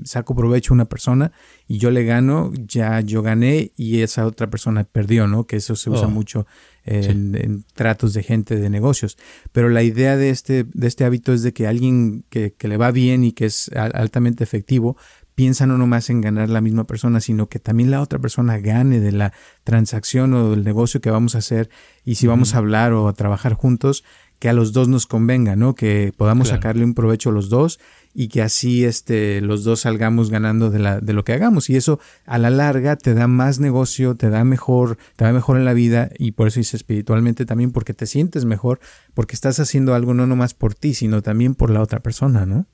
saco 0.04 0.36
provecho 0.36 0.72
a 0.72 0.76
una 0.76 0.84
persona 0.84 1.32
y 1.66 1.78
yo 1.78 1.90
le 1.90 2.04
gano, 2.04 2.52
ya 2.54 3.00
yo 3.00 3.20
gané 3.20 3.72
y 3.76 4.02
esa 4.02 4.26
otra 4.26 4.48
persona 4.48 4.84
perdió, 4.84 5.26
¿no? 5.26 5.44
Que 5.44 5.56
eso 5.56 5.74
se 5.74 5.90
usa 5.90 6.06
oh. 6.06 6.11
mucho 6.11 6.46
en, 6.84 7.64
tratos 7.74 8.14
de 8.14 8.22
gente 8.22 8.54
de 8.54 8.70
negocios. 8.70 9.18
Pero 9.50 9.70
la 9.70 9.82
idea 9.82 10.16
de 10.16 10.30
este, 10.30 10.62
de 10.62 10.86
este 10.86 11.04
hábito 11.04 11.32
es 11.32 11.42
de 11.42 11.52
que 11.52 11.66
alguien 11.66 12.24
que, 12.30 12.52
que 12.52 12.68
le 12.68 12.76
va 12.76 12.92
bien 12.92 13.24
y 13.24 13.32
que 13.32 13.46
es 13.46 13.72
altamente 13.74 14.44
efectivo, 14.44 14.96
piensa 15.39 15.68
no 15.68 15.78
nomás 15.78 16.11
en 16.11 16.20
ganar 16.20 16.49
la 16.49 16.61
misma 16.61 16.82
persona, 16.82 17.20
sino 17.20 17.49
que 17.49 17.61
también 17.61 17.93
la 17.93 18.01
otra 18.01 18.18
persona 18.18 18.59
gane 18.59 18.99
de 18.99 19.12
la 19.12 19.32
transacción 19.62 20.34
o 20.34 20.51
del 20.51 20.64
negocio 20.64 21.01
que 21.01 21.12
vamos 21.12 21.36
a 21.36 21.39
hacer 21.39 21.70
y 22.05 22.16
si 22.16 22.26
vamos 22.26 22.57
a 22.57 22.59
hablar 22.59 22.93
o 22.93 23.07
a 23.07 23.12
trabajar 23.12 23.55
juntos, 23.55 24.03
que 24.41 24.49
a 24.49 24.53
los 24.53 24.72
dos 24.72 24.89
nos 24.89 25.07
convenga, 25.07 25.55
¿no? 25.55 25.76
Que 25.76 26.12
podamos 26.16 26.49
sacarle 26.49 26.82
un 26.82 26.93
provecho 26.93 27.30
a 27.30 27.32
los 27.32 27.51
dos 27.51 27.78
y 28.12 28.26
que 28.26 28.43
así 28.43 28.84
este, 28.84 29.41
los 29.41 29.62
dos 29.62 29.82
salgamos 29.82 30.28
ganando 30.28 30.70
de, 30.70 30.80
la, 30.80 30.99
de 30.99 31.12
lo 31.12 31.22
que 31.22 31.34
hagamos. 31.34 31.70
Y 31.70 31.76
eso 31.76 32.01
a 32.26 32.36
la 32.39 32.51
larga 32.51 32.97
te 32.97 33.14
da 33.14 33.28
más 33.28 33.61
negocio, 33.61 34.16
te 34.16 34.30
da 34.30 34.43
mejor, 34.43 34.99
te 35.14 35.24
da 35.24 35.32
mejor 35.32 35.57
en 35.57 35.64
la 35.64 35.72
vida 35.72 36.11
y 36.18 36.32
por 36.32 36.49
eso 36.49 36.59
dice 36.59 36.76
espiritualmente 36.76 37.47
también 37.47 37.70
porque 37.70 37.95
te 37.95 38.07
sientes 38.07 38.45
mejor, 38.45 38.80
porque 39.14 39.36
estás 39.36 39.61
haciendo 39.61 39.95
algo 39.95 40.14
no 40.14 40.26
nomás 40.26 40.53
por 40.53 40.74
ti, 40.74 40.95
sino 40.95 41.22
también 41.22 41.55
por 41.55 41.70
la 41.70 41.80
otra 41.80 42.01
persona, 42.01 42.45
¿no? 42.45 42.66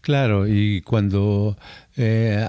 Claro, 0.00 0.46
y 0.46 0.82
cuando 0.82 1.56
eh, 1.96 2.48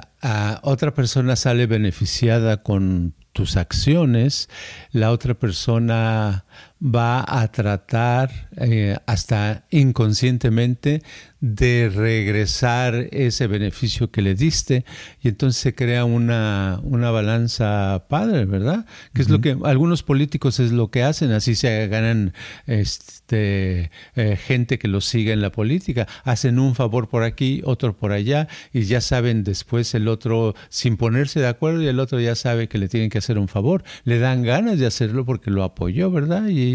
otra 0.62 0.94
persona 0.94 1.36
sale 1.36 1.66
beneficiada 1.66 2.64
con 2.64 3.14
tus 3.34 3.58
acciones, 3.58 4.50
la 4.92 5.12
otra 5.12 5.34
persona 5.34 6.46
va 6.84 7.24
a 7.28 7.52
tratar 7.52 8.50
eh, 8.58 8.98
hasta 9.06 9.66
inconscientemente 9.70 11.04
de 11.42 11.92
regresar 11.94 13.08
ese 13.12 13.48
beneficio 13.48 14.12
que 14.12 14.22
le 14.22 14.36
diste 14.36 14.86
y 15.22 15.30
entonces 15.30 15.60
se 15.60 15.74
crea 15.74 16.06
una, 16.06 16.80
una 16.84 17.10
balanza 17.10 18.06
padre, 18.10 18.46
¿verdad? 18.46 18.86
Que 19.14 19.24
es 19.24 19.30
lo 19.30 19.42
que 19.42 19.58
algunos 19.64 20.04
políticos 20.04 20.60
es 20.60 20.72
lo 20.72 20.92
que 20.92 21.02
hacen, 21.02 21.32
así 21.32 21.56
se 21.56 21.88
ganan 21.88 22.34
este, 22.68 23.90
eh, 24.16 24.38
gente 24.38 24.78
que 24.78 24.88
los 24.88 25.06
sigue 25.06 25.34
en 25.34 25.42
la 25.42 25.52
política, 25.52 26.08
hacen 26.24 26.60
un 26.60 26.76
favor 26.76 27.10
por 27.10 27.24
aquí, 27.24 27.62
otro 27.66 27.98
por 27.98 28.12
allá 28.12 28.48
y 28.72 28.84
ya 28.84 29.02
saben 29.02 29.44
después 29.44 29.94
el 29.96 30.08
otro 30.08 30.54
sin 30.70 30.96
ponerse 30.96 31.40
de 31.40 31.48
acuerdo 31.48 31.82
y 31.82 31.88
el 31.88 32.00
otro 32.00 32.20
ya 32.20 32.36
sabe 32.36 32.68
que 32.68 32.78
le 32.78 32.88
tienen 32.88 33.10
que 33.10 33.18
hacer 33.18 33.40
un 33.40 33.48
favor, 33.48 33.84
le 34.04 34.20
dan 34.20 34.44
ganas 34.44 34.78
de 34.78 34.86
hacerlo 34.86 35.26
porque 35.26 35.50
lo 35.50 35.64
apoyó, 35.64 36.12
¿verdad? 36.12 36.48
Y, 36.50 36.71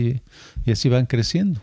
así 0.66 0.88
van 0.88 1.06
creciendo. 1.06 1.60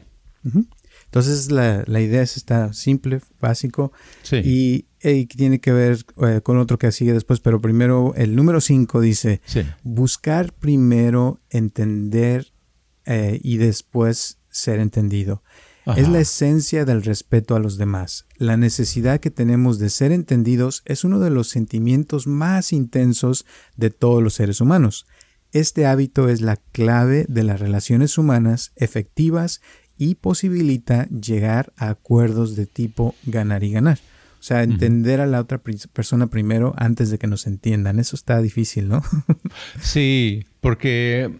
Entonces 1.05 1.51
la, 1.51 1.83
idea 2.01 2.21
es 2.21 2.37
está 2.37 2.73
simple, 2.73 3.21
básico 3.39 3.91
y, 4.31 4.85
tiene 5.25 5.59
que 5.59 5.71
ver 5.73 6.05
eh, 6.25 6.39
con 6.41 6.57
otro 6.57 6.77
que 6.77 6.91
sigue 6.91 7.13
después, 7.13 7.39
pero 7.39 7.61
primero 7.61 8.13
el 8.15 8.35
número 8.35 8.61
5 8.61 9.01
dice, 9.01 9.41
buscar 9.83 10.53
primero 10.53 11.41
entender 11.49 12.53
eh, 13.05 13.39
y 13.43 13.57
después 13.57 14.39
ser 14.49 14.79
entendido. 14.79 15.43
Es 15.97 16.07
la 16.07 16.21
esencia 16.21 16.85
del 16.85 17.03
respeto 17.03 17.55
a 17.55 17.59
los 17.59 17.77
demás. 17.77 18.25
La 18.37 18.55
necesidad 18.55 19.19
que 19.19 19.31
tenemos 19.31 19.79
de 19.79 19.89
ser 19.89 20.13
entendidos 20.13 20.81
es 20.85 21.03
uno 21.03 21.19
de 21.19 21.29
los 21.29 21.49
sentimientos 21.49 22.25
más 22.25 22.71
intensos 22.71 23.45
de 23.75 23.89
todos 23.89 24.23
los 24.23 24.33
seres 24.35 24.61
humanos. 24.61 25.05
Este 25.53 25.85
hábito 25.85 26.29
es 26.29 26.41
la 26.41 26.57
clave 26.57 27.25
de 27.29 27.43
las 27.43 27.59
relaciones 27.59 28.17
humanas 28.17 28.71
efectivas 28.75 29.61
y 29.99 30.15
posibilita 30.15 31.07
llegar 31.09 31.73
a 31.77 31.89
acuerdos 31.89 32.55
de 32.55 32.65
tipo 32.65 33.13
ganar 33.23 33.63
y 33.63 33.71
ganar. 33.71 33.99
O 34.39 34.43
sea, 34.43 34.63
entender 34.63 35.21
a 35.21 35.27
la 35.27 35.39
otra 35.39 35.59
persona 35.59 36.27
primero 36.27 36.73
antes 36.75 37.11
de 37.11 37.19
que 37.19 37.27
nos 37.27 37.45
entiendan. 37.45 37.99
Eso 37.99 38.15
está 38.15 38.41
difícil, 38.41 38.89
¿no? 38.89 39.03
sí, 39.79 40.43
porque 40.59 41.31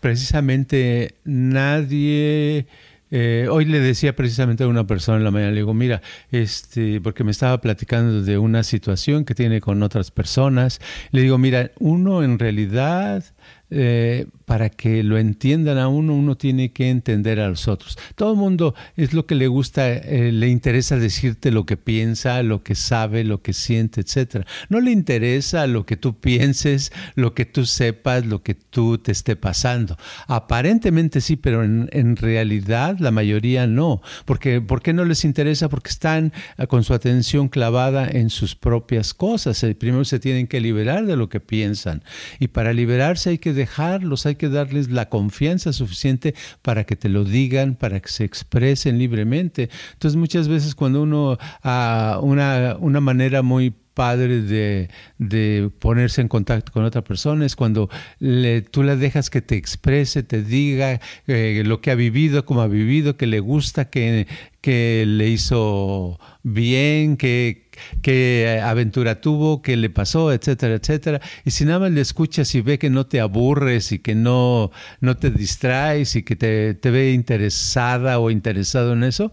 precisamente 0.00 1.16
nadie... 1.24 2.68
Eh, 3.10 3.48
hoy 3.50 3.64
le 3.64 3.80
decía 3.80 4.14
precisamente 4.14 4.64
a 4.64 4.68
una 4.68 4.86
persona 4.86 5.18
en 5.18 5.24
la 5.24 5.30
mañana, 5.30 5.50
le 5.52 5.58
digo, 5.58 5.74
mira, 5.74 6.02
este, 6.30 7.00
porque 7.00 7.24
me 7.24 7.30
estaba 7.30 7.60
platicando 7.60 8.22
de 8.22 8.38
una 8.38 8.62
situación 8.62 9.24
que 9.24 9.34
tiene 9.34 9.60
con 9.60 9.82
otras 9.82 10.10
personas, 10.10 10.80
le 11.10 11.22
digo, 11.22 11.38
mira, 11.38 11.70
uno 11.78 12.22
en 12.22 12.38
realidad 12.38 13.24
eh, 13.70 14.26
para 14.48 14.70
que 14.70 15.02
lo 15.02 15.18
entiendan 15.18 15.76
a 15.76 15.88
uno, 15.88 16.14
uno 16.14 16.34
tiene 16.38 16.72
que 16.72 16.88
entender 16.88 17.38
a 17.38 17.48
los 17.48 17.68
otros. 17.68 17.98
Todo 18.14 18.32
el 18.32 18.38
mundo 18.38 18.74
es 18.96 19.12
lo 19.12 19.26
que 19.26 19.34
le 19.34 19.46
gusta, 19.46 19.92
eh, 19.92 20.32
le 20.32 20.48
interesa 20.48 20.96
decirte 20.96 21.50
lo 21.50 21.66
que 21.66 21.76
piensa, 21.76 22.42
lo 22.42 22.62
que 22.62 22.74
sabe, 22.74 23.24
lo 23.24 23.42
que 23.42 23.52
siente, 23.52 24.00
etc. 24.00 24.46
No 24.70 24.80
le 24.80 24.90
interesa 24.90 25.66
lo 25.66 25.84
que 25.84 25.98
tú 25.98 26.18
pienses, 26.18 26.92
lo 27.14 27.34
que 27.34 27.44
tú 27.44 27.66
sepas, 27.66 28.24
lo 28.24 28.42
que 28.42 28.54
tú 28.54 28.96
te 28.96 29.12
esté 29.12 29.36
pasando. 29.36 29.98
Aparentemente 30.28 31.20
sí, 31.20 31.36
pero 31.36 31.62
en, 31.62 32.16
realidad 32.16 32.96
la 33.00 33.10
mayoría 33.10 33.66
no. 33.66 34.00
Porque, 34.24 34.62
¿Por 34.62 34.80
qué 34.80 34.94
no 34.94 35.04
les 35.04 35.26
interesa? 35.26 35.68
Porque 35.68 35.90
están 35.90 36.32
eh, 36.56 36.66
con 36.68 36.84
su 36.84 36.94
atención 36.94 37.50
clavada 37.50 38.08
en 38.08 38.30
sus 38.30 38.54
propias 38.54 39.12
cosas. 39.12 39.62
Primero 39.78 40.06
se 40.06 40.18
tienen 40.18 40.46
que 40.46 40.62
liberar 40.62 41.04
de 41.04 41.16
lo 41.16 41.28
que 41.28 41.40
piensan. 41.40 42.02
Y 42.38 42.48
para 42.48 42.72
liberarse 42.72 43.28
hay 43.28 43.38
que 43.38 43.52
dejarlos, 43.52 44.24
hay 44.24 44.37
que 44.38 44.48
darles 44.48 44.90
la 44.90 45.08
confianza 45.08 45.72
suficiente 45.72 46.34
para 46.62 46.84
que 46.84 46.96
te 46.96 47.08
lo 47.08 47.24
digan, 47.24 47.74
para 47.74 48.00
que 48.00 48.08
se 48.08 48.24
expresen 48.24 48.98
libremente. 48.98 49.68
Entonces 49.92 50.16
muchas 50.16 50.48
veces 50.48 50.74
cuando 50.74 51.02
uno 51.02 51.32
a 51.62 52.14
ah, 52.14 52.20
una, 52.22 52.76
una 52.80 53.00
manera 53.00 53.42
muy 53.42 53.74
padre 53.98 54.42
de, 54.42 54.90
de, 55.18 55.72
ponerse 55.80 56.20
en 56.20 56.28
contacto 56.28 56.70
con 56.70 56.84
otra 56.84 57.02
persona 57.02 57.44
es 57.44 57.56
cuando 57.56 57.90
le, 58.20 58.62
tú 58.62 58.84
la 58.84 58.94
dejas 58.94 59.28
que 59.28 59.42
te 59.42 59.56
exprese, 59.56 60.22
te 60.22 60.44
diga 60.44 61.00
eh, 61.26 61.64
lo 61.66 61.80
que 61.80 61.90
ha 61.90 61.96
vivido, 61.96 62.44
cómo 62.44 62.60
ha 62.60 62.68
vivido, 62.68 63.16
que 63.16 63.26
le 63.26 63.40
gusta, 63.40 63.90
que, 63.90 64.28
que 64.60 65.02
le 65.04 65.28
hizo 65.28 66.20
bien, 66.44 67.16
que, 67.16 67.67
qué 68.02 68.60
aventura 68.62 69.20
tuvo, 69.20 69.62
qué 69.62 69.76
le 69.76 69.90
pasó, 69.90 70.32
etcétera, 70.32 70.74
etcétera. 70.74 71.20
Y 71.44 71.50
si 71.50 71.64
nada 71.64 71.80
más 71.80 71.92
le 71.92 72.00
escuchas 72.00 72.54
y 72.54 72.60
ve 72.60 72.78
que 72.78 72.90
no 72.90 73.06
te 73.06 73.20
aburres 73.20 73.92
y 73.92 73.98
que 73.98 74.14
no, 74.14 74.70
no 75.00 75.16
te 75.16 75.30
distraes 75.30 76.16
y 76.16 76.22
que 76.22 76.36
te, 76.36 76.74
te 76.74 76.90
ve 76.90 77.12
interesada 77.12 78.18
o 78.18 78.30
interesado 78.30 78.92
en 78.92 79.04
eso, 79.04 79.32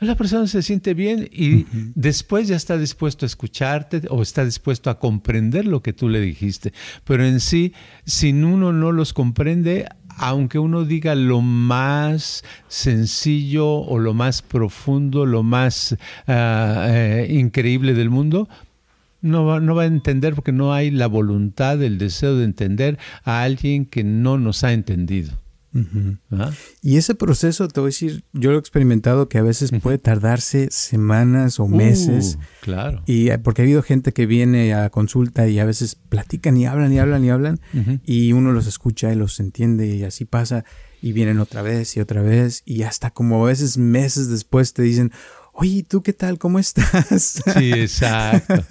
la 0.00 0.14
persona 0.14 0.46
se 0.46 0.62
siente 0.62 0.94
bien 0.94 1.28
y 1.32 1.66
después 1.94 2.48
ya 2.48 2.56
está 2.56 2.76
dispuesto 2.76 3.24
a 3.24 3.28
escucharte 3.28 4.02
o 4.10 4.20
está 4.20 4.44
dispuesto 4.44 4.90
a 4.90 4.98
comprender 4.98 5.66
lo 5.66 5.82
que 5.82 5.92
tú 5.92 6.08
le 6.08 6.20
dijiste. 6.20 6.72
Pero 7.04 7.24
en 7.24 7.40
sí, 7.40 7.72
si 8.04 8.32
uno 8.32 8.72
no 8.72 8.92
los 8.92 9.12
comprende, 9.12 9.86
aunque 10.16 10.58
uno 10.58 10.84
diga 10.84 11.14
lo 11.14 11.40
más 11.40 12.44
sencillo 12.68 13.68
o 13.68 13.98
lo 13.98 14.14
más 14.14 14.42
profundo, 14.42 15.26
lo 15.26 15.42
más 15.42 15.96
ah, 16.26 16.86
eh, 16.88 17.28
increíble 17.30 17.94
del 17.94 18.10
mundo, 18.10 18.48
no 19.20 19.60
no 19.60 19.74
va 19.74 19.82
a 19.82 19.86
entender 19.86 20.34
porque 20.34 20.52
no 20.52 20.72
hay 20.72 20.90
la 20.90 21.06
voluntad, 21.06 21.82
el 21.82 21.98
deseo 21.98 22.36
de 22.36 22.44
entender 22.44 22.98
a 23.24 23.42
alguien 23.42 23.86
que 23.86 24.04
no 24.04 24.38
nos 24.38 24.64
ha 24.64 24.72
entendido. 24.72 25.32
Y 26.82 26.96
ese 26.96 27.14
proceso, 27.14 27.68
te 27.68 27.80
voy 27.80 27.88
a 27.88 27.90
decir, 27.90 28.24
yo 28.32 28.50
lo 28.50 28.56
he 28.56 28.60
experimentado 28.60 29.28
que 29.28 29.38
a 29.38 29.42
veces 29.42 29.70
puede 29.82 29.98
tardarse 29.98 30.68
semanas 30.70 31.60
o 31.60 31.64
uh, 31.64 31.68
meses. 31.68 32.38
claro. 32.60 33.02
Y 33.06 33.30
eh, 33.30 33.38
porque 33.38 33.62
ha 33.62 33.64
habido 33.64 33.82
gente 33.82 34.12
que 34.12 34.26
viene 34.26 34.74
a 34.74 34.90
consulta 34.90 35.48
y 35.48 35.58
a 35.58 35.64
veces 35.64 35.94
platican 35.94 36.56
y 36.56 36.66
hablan 36.66 36.92
y 36.92 36.98
hablan 36.98 37.24
y 37.24 37.30
hablan 37.30 37.60
y 38.04 38.32
uno 38.32 38.52
los 38.52 38.66
escucha 38.66 39.12
y 39.12 39.16
los 39.16 39.40
entiende 39.40 39.86
y 39.86 40.04
así 40.04 40.24
pasa 40.24 40.64
y 41.00 41.12
vienen 41.12 41.38
otra 41.38 41.62
vez 41.62 41.96
y 41.96 42.00
otra 42.00 42.22
vez 42.22 42.62
y 42.64 42.82
hasta 42.82 43.10
como 43.10 43.44
a 43.44 43.48
veces 43.48 43.78
meses 43.78 44.28
después 44.28 44.72
te 44.72 44.82
dicen, 44.82 45.12
oye, 45.56 45.82
¿tú 45.82 46.02
qué 46.02 46.12
tal? 46.12 46.38
¿Cómo 46.38 46.58
estás? 46.58 47.42
Sí, 47.56 47.72
exacto, 47.72 48.62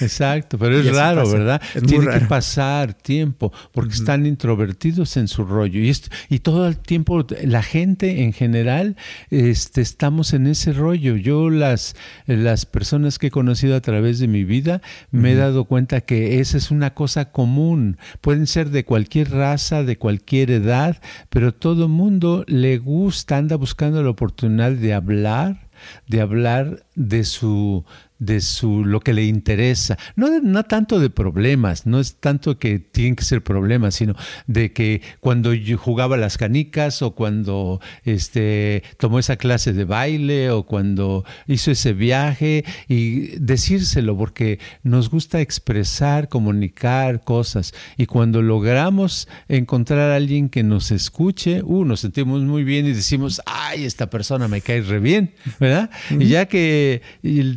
exacto, 0.00 0.58
pero 0.58 0.78
es 0.80 0.94
raro, 0.94 1.28
¿verdad? 1.28 1.60
Tiene 1.86 2.10
que 2.10 2.20
pasar 2.26 2.94
tiempo 2.94 3.52
porque 3.72 3.94
están 3.94 4.26
introvertidos 4.26 5.16
en 5.16 5.28
su 5.28 5.44
rollo 5.44 5.80
y, 5.80 5.92
y 6.28 6.38
todo 6.40 6.68
el 6.68 6.78
tiempo 6.78 7.26
la 7.44 7.62
gente 7.62 8.22
en 8.22 8.32
general 8.32 8.96
este, 9.30 9.80
estamos 9.80 10.32
en 10.32 10.46
ese 10.46 10.72
rollo. 10.72 11.16
Yo 11.16 11.50
las, 11.50 11.96
las 12.26 12.66
personas 12.66 13.18
que 13.18 13.28
he 13.28 13.30
conocido 13.30 13.76
a 13.76 13.80
través 13.80 14.18
de 14.18 14.28
mi 14.28 14.44
vida 14.44 14.82
me 15.10 15.32
he 15.32 15.34
dado 15.36 15.64
cuenta 15.64 16.00
que 16.02 16.40
esa 16.40 16.58
es 16.58 16.70
una 16.70 16.94
cosa 16.94 17.32
común. 17.32 17.98
Pueden 18.20 18.46
ser 18.46 18.70
de 18.70 18.84
cualquier 18.84 19.30
raza, 19.30 19.82
de 19.82 19.96
cualquier 19.96 20.50
edad, 20.50 21.00
pero 21.30 21.54
todo 21.54 21.88
mundo 21.88 22.44
le 22.46 22.78
gusta, 22.78 23.36
anda 23.36 23.56
buscando 23.56 24.02
la 24.02 24.10
oportunidad 24.10 24.72
de 24.72 24.94
hablar 24.94 25.65
de 26.06 26.20
hablar 26.20 26.84
de 26.94 27.24
su, 27.24 27.84
de 28.18 28.40
su 28.40 28.84
lo 28.84 29.00
que 29.00 29.12
le 29.12 29.24
interesa. 29.24 29.98
No, 30.14 30.40
no 30.40 30.64
tanto 30.64 31.00
de 31.00 31.10
problemas, 31.10 31.86
no 31.86 32.00
es 32.00 32.16
tanto 32.16 32.58
que 32.58 32.78
tienen 32.78 33.16
que 33.16 33.24
ser 33.24 33.42
problemas, 33.42 33.94
sino 33.94 34.14
de 34.46 34.72
que 34.72 35.02
cuando 35.20 35.52
yo 35.52 35.78
jugaba 35.78 36.16
las 36.16 36.38
canicas 36.38 37.02
o 37.02 37.14
cuando 37.14 37.80
este, 38.04 38.82
tomó 38.98 39.18
esa 39.18 39.36
clase 39.36 39.72
de 39.72 39.84
baile 39.84 40.50
o 40.50 40.64
cuando 40.64 41.24
hizo 41.46 41.70
ese 41.70 41.92
viaje 41.92 42.64
y 42.88 43.38
decírselo 43.38 44.16
porque 44.16 44.58
nos 44.82 45.10
gusta 45.10 45.40
expresar, 45.40 46.28
comunicar 46.28 47.22
cosas 47.24 47.74
y 47.96 48.06
cuando 48.06 48.42
logramos 48.42 49.28
encontrar 49.48 50.10
a 50.10 50.16
alguien 50.16 50.48
que 50.48 50.62
nos 50.62 50.90
escuche, 50.90 51.62
uh, 51.62 51.84
nos 51.84 52.00
sentimos 52.00 52.42
muy 52.42 52.64
bien 52.64 52.86
y 52.86 52.92
decimos, 52.92 53.40
ay, 53.46 53.84
esta 53.84 54.08
persona 54.08 54.48
me 54.48 54.60
cae 54.60 54.80
re 54.80 55.00
bien, 55.00 55.32
¿verdad? 55.60 55.90
Y 56.10 56.26
ya 56.26 56.46
que 56.46 57.02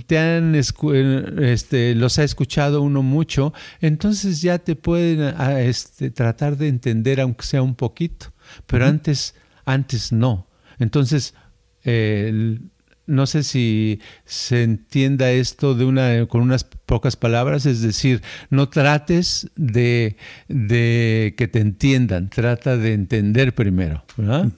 te 0.07 0.17
han 0.17 0.48
este, 0.55 1.95
los 1.95 2.19
ha 2.19 2.23
escuchado 2.23 2.81
uno 2.81 3.03
mucho, 3.03 3.53
entonces 3.81 4.41
ya 4.41 4.59
te 4.59 4.75
pueden 4.75 5.33
este, 5.39 6.11
tratar 6.11 6.57
de 6.57 6.67
entender 6.67 7.21
aunque 7.21 7.45
sea 7.45 7.61
un 7.61 7.75
poquito, 7.75 8.27
pero 8.67 8.85
antes, 8.85 9.35
antes 9.65 10.11
no. 10.11 10.47
Entonces, 10.79 11.33
no 13.05 13.25
sé 13.25 13.43
si 13.43 13.99
se 14.25 14.63
entienda 14.63 15.31
esto 15.31 15.73
de 15.73 15.85
una, 15.85 16.25
con 16.27 16.41
unas 16.41 16.63
pocas 16.63 17.15
palabras, 17.15 17.65
es 17.65 17.81
decir, 17.81 18.21
no 18.49 18.69
trates 18.69 19.49
de, 19.55 20.15
de 20.47 21.33
que 21.37 21.47
te 21.47 21.59
entiendan, 21.59 22.29
trata 22.29 22.77
de 22.77 22.93
entender 22.93 23.53
primero. 23.53 24.03
¿verdad? 24.15 24.49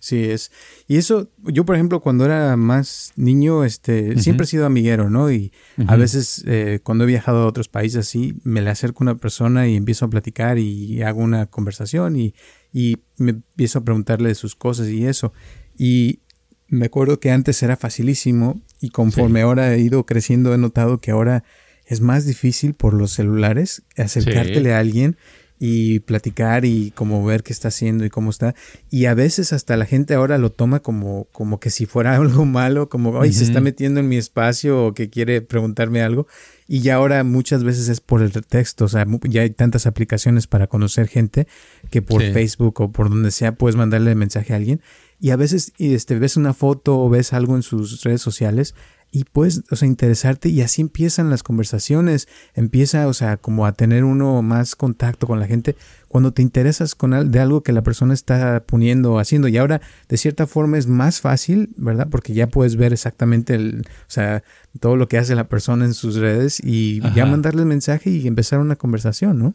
Sí, 0.00 0.24
es. 0.24 0.52
Y 0.86 0.96
eso, 0.96 1.30
yo 1.38 1.64
por 1.64 1.74
ejemplo, 1.74 2.00
cuando 2.00 2.24
era 2.24 2.56
más 2.56 3.12
niño, 3.16 3.64
este, 3.64 4.18
siempre 4.20 4.44
he 4.44 4.48
sido 4.48 4.66
amiguero, 4.66 5.10
¿no? 5.10 5.30
Y 5.30 5.52
a 5.86 5.96
veces 5.96 6.44
eh, 6.46 6.80
cuando 6.82 7.04
he 7.04 7.06
viajado 7.06 7.42
a 7.42 7.46
otros 7.46 7.68
países 7.68 8.06
así, 8.06 8.34
me 8.44 8.62
le 8.62 8.70
acerco 8.70 9.02
a 9.02 9.10
una 9.10 9.16
persona 9.16 9.68
y 9.68 9.76
empiezo 9.76 10.04
a 10.04 10.10
platicar 10.10 10.58
y 10.58 11.02
hago 11.02 11.20
una 11.20 11.46
conversación 11.46 12.16
y, 12.16 12.34
y 12.72 12.98
me 13.16 13.30
empiezo 13.32 13.80
a 13.80 13.84
preguntarle 13.84 14.28
de 14.28 14.34
sus 14.34 14.54
cosas 14.54 14.88
y 14.88 15.06
eso. 15.06 15.32
Y 15.76 16.20
me 16.68 16.86
acuerdo 16.86 17.18
que 17.18 17.30
antes 17.30 17.62
era 17.62 17.76
facilísimo 17.76 18.60
y 18.80 18.90
conforme 18.90 19.40
ahora 19.40 19.74
he 19.74 19.80
ido 19.80 20.04
creciendo 20.04 20.54
he 20.54 20.58
notado 20.58 21.00
que 21.00 21.10
ahora 21.10 21.44
es 21.86 22.00
más 22.00 22.26
difícil 22.26 22.74
por 22.74 22.92
los 22.92 23.12
celulares 23.12 23.82
acercártele 23.96 24.74
a 24.74 24.78
alguien 24.78 25.16
y 25.58 26.00
platicar 26.00 26.64
y 26.64 26.92
como 26.92 27.24
ver 27.24 27.42
qué 27.42 27.52
está 27.52 27.68
haciendo 27.68 28.04
y 28.04 28.10
cómo 28.10 28.30
está. 28.30 28.54
Y 28.90 29.06
a 29.06 29.14
veces 29.14 29.52
hasta 29.52 29.76
la 29.76 29.86
gente 29.86 30.14
ahora 30.14 30.38
lo 30.38 30.52
toma 30.52 30.80
como, 30.80 31.26
como 31.32 31.58
que 31.60 31.70
si 31.70 31.86
fuera 31.86 32.14
algo 32.16 32.44
malo, 32.44 32.88
como, 32.88 33.20
ay, 33.20 33.32
se 33.32 33.44
está 33.44 33.60
metiendo 33.60 34.00
en 34.00 34.08
mi 34.08 34.16
espacio 34.16 34.86
o 34.86 34.94
que 34.94 35.10
quiere 35.10 35.40
preguntarme 35.40 36.02
algo. 36.02 36.26
Y 36.66 36.80
ya 36.80 36.96
ahora 36.96 37.24
muchas 37.24 37.64
veces 37.64 37.88
es 37.88 38.00
por 38.00 38.20
el 38.20 38.30
texto, 38.30 38.84
o 38.84 38.88
sea, 38.88 39.06
ya 39.22 39.40
hay 39.40 39.50
tantas 39.50 39.86
aplicaciones 39.86 40.46
para 40.46 40.66
conocer 40.66 41.08
gente 41.08 41.46
que 41.90 42.02
por 42.02 42.22
Facebook 42.22 42.82
o 42.82 42.92
por 42.92 43.08
donde 43.08 43.30
sea 43.30 43.52
puedes 43.52 43.74
mandarle 43.74 44.14
mensaje 44.14 44.52
a 44.52 44.56
alguien. 44.56 44.82
Y 45.18 45.30
a 45.30 45.36
veces 45.36 45.72
este, 45.78 46.18
ves 46.18 46.36
una 46.36 46.54
foto 46.54 47.00
o 47.00 47.08
ves 47.08 47.32
algo 47.32 47.56
en 47.56 47.62
sus 47.62 48.02
redes 48.04 48.20
sociales 48.20 48.74
y 49.10 49.24
puedes, 49.24 49.62
o 49.70 49.76
sea, 49.76 49.88
interesarte 49.88 50.48
y 50.48 50.60
así 50.60 50.82
empiezan 50.82 51.30
las 51.30 51.42
conversaciones, 51.42 52.28
empieza, 52.54 53.08
o 53.08 53.14
sea, 53.14 53.36
como 53.36 53.66
a 53.66 53.72
tener 53.72 54.04
uno 54.04 54.42
más 54.42 54.76
contacto 54.76 55.26
con 55.26 55.40
la 55.40 55.46
gente 55.46 55.76
cuando 56.08 56.32
te 56.32 56.42
interesas 56.42 56.94
con 56.94 57.30
de 57.30 57.40
algo 57.40 57.62
que 57.62 57.72
la 57.72 57.82
persona 57.82 58.14
está 58.14 58.64
poniendo 58.64 59.14
o 59.14 59.18
haciendo 59.18 59.48
y 59.48 59.56
ahora 59.56 59.80
de 60.08 60.16
cierta 60.16 60.46
forma 60.46 60.78
es 60.78 60.86
más 60.86 61.20
fácil, 61.20 61.70
¿verdad? 61.76 62.08
Porque 62.10 62.34
ya 62.34 62.48
puedes 62.48 62.76
ver 62.76 62.92
exactamente 62.92 63.54
el, 63.54 63.86
o 63.86 64.10
sea, 64.10 64.42
todo 64.80 64.96
lo 64.96 65.08
que 65.08 65.18
hace 65.18 65.34
la 65.34 65.48
persona 65.48 65.84
en 65.84 65.94
sus 65.94 66.16
redes 66.16 66.60
y 66.62 67.00
ya 67.14 67.26
mandarle 67.26 67.62
el 67.62 67.68
mensaje 67.68 68.10
y 68.10 68.26
empezar 68.26 68.60
una 68.60 68.76
conversación, 68.76 69.38
¿no? 69.38 69.54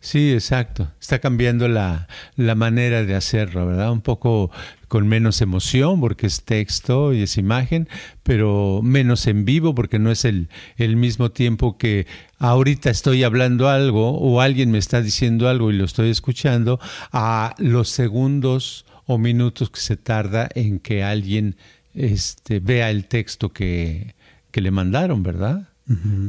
Sí, 0.00 0.32
exacto. 0.32 0.90
Está 1.00 1.18
cambiando 1.18 1.68
la, 1.68 2.08
la, 2.36 2.54
manera 2.54 3.04
de 3.04 3.14
hacerlo, 3.14 3.66
¿verdad? 3.66 3.92
Un 3.92 4.00
poco 4.00 4.50
con 4.88 5.08
menos 5.08 5.40
emoción 5.40 6.00
porque 6.00 6.26
es 6.26 6.42
texto 6.42 7.14
y 7.14 7.22
es 7.22 7.38
imagen, 7.38 7.88
pero 8.22 8.80
menos 8.82 9.26
en 9.26 9.44
vivo 9.44 9.74
porque 9.74 9.98
no 9.98 10.10
es 10.10 10.24
el, 10.24 10.48
el 10.76 10.96
mismo 10.96 11.30
tiempo 11.30 11.78
que 11.78 12.06
ahorita 12.38 12.90
estoy 12.90 13.24
hablando 13.24 13.68
algo 13.68 14.18
o 14.18 14.40
alguien 14.40 14.70
me 14.70 14.78
está 14.78 15.00
diciendo 15.00 15.48
algo 15.48 15.70
y 15.70 15.76
lo 15.76 15.84
estoy 15.84 16.10
escuchando 16.10 16.78
a 17.10 17.54
los 17.58 17.88
segundos 17.88 18.84
o 19.06 19.18
minutos 19.18 19.70
que 19.70 19.80
se 19.80 19.96
tarda 19.96 20.48
en 20.54 20.78
que 20.78 21.02
alguien 21.02 21.56
este, 21.94 22.60
vea 22.60 22.90
el 22.90 23.06
texto 23.06 23.52
que, 23.52 24.14
que 24.50 24.60
le 24.60 24.70
mandaron, 24.70 25.22
¿verdad? 25.22 25.68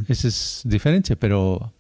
Esa 0.07 0.27
es 0.27 0.61
diferencia, 0.65 1.15
pero 1.15 1.71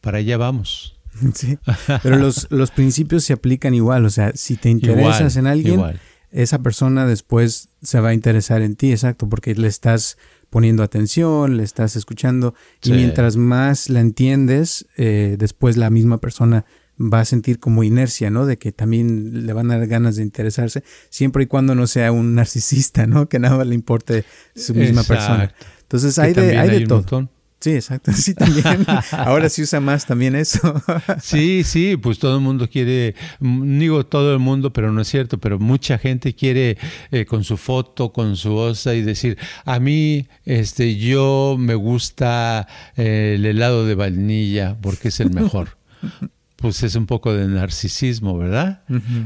para 0.00 0.18
allá 0.18 0.36
vamos. 0.36 0.97
Sí, 1.34 1.58
pero 2.02 2.16
los, 2.16 2.46
los 2.50 2.70
principios 2.70 3.24
se 3.24 3.32
aplican 3.32 3.74
igual, 3.74 4.04
o 4.04 4.10
sea, 4.10 4.32
si 4.34 4.56
te 4.56 4.70
interesas 4.70 5.36
en 5.36 5.46
alguien, 5.46 5.82
esa 6.30 6.58
persona 6.60 7.06
después 7.06 7.70
se 7.82 8.00
va 8.00 8.10
a 8.10 8.14
interesar 8.14 8.62
en 8.62 8.76
ti, 8.76 8.92
exacto, 8.92 9.28
porque 9.28 9.54
le 9.54 9.68
estás 9.68 10.18
poniendo 10.50 10.82
atención, 10.82 11.56
le 11.56 11.62
estás 11.62 11.96
escuchando, 11.96 12.54
y 12.82 12.92
mientras 12.92 13.36
más 13.36 13.88
la 13.88 14.00
entiendes, 14.00 14.86
eh, 14.96 15.36
después 15.38 15.76
la 15.76 15.90
misma 15.90 16.18
persona 16.18 16.64
va 17.00 17.20
a 17.20 17.24
sentir 17.24 17.60
como 17.60 17.84
inercia, 17.84 18.30
¿no? 18.30 18.44
De 18.44 18.58
que 18.58 18.72
también 18.72 19.46
le 19.46 19.52
van 19.52 19.70
a 19.70 19.78
dar 19.78 19.86
ganas 19.86 20.16
de 20.16 20.22
interesarse, 20.22 20.82
siempre 21.10 21.44
y 21.44 21.46
cuando 21.46 21.74
no 21.74 21.86
sea 21.86 22.12
un 22.12 22.34
narcisista, 22.34 23.06
¿no? 23.06 23.28
Que 23.28 23.38
nada 23.38 23.64
le 23.64 23.74
importe 23.74 24.24
su 24.54 24.74
misma 24.74 25.04
persona. 25.04 25.54
Entonces 25.82 26.18
hay 26.18 26.34
de, 26.34 26.58
hay 26.58 26.80
de 26.80 26.86
todo. 26.86 27.28
Sí, 27.60 27.72
exacto. 27.74 28.12
Sí, 28.18 28.34
también. 28.34 28.86
Ahora 29.12 29.48
sí 29.48 29.62
usa 29.62 29.80
más 29.80 30.06
también 30.06 30.36
eso. 30.36 30.80
sí, 31.22 31.64
sí, 31.64 31.96
pues 31.96 32.18
todo 32.18 32.36
el 32.36 32.40
mundo 32.40 32.68
quiere, 32.68 33.14
mm, 33.40 33.78
digo 33.78 34.06
todo 34.06 34.32
el 34.32 34.38
mundo, 34.38 34.72
pero 34.72 34.92
no 34.92 35.00
es 35.00 35.08
cierto, 35.08 35.38
pero 35.38 35.58
mucha 35.58 35.98
gente 35.98 36.34
quiere 36.34 36.78
eh, 37.10 37.24
con 37.26 37.44
su 37.44 37.56
foto, 37.56 38.12
con 38.12 38.36
su 38.36 38.54
osa 38.54 38.94
y 38.94 39.02
decir, 39.02 39.38
a 39.64 39.80
mí, 39.80 40.28
este, 40.44 40.96
yo 40.96 41.56
me 41.58 41.74
gusta 41.74 42.68
eh, 42.96 43.34
el 43.36 43.46
helado 43.46 43.86
de 43.86 43.94
vainilla 43.94 44.76
porque 44.80 45.08
es 45.08 45.20
el 45.20 45.30
mejor. 45.30 45.76
pues 46.60 46.82
es 46.82 46.96
un 46.96 47.06
poco 47.06 47.32
de 47.32 47.46
narcisismo, 47.46 48.36
¿verdad? 48.36 48.82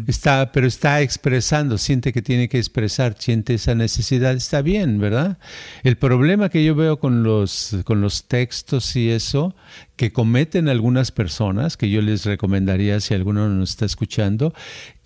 Está, 0.07 0.53
pero 0.53 0.67
está 0.67 1.01
expresando, 1.01 1.79
siente 1.79 2.13
que 2.13 2.21
tiene 2.21 2.51
que 2.51 2.59
expresar, 2.59 3.17
siente 3.19 3.55
esa 3.55 3.75
necesidad, 3.75 4.35
está 4.35 4.61
bien, 4.61 4.99
¿verdad? 4.99 5.39
El 5.83 5.97
problema 5.97 6.51
que 6.51 6.63
yo 6.63 6.75
veo 6.75 6.99
con 6.99 7.23
los, 7.23 7.75
con 7.85 8.03
los 8.03 8.29
textos 8.29 8.95
y 8.97 9.09
eso, 9.09 9.57
que 9.97 10.13
cometen 10.13 10.69
algunas 10.69 11.11
personas, 11.11 11.79
que 11.79 11.89
yo 11.89 12.03
les 12.03 12.27
recomendaría 12.27 13.01
si 13.01 13.15
alguno 13.15 13.49
nos 13.49 13.71
está 13.71 13.87
escuchando, 13.87 14.53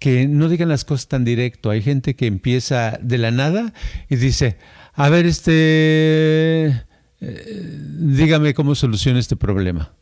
que 0.00 0.26
no 0.26 0.48
digan 0.48 0.68
las 0.68 0.84
cosas 0.84 1.06
tan 1.06 1.24
directo. 1.24 1.70
Hay 1.70 1.80
gente 1.80 2.16
que 2.16 2.26
empieza 2.26 2.98
de 3.00 3.18
la 3.18 3.30
nada 3.30 3.72
y 4.10 4.16
dice, 4.16 4.58
a 4.94 5.08
ver, 5.10 5.26
este, 5.26 6.66
eh, 7.20 7.80
dígame 8.00 8.52
cómo 8.52 8.74
soluciona 8.74 9.20
este 9.20 9.36
problema 9.36 9.92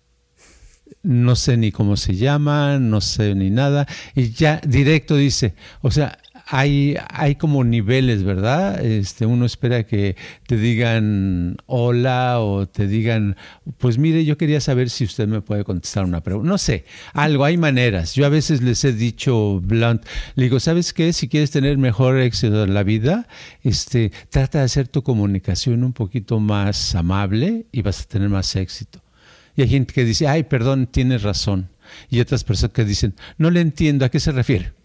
no 1.04 1.36
sé 1.36 1.56
ni 1.56 1.70
cómo 1.70 1.96
se 1.96 2.16
llama, 2.16 2.78
no 2.80 3.00
sé 3.00 3.34
ni 3.34 3.50
nada, 3.50 3.86
y 4.16 4.30
ya 4.30 4.60
directo 4.64 5.16
dice, 5.16 5.54
o 5.82 5.90
sea, 5.90 6.18
hay, 6.46 6.96
hay 7.08 7.36
como 7.36 7.64
niveles, 7.64 8.22
¿verdad? 8.22 8.84
Este, 8.84 9.24
uno 9.24 9.46
espera 9.46 9.84
que 9.84 10.16
te 10.46 10.56
digan 10.56 11.56
hola 11.66 12.40
o 12.40 12.66
te 12.66 12.86
digan, 12.86 13.36
pues 13.78 13.98
mire, 13.98 14.24
yo 14.24 14.36
quería 14.36 14.60
saber 14.60 14.90
si 14.90 15.04
usted 15.04 15.26
me 15.26 15.40
puede 15.40 15.64
contestar 15.64 16.04
una 16.04 16.22
pregunta. 16.22 16.48
No 16.48 16.58
sé, 16.58 16.84
algo, 17.12 17.44
hay 17.44 17.56
maneras. 17.56 18.14
Yo 18.14 18.26
a 18.26 18.28
veces 18.28 18.62
les 18.62 18.84
he 18.84 18.92
dicho 18.92 19.60
blunt, 19.60 20.04
le 20.34 20.44
digo, 20.44 20.60
¿sabes 20.60 20.92
qué? 20.92 21.12
Si 21.12 21.28
quieres 21.28 21.50
tener 21.50 21.78
mejor 21.78 22.18
éxito 22.18 22.64
en 22.64 22.74
la 22.74 22.82
vida, 22.82 23.26
este, 23.62 24.12
trata 24.30 24.58
de 24.58 24.64
hacer 24.64 24.88
tu 24.88 25.02
comunicación 25.02 25.82
un 25.82 25.92
poquito 25.92 26.40
más 26.40 26.94
amable 26.94 27.66
y 27.72 27.82
vas 27.82 28.02
a 28.02 28.04
tener 28.04 28.28
más 28.28 28.54
éxito. 28.56 29.03
Y 29.56 29.62
hay 29.62 29.68
gente 29.68 29.94
que 29.94 30.04
dice, 30.04 30.26
ay, 30.28 30.44
perdón, 30.44 30.86
tienes 30.86 31.22
razón. 31.22 31.70
Y 32.08 32.20
otras 32.20 32.44
personas 32.44 32.72
que 32.72 32.84
dicen, 32.84 33.14
no 33.38 33.50
le 33.50 33.60
entiendo, 33.60 34.04
¿a 34.04 34.08
qué 34.08 34.20
se 34.20 34.32
refiere? 34.32 34.72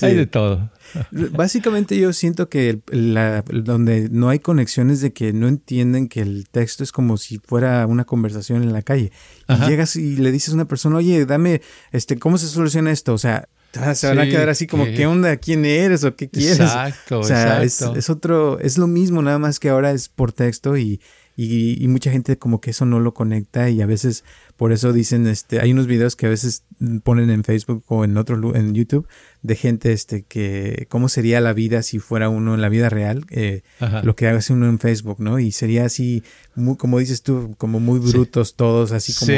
Hay 0.00 0.14
de 0.14 0.26
todo. 0.26 0.70
Básicamente 1.10 1.96
yo 1.98 2.12
siento 2.12 2.48
que 2.48 2.80
la, 2.88 3.42
donde 3.42 4.08
no 4.10 4.28
hay 4.28 4.40
conexiones 4.40 5.00
de 5.00 5.12
que 5.12 5.32
no 5.32 5.46
entienden 5.46 6.08
que 6.08 6.20
el 6.20 6.48
texto 6.50 6.82
es 6.82 6.90
como 6.90 7.16
si 7.16 7.38
fuera 7.38 7.86
una 7.86 8.04
conversación 8.04 8.62
en 8.62 8.72
la 8.72 8.82
calle. 8.82 9.12
Y 9.48 9.54
llegas 9.68 9.94
y 9.96 10.16
le 10.16 10.32
dices 10.32 10.50
a 10.50 10.54
una 10.54 10.64
persona, 10.66 10.96
oye, 10.96 11.26
dame, 11.26 11.62
este, 11.92 12.18
¿cómo 12.18 12.38
se 12.38 12.48
soluciona 12.48 12.90
esto? 12.90 13.14
O 13.14 13.18
sea, 13.18 13.48
se 13.94 14.06
van 14.08 14.18
a 14.18 14.26
quedar 14.26 14.48
así 14.48 14.66
como, 14.66 14.84
¿qué 14.84 15.06
onda? 15.06 15.36
¿Quién 15.36 15.64
eres? 15.64 16.04
¿O 16.04 16.14
qué 16.16 16.28
quieres? 16.28 16.60
Exacto, 16.60 17.20
o 17.20 17.24
sea, 17.24 17.62
Es, 17.62 17.80
es, 17.82 18.10
otro, 18.10 18.58
es 18.60 18.78
lo 18.78 18.86
mismo, 18.86 19.22
nada 19.22 19.38
más 19.38 19.60
que 19.60 19.68
ahora 19.68 19.92
es 19.92 20.08
por 20.08 20.32
texto 20.32 20.76
y, 20.76 21.00
y, 21.42 21.88
mucha 21.88 22.10
gente 22.10 22.36
como 22.36 22.60
que 22.60 22.70
eso 22.70 22.84
no 22.84 23.00
lo 23.00 23.14
conecta 23.14 23.70
y 23.70 23.80
a 23.80 23.86
veces 23.86 24.24
por 24.58 24.72
eso 24.72 24.92
dicen, 24.92 25.26
este, 25.26 25.58
hay 25.60 25.72
unos 25.72 25.86
videos 25.86 26.14
que 26.14 26.26
a 26.26 26.28
veces 26.28 26.64
ponen 27.02 27.30
en 27.30 27.44
Facebook 27.44 27.82
o 27.86 28.04
en 28.04 28.18
otro 28.18 28.54
en 28.54 28.74
YouTube 28.74 29.08
de 29.40 29.56
gente, 29.56 29.92
este, 29.92 30.22
que 30.24 30.86
cómo 30.90 31.08
sería 31.08 31.40
la 31.40 31.54
vida 31.54 31.82
si 31.82 31.98
fuera 31.98 32.28
uno 32.28 32.54
en 32.54 32.60
la 32.60 32.68
vida 32.68 32.90
real, 32.90 33.24
eh, 33.30 33.62
lo 34.02 34.14
que 34.16 34.28
hace 34.28 34.52
uno 34.52 34.68
en 34.68 34.78
Facebook, 34.78 35.16
¿no? 35.20 35.38
Y 35.38 35.50
sería 35.50 35.86
así, 35.86 36.22
muy, 36.54 36.76
como 36.76 36.98
dices 36.98 37.22
tú, 37.22 37.54
como 37.56 37.80
muy 37.80 38.00
brutos 38.00 38.54
todos, 38.54 38.92
así 38.92 39.14
como, 39.14 39.32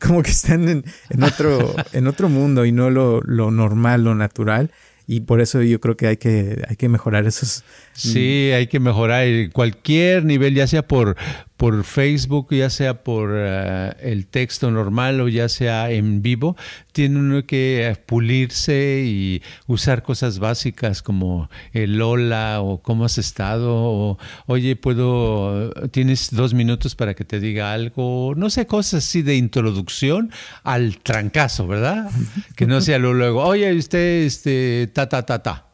como 0.00 0.22
que 0.24 0.32
están 0.32 0.68
en, 0.68 0.84
en 1.10 1.22
otro, 1.22 1.76
en 1.92 2.08
otro 2.08 2.28
mundo 2.28 2.64
y 2.64 2.72
no 2.72 2.90
lo, 2.90 3.20
lo 3.22 3.52
normal, 3.52 4.02
lo 4.02 4.16
natural 4.16 4.72
y 5.06 5.20
por 5.20 5.40
eso 5.40 5.62
yo 5.62 5.80
creo 5.80 5.96
que 5.96 6.08
hay 6.08 6.16
que, 6.16 6.64
hay 6.68 6.76
que 6.76 6.88
mejorar 6.88 7.26
esos. 7.26 7.64
Sí, 7.92 8.50
hay 8.54 8.66
que 8.66 8.80
mejorar 8.80 9.26
cualquier 9.52 10.24
nivel, 10.24 10.54
ya 10.54 10.66
sea 10.66 10.86
por, 10.86 11.16
por 11.56 11.84
Facebook, 11.84 12.48
ya 12.50 12.70
sea 12.70 13.02
por 13.02 13.30
eh, 13.34 13.92
el 14.00 14.26
texto 14.26 14.70
normal 14.70 15.20
o 15.20 15.28
ya 15.28 15.48
sea 15.48 15.90
en 15.90 16.22
vivo, 16.22 16.56
tiene 16.92 17.18
uno 17.18 17.46
que 17.46 17.86
eh, 17.86 17.96
pulirse 17.96 19.02
y 19.06 19.42
usar 19.66 20.02
cosas 20.02 20.38
básicas 20.38 21.02
como 21.02 21.48
el 21.72 22.00
hola 22.00 22.60
o 22.60 22.82
cómo 22.82 23.04
has 23.04 23.18
estado 23.18 23.72
o 23.74 24.18
oye, 24.46 24.76
puedo, 24.76 25.70
tienes 25.90 26.30
dos 26.30 26.52
minutos 26.54 26.94
para 26.94 27.14
que 27.14 27.24
te 27.24 27.40
diga 27.40 27.72
algo, 27.72 28.34
no 28.36 28.50
sé, 28.50 28.66
cosas 28.66 29.04
así 29.04 29.22
de 29.22 29.36
introducción 29.36 30.30
al 30.62 30.98
trancazo, 30.98 31.66
¿verdad? 31.66 32.10
Que 32.54 32.66
no 32.66 32.80
sea 32.80 32.98
luego, 32.98 33.42
oye, 33.42 33.74
usted, 33.74 34.24
este, 34.24 34.90
ta, 34.92 35.08
ta, 35.08 35.24
ta, 35.24 35.42
ta. 35.42 35.66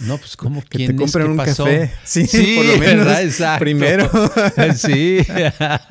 No, 0.00 0.16
pues 0.18 0.36
como 0.36 0.62
que 0.62 0.86
te 0.86 0.96
compren 0.96 1.30
un 1.30 1.36
café. 1.36 1.90
Sí, 2.04 2.26
por 2.56 2.64
lo 2.64 2.78
menos. 2.78 3.18
Exacto. 3.18 3.60
Primero. 3.60 4.10
sí. 4.76 5.18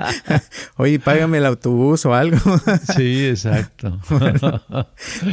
Oye, 0.77 0.99
págame 0.99 1.39
el 1.39 1.45
autobús 1.45 2.05
o 2.05 2.13
algo. 2.13 2.39
sí, 2.95 3.27
exacto. 3.27 3.99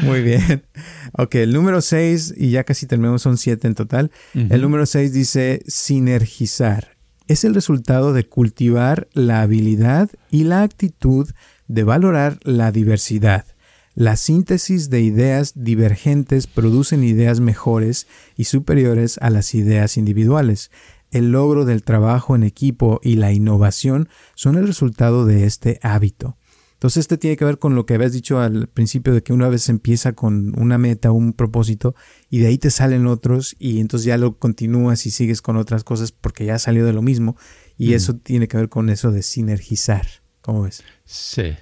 muy 0.03 0.23
bien. 0.23 0.65
Ok, 1.13 1.37
el 1.37 1.53
número 1.53 1.81
6, 1.81 2.35
y 2.37 2.51
ya 2.51 2.65
casi 2.65 2.87
terminamos, 2.87 3.23
son 3.23 3.39
siete 3.39 3.67
en 3.67 3.75
total. 3.75 4.11
El 4.35 4.63
número 4.63 4.87
6 4.87 5.13
dice 5.13 5.63
sinergizar. 5.67 6.97
Es 7.27 7.45
el 7.45 7.55
resultado 7.55 8.13
de 8.13 8.25
cultivar 8.25 9.09
la 9.13 9.41
habilidad 9.41 10.11
y 10.31 10.45
la 10.45 10.63
actitud 10.63 11.31
de 11.69 11.85
valorar 11.85 12.39
la 12.43 12.71
diversidad 12.71 13.47
la 13.95 14.17
síntesis 14.17 14.91
de 14.91 15.01
ideas 15.03 15.53
divergentes 15.55 16.47
producen 16.49 17.05
ideas 17.05 17.39
mejores 17.39 18.09
y 18.37 18.45
superiores 18.45 19.19
a 19.19 19.31
las 19.31 19.55
ideas 19.55 19.97
individuales. 19.97 20.73
El 21.13 21.31
logro 21.31 21.65
del 21.65 21.85
trabajo 21.85 22.35
en 22.35 22.43
equipo 22.43 23.01
y 23.05 23.15
la 23.15 23.33
innovación 23.33 24.09
son 24.35 24.57
el 24.57 24.67
resultado 24.67 25.27
de 25.27 25.45
este 25.45 25.79
hábito. 25.83 26.37
Entonces, 26.73 27.03
este 27.03 27.19
tiene 27.19 27.37
que 27.37 27.45
ver 27.45 27.59
con 27.59 27.77
lo 27.77 27.87
que 27.87 27.95
habías 27.95 28.13
dicho 28.13 28.41
al 28.41 28.67
principio 28.67 29.15
de 29.15 29.23
que 29.23 29.33
una 29.33 29.49
vez 29.49 29.69
empieza 29.69 30.13
con 30.13 30.61
una 30.61 30.77
meta, 30.77 31.13
un 31.13 31.33
propósito, 31.33 31.95
y 32.29 32.41
de 32.41 32.49
ahí 32.49 32.59
te 32.59 32.71
salen 32.71 33.07
otros, 33.07 33.57
y 33.59 33.81
entonces 33.81 34.05
ya 34.05 34.19
lo 34.19 34.39
continúas 34.39 35.07
y 35.07 35.11
sigues 35.11 35.41
con 35.41 35.57
otras 35.57 35.83
cosas 35.83 36.13
porque 36.13 36.45
ya 36.45 36.59
salió 36.59 36.85
de 36.85 36.93
lo 36.93 37.01
mismo, 37.01 37.37
y 37.79 37.95
eso 37.95 38.17
tiene 38.17 38.49
que 38.49 38.57
ver 38.57 38.69
con 38.69 38.91
eso 38.91 39.13
de 39.13 39.23
sinergizar. 39.23 40.07
¿Cómo 40.43 40.63
ves? 40.63 40.83
Sí, 41.07 41.55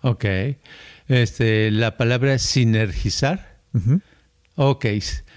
ok. 0.00 0.24
Este, 1.08 1.70
la 1.70 1.96
palabra 1.96 2.38
sinergizar. 2.38 3.58
Ok, 4.56 4.86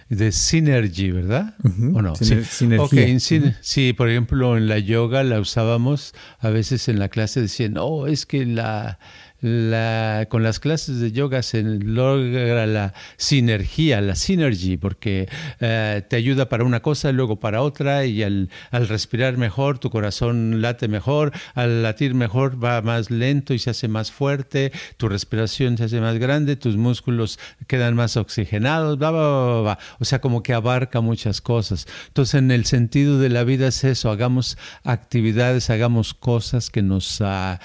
de 0.09 0.31
synergy, 0.31 1.11
¿verdad? 1.11 1.55
¿O 1.93 2.01
no? 2.01 2.15
sí. 2.15 2.43
Sinergia. 2.43 3.19
sí, 3.61 3.93
por 3.93 4.09
ejemplo, 4.09 4.57
en 4.57 4.67
la 4.67 4.77
yoga 4.79 5.23
la 5.23 5.39
usábamos 5.39 6.13
a 6.39 6.49
veces 6.49 6.87
en 6.87 6.99
la 6.99 7.09
clase 7.09 7.41
decían, 7.41 7.77
oh, 7.77 8.07
es 8.07 8.25
que 8.25 8.45
la, 8.45 8.99
la, 9.41 10.25
con 10.29 10.43
las 10.43 10.59
clases 10.59 10.99
de 10.99 11.11
yoga 11.11 11.43
se 11.43 11.61
logra 11.61 12.65
la 12.65 12.93
sinergia, 13.17 14.01
la 14.01 14.15
synergy, 14.15 14.77
porque 14.77 15.29
eh, 15.59 16.03
te 16.07 16.15
ayuda 16.15 16.49
para 16.49 16.63
una 16.63 16.81
cosa, 16.81 17.11
luego 17.11 17.39
para 17.39 17.61
otra, 17.61 18.05
y 18.05 18.23
al, 18.23 18.49
respirar 18.71 19.37
mejor, 19.37 19.79
tu 19.79 19.89
corazón 19.89 20.61
late 20.61 20.87
mejor, 20.87 21.31
al 21.53 21.83
latir 21.83 22.13
mejor 22.13 22.63
va 22.63 22.81
más 22.81 23.11
lento 23.11 23.53
y 23.53 23.59
se 23.59 23.69
hace 23.69 23.87
más 23.87 24.11
fuerte, 24.11 24.71
tu 24.97 25.09
respiración 25.09 25.77
se 25.77 25.85
hace 25.85 26.01
más 26.01 26.17
grande, 26.17 26.55
tus 26.55 26.77
músculos 26.77 27.39
quedan 27.67 27.95
más 27.95 28.17
oxigenados, 28.17 28.97
bla, 28.97 29.11
bla, 29.11 29.61
bla, 29.61 29.79
O 29.99 30.05
sea, 30.05 30.19
como 30.19 30.43
que 30.43 30.53
abarca 30.53 31.01
muchas 31.01 31.41
cosas. 31.41 31.87
Entonces, 32.07 32.35
en 32.35 32.51
el 32.51 32.65
sentido 32.65 33.19
de 33.19 33.29
la 33.29 33.43
vida 33.43 33.67
es 33.67 33.83
eso, 33.83 34.09
hagamos 34.09 34.57
actividades, 34.83 35.69
hagamos 35.69 36.13
cosas 36.13 36.69
que 36.69 36.81
nos, 36.81 37.21
uh, 37.21 37.57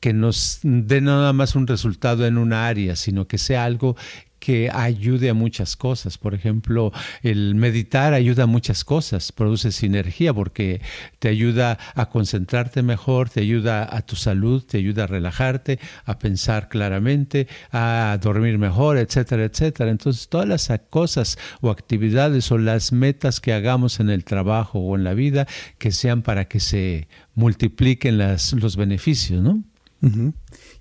que 0.00 0.12
nos 0.12 0.60
dé 0.62 1.00
nada 1.00 1.32
más 1.32 1.54
un 1.54 1.66
resultado 1.66 2.26
en 2.26 2.38
una 2.38 2.66
área, 2.66 2.96
sino 2.96 3.28
que 3.28 3.38
sea 3.38 3.64
algo 3.64 3.96
que 4.40 4.70
ayude 4.70 5.28
a 5.28 5.34
muchas 5.34 5.76
cosas. 5.76 6.18
Por 6.18 6.34
ejemplo, 6.34 6.92
el 7.22 7.54
meditar 7.54 8.14
ayuda 8.14 8.44
a 8.44 8.46
muchas 8.46 8.84
cosas, 8.84 9.30
produce 9.30 9.70
sinergia 9.70 10.32
porque 10.34 10.80
te 11.18 11.28
ayuda 11.28 11.78
a 11.94 12.08
concentrarte 12.08 12.82
mejor, 12.82 13.28
te 13.28 13.40
ayuda 13.40 13.94
a 13.94 14.02
tu 14.02 14.16
salud, 14.16 14.64
te 14.64 14.78
ayuda 14.78 15.04
a 15.04 15.06
relajarte, 15.06 15.78
a 16.06 16.18
pensar 16.18 16.68
claramente, 16.68 17.46
a 17.70 18.18
dormir 18.20 18.58
mejor, 18.58 18.96
etcétera, 18.96 19.44
etcétera. 19.44 19.90
Entonces, 19.90 20.28
todas 20.28 20.48
las 20.48 20.72
cosas 20.88 21.38
o 21.60 21.70
actividades 21.70 22.50
o 22.50 22.58
las 22.58 22.92
metas 22.92 23.40
que 23.40 23.52
hagamos 23.52 24.00
en 24.00 24.08
el 24.08 24.24
trabajo 24.24 24.78
o 24.80 24.96
en 24.96 25.04
la 25.04 25.12
vida, 25.12 25.46
que 25.78 25.92
sean 25.92 26.22
para 26.22 26.46
que 26.46 26.60
se 26.60 27.08
multipliquen 27.34 28.16
las, 28.16 28.54
los 28.54 28.76
beneficios, 28.76 29.42
¿no? 29.42 29.62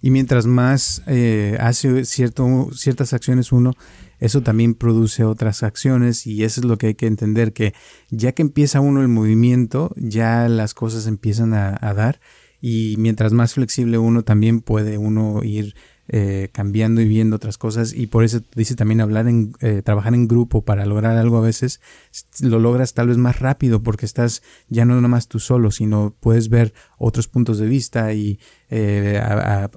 Y 0.02 0.12
mientras 0.12 0.46
más 0.46 1.04
eh, 1.08 1.58
hace 1.60 2.06
cierto, 2.06 2.70
ciertas 2.74 3.14
acciones 3.14 3.52
uno, 3.52 3.74
eso 4.20 4.42
también 4.42 4.76
produce 4.76 5.24
otras 5.24 5.64
acciones 5.64 6.26
y 6.26 6.44
eso 6.44 6.62
es 6.62 6.66
lo 6.66 6.78
que 6.78 6.88
hay 6.88 6.96
que 6.96 7.08
entender, 7.08 7.54
que 7.54 7.74
ya 8.10 8.32
que 8.32 8.42
empieza 8.42 8.80
uno 8.80 9.02
el 9.02 9.08
movimiento, 9.08 9.94
ya 9.98 10.48
las 10.48 10.74
cosas 10.74 11.08
empiezan 11.08 11.54
a, 11.54 11.78
a 11.82 11.94
dar 11.94 12.20
y 12.62 12.96
mientras 12.98 13.34
más 13.34 13.54
flexible 13.54 13.98
uno 13.98 14.24
también 14.24 14.62
puede 14.62 14.98
uno 14.98 15.44
ir 15.44 15.76
eh, 16.12 16.50
cambiando 16.52 17.02
y 17.02 17.08
viendo 17.08 17.36
otras 17.36 17.60
cosas 17.60 17.94
y 17.94 18.08
por 18.08 18.24
eso 18.24 18.42
dice 18.56 18.76
también 18.76 19.00
hablar 19.00 19.28
en 19.28 19.54
eh, 19.62 19.84
trabajar 19.84 20.16
en 20.16 20.28
grupo 20.28 20.64
para 20.64 20.88
lograr 20.88 21.18
algo 21.18 21.38
a 21.38 21.42
veces 21.42 21.82
lo 22.42 22.58
logras 22.58 22.96
tal 22.96 23.10
vez 23.10 23.18
más 23.18 23.40
rápido 23.40 23.84
porque 23.84 24.08
estás 24.08 24.42
ya 24.70 24.86
no 24.86 24.96
nada 24.96 25.08
más 25.08 25.28
tú 25.28 25.40
solo 25.40 25.70
sino 25.70 26.16
puedes 26.20 26.50
ver 26.50 26.74
otros 26.98 27.28
puntos 27.28 27.60
de 27.60 27.68
vista 27.68 28.12
y 28.14 28.40
eh, 28.72 29.22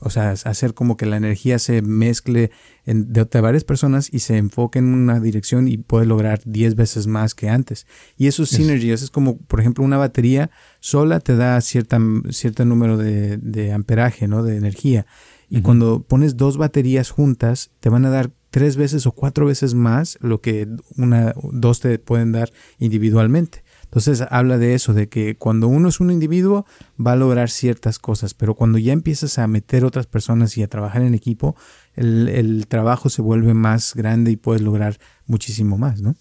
o 0.01 0.09
sea 0.09 0.31
hacer 0.31 0.73
como 0.73 0.97
que 0.97 1.05
la 1.05 1.19
energía 1.19 1.59
se 1.59 1.83
mezcle 1.83 2.51
de, 2.87 3.41
varias 3.43 3.65
personas 3.65 4.09
y 4.11 4.21
se 4.21 4.39
enfoque 4.39 4.79
en 4.79 4.87
una 4.87 5.21
dirección 5.21 5.69
y 5.69 5.77
puedes 5.77 6.09
lograr 6.09 6.41
10 6.45 6.75
veces 6.75 7.07
más 7.07 7.35
que 7.35 7.49
antes. 7.49 7.87
Y 8.17 8.27
eso 8.27 8.43
es 8.43 8.51
synergy 8.51 8.91
es 8.91 9.11
como 9.11 9.39
por 9.39 9.61
ejemplo 9.61 9.85
una 9.85 9.99
batería 9.99 10.51
sola 10.81 11.21
te 11.21 11.37
da 11.37 11.61
cierta 11.61 11.99
cierto 12.31 12.65
número 12.65 12.97
de, 12.97 13.37
de 13.37 13.73
amperaje 13.73 14.29
no 14.29 14.43
de 14.43 14.57
energía 14.57 15.07
y 15.55 15.61
cuando 15.61 16.03
pones 16.03 16.39
dos 16.39 16.57
baterías 16.57 17.11
juntas, 17.11 17.73
te 17.81 17.91
van 17.91 18.07
a 18.07 18.11
dar 18.11 18.31
tres 18.51 18.77
veces 18.77 19.07
o 19.07 19.13
cuatro 19.13 19.45
veces 19.45 19.75
más 19.75 20.17
lo 20.23 20.41
que 20.41 20.67
una, 20.97 21.35
dos 21.53 21.81
te 21.81 21.99
pueden 21.99 22.33
dar 22.33 22.51
individualmente. 22.79 23.63
Entonces 23.85 24.25
habla 24.31 24.57
de 24.57 24.73
eso, 24.73 24.95
de 24.95 25.11
que 25.11 25.37
cuando 25.37 25.69
uno 25.69 25.91
es 25.91 26.01
un 26.01 26.11
individuo 26.11 26.65
va 26.99 27.13
a 27.13 27.17
lograr 27.17 27.51
ciertas 27.51 27.99
cosas, 27.99 28.33
pero 28.33 28.55
cuando 28.55 28.79
ya 28.79 28.95
empiezas 28.95 29.39
a 29.39 29.47
meter 29.47 29.85
otras 29.85 30.07
personas 30.07 30.57
y 30.57 30.63
a 30.63 30.69
trabajar 30.69 31.03
en 31.03 31.13
equipo, 31.13 31.55
el, 31.97 32.31
el 32.31 32.67
trabajo 32.67 33.11
se 33.11 33.21
vuelve 33.21 33.53
más 33.53 33.95
grande 33.95 34.31
y 34.31 34.37
puedes 34.37 34.63
lograr 34.63 34.99
muchísimo 35.27 35.77
más, 35.77 36.01
¿no? 36.01 36.17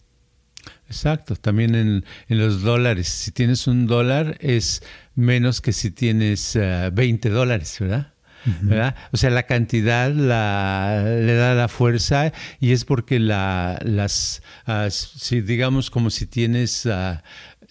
Exacto, 0.88 1.38
también 1.38 1.74
en, 1.76 2.04
en, 2.28 2.38
los 2.38 2.64
dólares. 2.64 3.08
Si 3.08 3.32
tienes 3.32 3.66
un 3.68 3.88
dólar 3.88 4.38
es 4.42 4.84
menos 5.16 5.62
que 5.62 5.72
si 5.72 5.90
tienes 5.90 6.60
20 6.92 7.28
eh, 7.28 7.32
dólares, 7.32 7.78
¿verdad? 7.80 8.14
O 9.12 9.18
sea, 9.18 9.30
la 9.30 9.44
cantidad 9.44 10.12
la, 10.12 11.04
le 11.06 11.36
da 11.36 11.54
la 11.54 11.68
fuerza 11.68 12.34
y 12.60 12.72
es 12.72 12.86
porque 12.86 13.20
la, 13.20 13.80
las, 13.84 14.42
ah, 14.66 14.88
si 14.90 15.42
digamos 15.42 15.90
como 15.90 16.10
si 16.10 16.26
tienes 16.26 16.88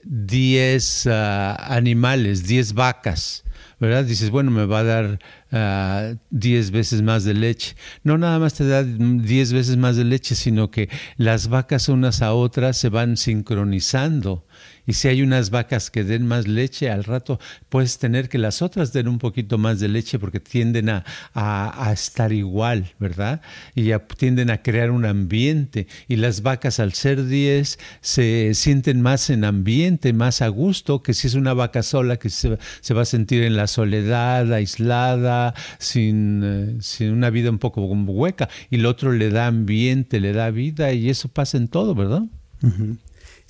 10 0.04 1.06
uh, 1.06 1.10
animales, 1.58 2.46
10 2.46 2.74
vacas, 2.74 3.44
¿verdad? 3.78 4.04
Dices, 4.04 4.30
bueno, 4.30 4.50
me 4.50 4.66
va 4.66 4.80
a 4.80 4.84
dar 4.84 6.18
10 6.30 6.70
veces 6.70 7.02
más 7.02 7.24
de 7.24 7.34
leche. 7.34 7.76
No 8.02 8.18
nada 8.18 8.38
más 8.38 8.54
te 8.54 8.66
da 8.66 8.82
10 8.84 9.52
veces 9.52 9.76
más 9.76 9.96
de 9.96 10.04
leche, 10.04 10.34
sino 10.34 10.70
que 10.70 10.88
las 11.16 11.48
vacas 11.48 11.88
unas 11.88 12.22
a 12.22 12.32
otras 12.32 12.76
se 12.76 12.88
van 12.88 13.16
sincronizando 13.16 14.46
Y 14.90 14.94
si 14.94 15.06
hay 15.06 15.22
unas 15.22 15.50
vacas 15.50 15.88
que 15.88 16.02
den 16.02 16.26
más 16.26 16.48
leche, 16.48 16.90
al 16.90 17.04
rato 17.04 17.38
puedes 17.68 17.98
tener 17.98 18.28
que 18.28 18.38
las 18.38 18.60
otras 18.60 18.92
den 18.92 19.06
un 19.06 19.18
poquito 19.18 19.56
más 19.56 19.78
de 19.78 19.86
leche 19.86 20.18
porque 20.18 20.40
tienden 20.40 20.88
a, 20.88 21.04
a, 21.32 21.92
estar 21.92 22.32
igual, 22.32 22.92
¿verdad? 22.98 23.40
Y 23.76 23.92
tienden 24.16 24.50
a 24.50 24.62
crear 24.62 24.90
un 24.90 25.04
ambiente. 25.04 25.86
Y 26.08 26.16
las 26.16 26.42
vacas 26.42 26.80
al 26.80 26.92
ser 26.92 27.24
10 27.24 27.78
se 28.00 28.52
sienten 28.54 29.00
más 29.00 29.30
en 29.30 29.44
ambiente, 29.44 30.12
más 30.12 30.42
a 30.42 30.48
gusto, 30.48 31.04
que 31.04 31.14
si 31.14 31.28
es 31.28 31.34
una 31.34 31.54
vaca 31.54 31.84
sola 31.84 32.16
que 32.16 32.28
se, 32.28 32.58
se 32.80 32.92
va 32.92 33.02
a 33.02 33.04
sentir 33.04 33.44
en 33.44 33.54
la 33.54 33.68
soledad, 33.68 34.52
aislada, 34.52 35.54
sin, 35.78 36.40
eh, 36.42 36.76
sin 36.80 37.12
una 37.12 37.30
vida 37.30 37.48
un 37.50 37.60
poco 37.60 37.82
hueca. 37.82 38.48
Y 38.70 38.74
el 38.74 38.86
otro 38.86 39.12
le 39.12 39.30
da 39.30 39.46
ambiente, 39.46 40.18
le 40.18 40.32
da 40.32 40.50
vida 40.50 40.92
y 40.92 41.10
eso 41.10 41.28
pasa 41.28 41.58
en 41.58 41.68
todo, 41.68 41.94
¿verdad? 41.94 42.24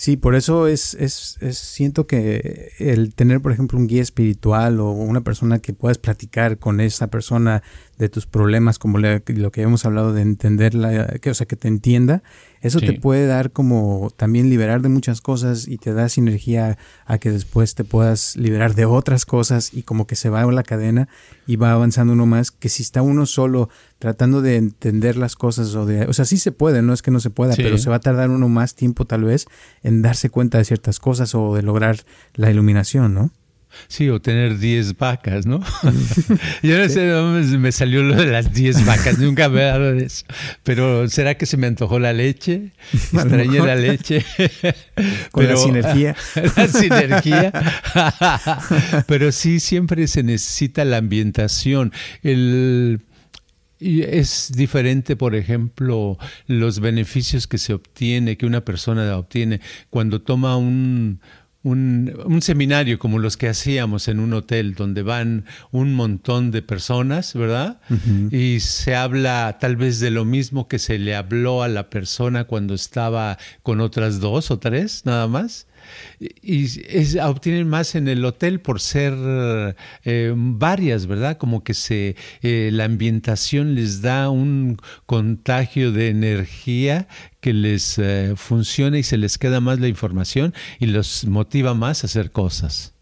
Sí, 0.01 0.17
por 0.17 0.35
eso 0.35 0.67
es, 0.67 0.95
es, 0.95 1.37
es, 1.43 1.59
siento 1.59 2.07
que 2.07 2.73
el 2.79 3.15
tener, 3.15 3.43
por 3.43 3.53
ejemplo, 3.53 3.79
un 3.79 3.87
guía 3.87 4.01
espiritual 4.01 4.81
o 4.81 4.93
una 4.93 5.21
persona 5.21 5.59
que 5.59 5.75
puedas 5.75 5.99
platicar 5.99 6.57
con 6.57 6.81
esa 6.81 7.09
persona 7.09 7.63
de 8.01 8.09
tus 8.09 8.27
problemas, 8.27 8.79
como 8.79 8.99
lo 8.99 9.53
que 9.53 9.61
hemos 9.61 9.85
hablado 9.85 10.15
de 10.15 10.23
entenderla, 10.23 11.19
que, 11.21 11.29
o 11.29 11.35
sea, 11.35 11.47
que 11.47 11.55
te 11.55 11.69
entienda, 11.69 12.23
eso 12.63 12.81
te 12.81 12.95
puede 12.95 13.27
dar 13.27 13.53
como 13.53 14.11
también 14.17 14.49
liberar 14.49 14.81
de 14.81 14.89
muchas 14.89 15.21
cosas 15.21 15.69
y 15.69 15.77
te 15.77 15.93
da 15.93 16.09
sinergia 16.09 16.79
a 17.05 17.19
que 17.19 17.31
después 17.31 17.75
te 17.75 17.85
puedas 17.85 18.37
liberar 18.37 18.75
de 18.75 18.87
otras 18.87 19.27
cosas 19.27 19.75
y 19.75 19.83
como 19.83 20.07
que 20.07 20.17
se 20.17 20.31
va 20.31 20.51
la 20.51 20.63
cadena 20.63 21.09
y 21.47 21.57
va 21.57 21.73
avanzando 21.73 22.15
uno 22.15 22.25
más, 22.25 22.51
que 22.51 22.71
si 22.71 22.83
está 22.83 23.03
uno 23.03 23.27
solo 23.27 23.69
tratando 23.99 24.41
de 24.41 24.57
entender 24.57 25.19
las 25.19 25.37
cosas 25.37 25.75
o 25.75 25.85
de, 25.85 26.07
o 26.07 26.15
sea, 26.15 26.25
sí 26.25 26.39
se 26.39 26.53
puede, 26.53 26.81
no 26.81 26.95
es 26.95 27.03
que 27.03 27.11
no 27.11 27.21
se 27.21 27.29
pueda, 27.29 27.55
pero 27.55 27.77
se 27.77 27.91
va 27.91 27.97
a 27.97 28.01
tardar 28.01 28.31
uno 28.31 28.49
más 28.49 28.75
tiempo 28.75 29.05
tal 29.05 29.25
vez 29.25 29.47
en 29.83 30.01
darse 30.01 30.31
cuenta 30.31 30.57
de 30.57 30.65
ciertas 30.65 31.01
cosas 31.01 31.35
o 31.35 31.55
de 31.55 31.63
lograr 31.63 31.99
la 32.35 32.51
iluminación, 32.51 33.13
¿no? 33.13 33.31
Sí, 33.89 34.09
o 34.09 34.21
tener 34.21 34.59
10 34.59 34.97
vacas, 34.97 35.47
¿no? 35.47 35.61
Yo 36.63 36.79
no 36.79 36.89
sé 36.89 37.59
me 37.59 37.73
salió 37.73 38.03
lo 38.03 38.17
de 38.17 38.27
las 38.27 38.53
10 38.53 38.85
vacas, 38.87 39.19
nunca 39.19 39.49
me 39.49 39.61
he 39.61 39.65
dado 39.65 39.93
de 39.95 40.05
eso. 40.05 40.25
Pero 40.63 41.09
¿será 41.09 41.37
que 41.37 41.47
se 41.47 41.57
me 41.57 41.67
antojó 41.67 41.99
la 41.99 42.13
leche? 42.13 42.73
Extrañé 42.93 43.61
la 43.61 43.77
leche. 43.77 44.25
Con 45.31 45.47
la 45.47 45.57
sinergia. 45.57 46.17
la 46.57 46.69
sinergia. 46.69 47.53
Pero 49.07 49.33
sí, 49.33 49.61
siempre 49.61 50.07
se 50.07 50.23
necesita 50.23 50.85
la 50.85 50.99
ambientación. 50.99 51.93
El 52.23 53.01
y 53.81 54.03
es 54.03 54.53
diferente, 54.55 55.17
por 55.17 55.35
ejemplo, 55.35 56.19
los 56.47 56.81
beneficios 56.81 57.47
que 57.47 57.57
se 57.57 57.73
obtiene, 57.73 58.37
que 58.37 58.45
una 58.45 58.63
persona 58.63 59.17
obtiene 59.17 59.63
cuando 59.89 60.21
toma 60.21 60.59
un, 60.59 61.21
un, 61.63 62.13
un, 62.25 62.41
seminario 62.43 62.99
como 62.99 63.19
los 63.19 63.37
que 63.37 63.49
hacíamos 63.49 64.09
en 64.09 64.21
un 64.21 64.33
hotel, 64.33 64.75
donde 64.75 65.03
van 65.03 65.45
un 65.71 65.95
montón 65.95 66.51
de 66.51 66.63
personas, 66.63 67.35
¿verdad? 67.35 67.81
Y 68.31 68.61
se 68.61 68.95
habla 68.95 69.59
tal 69.61 69.77
vez 69.77 70.01
de 70.01 70.11
lo 70.11 70.25
mismo 70.25 70.69
que 70.69 70.79
se 70.79 70.99
le 70.99 71.15
habló 71.15 71.63
a 71.63 71.69
la 71.69 71.91
persona 71.91 72.45
cuando 72.45 72.75
estaba 72.75 73.39
con 73.63 73.81
otras 73.81 74.21
dos 74.21 74.51
o 74.51 74.59
tres, 74.59 75.05
nada 75.05 75.27
más 75.27 75.67
y 76.19 76.65
es, 76.89 77.17
obtienen 77.17 77.69
más 77.69 77.95
en 77.95 78.09
el 78.09 78.25
hotel 78.25 78.61
por 78.61 78.81
ser 78.81 79.15
eh, 80.05 80.33
varias, 80.37 81.07
¿verdad? 81.07 81.39
Como 81.39 81.63
que 81.65 81.75
se 81.75 82.17
eh, 82.43 82.71
la 82.73 82.85
ambientación 82.85 83.75
les 83.75 84.03
da 84.03 84.31
un 84.31 84.79
contagio 85.07 85.93
de 85.93 86.09
energía 86.09 87.09
que 87.41 87.53
les 87.53 87.99
eh, 87.99 88.35
funciona 88.37 88.99
y 88.99 89.03
se 89.03 89.17
les 89.17 89.39
queda 89.39 89.61
más 89.61 89.81
la 89.81 89.89
información 89.89 90.55
y 90.79 90.87
los 90.87 91.27
motiva 91.27 91.75
más 91.75 92.05
a 92.05 92.07
hacer 92.07 92.31
cosas. 92.31 92.95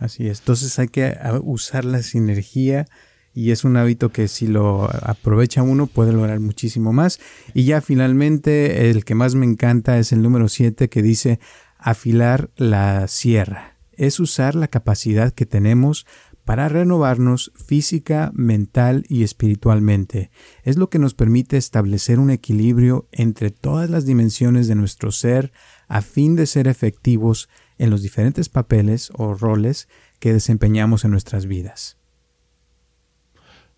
Así 0.00 0.26
es. 0.26 0.40
Entonces 0.40 0.78
hay 0.78 0.88
que 0.88 1.16
usar 1.42 1.84
la 1.84 2.02
sinergia 2.02 2.86
y 3.34 3.50
es 3.50 3.64
un 3.64 3.76
hábito 3.76 4.10
que 4.10 4.28
si 4.28 4.46
lo 4.46 4.84
aprovecha 4.84 5.62
uno 5.62 5.88
puede 5.88 6.12
lograr 6.12 6.38
muchísimo 6.38 6.92
más. 6.92 7.18
Y 7.52 7.64
ya 7.64 7.80
finalmente 7.80 8.90
el 8.90 9.04
que 9.04 9.16
más 9.16 9.34
me 9.34 9.44
encanta 9.44 9.98
es 9.98 10.12
el 10.12 10.22
número 10.22 10.48
7 10.48 10.88
que 10.88 11.02
dice 11.02 11.40
afilar 11.84 12.50
la 12.56 13.06
sierra. 13.08 13.76
Es 13.92 14.18
usar 14.18 14.54
la 14.54 14.68
capacidad 14.68 15.34
que 15.34 15.44
tenemos 15.44 16.06
para 16.46 16.70
renovarnos 16.70 17.52
física, 17.54 18.32
mental 18.34 19.04
y 19.08 19.22
espiritualmente. 19.22 20.30
Es 20.62 20.78
lo 20.78 20.88
que 20.88 20.98
nos 20.98 21.12
permite 21.12 21.58
establecer 21.58 22.18
un 22.18 22.30
equilibrio 22.30 23.06
entre 23.12 23.50
todas 23.50 23.90
las 23.90 24.06
dimensiones 24.06 24.66
de 24.66 24.74
nuestro 24.74 25.12
ser 25.12 25.52
a 25.86 26.00
fin 26.00 26.36
de 26.36 26.46
ser 26.46 26.68
efectivos 26.68 27.50
en 27.76 27.90
los 27.90 28.02
diferentes 28.02 28.48
papeles 28.48 29.12
o 29.14 29.34
roles 29.34 29.86
que 30.20 30.32
desempeñamos 30.32 31.04
en 31.04 31.10
nuestras 31.10 31.44
vidas. 31.44 31.98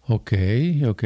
Ok, 0.03 0.33
ok. 0.87 1.05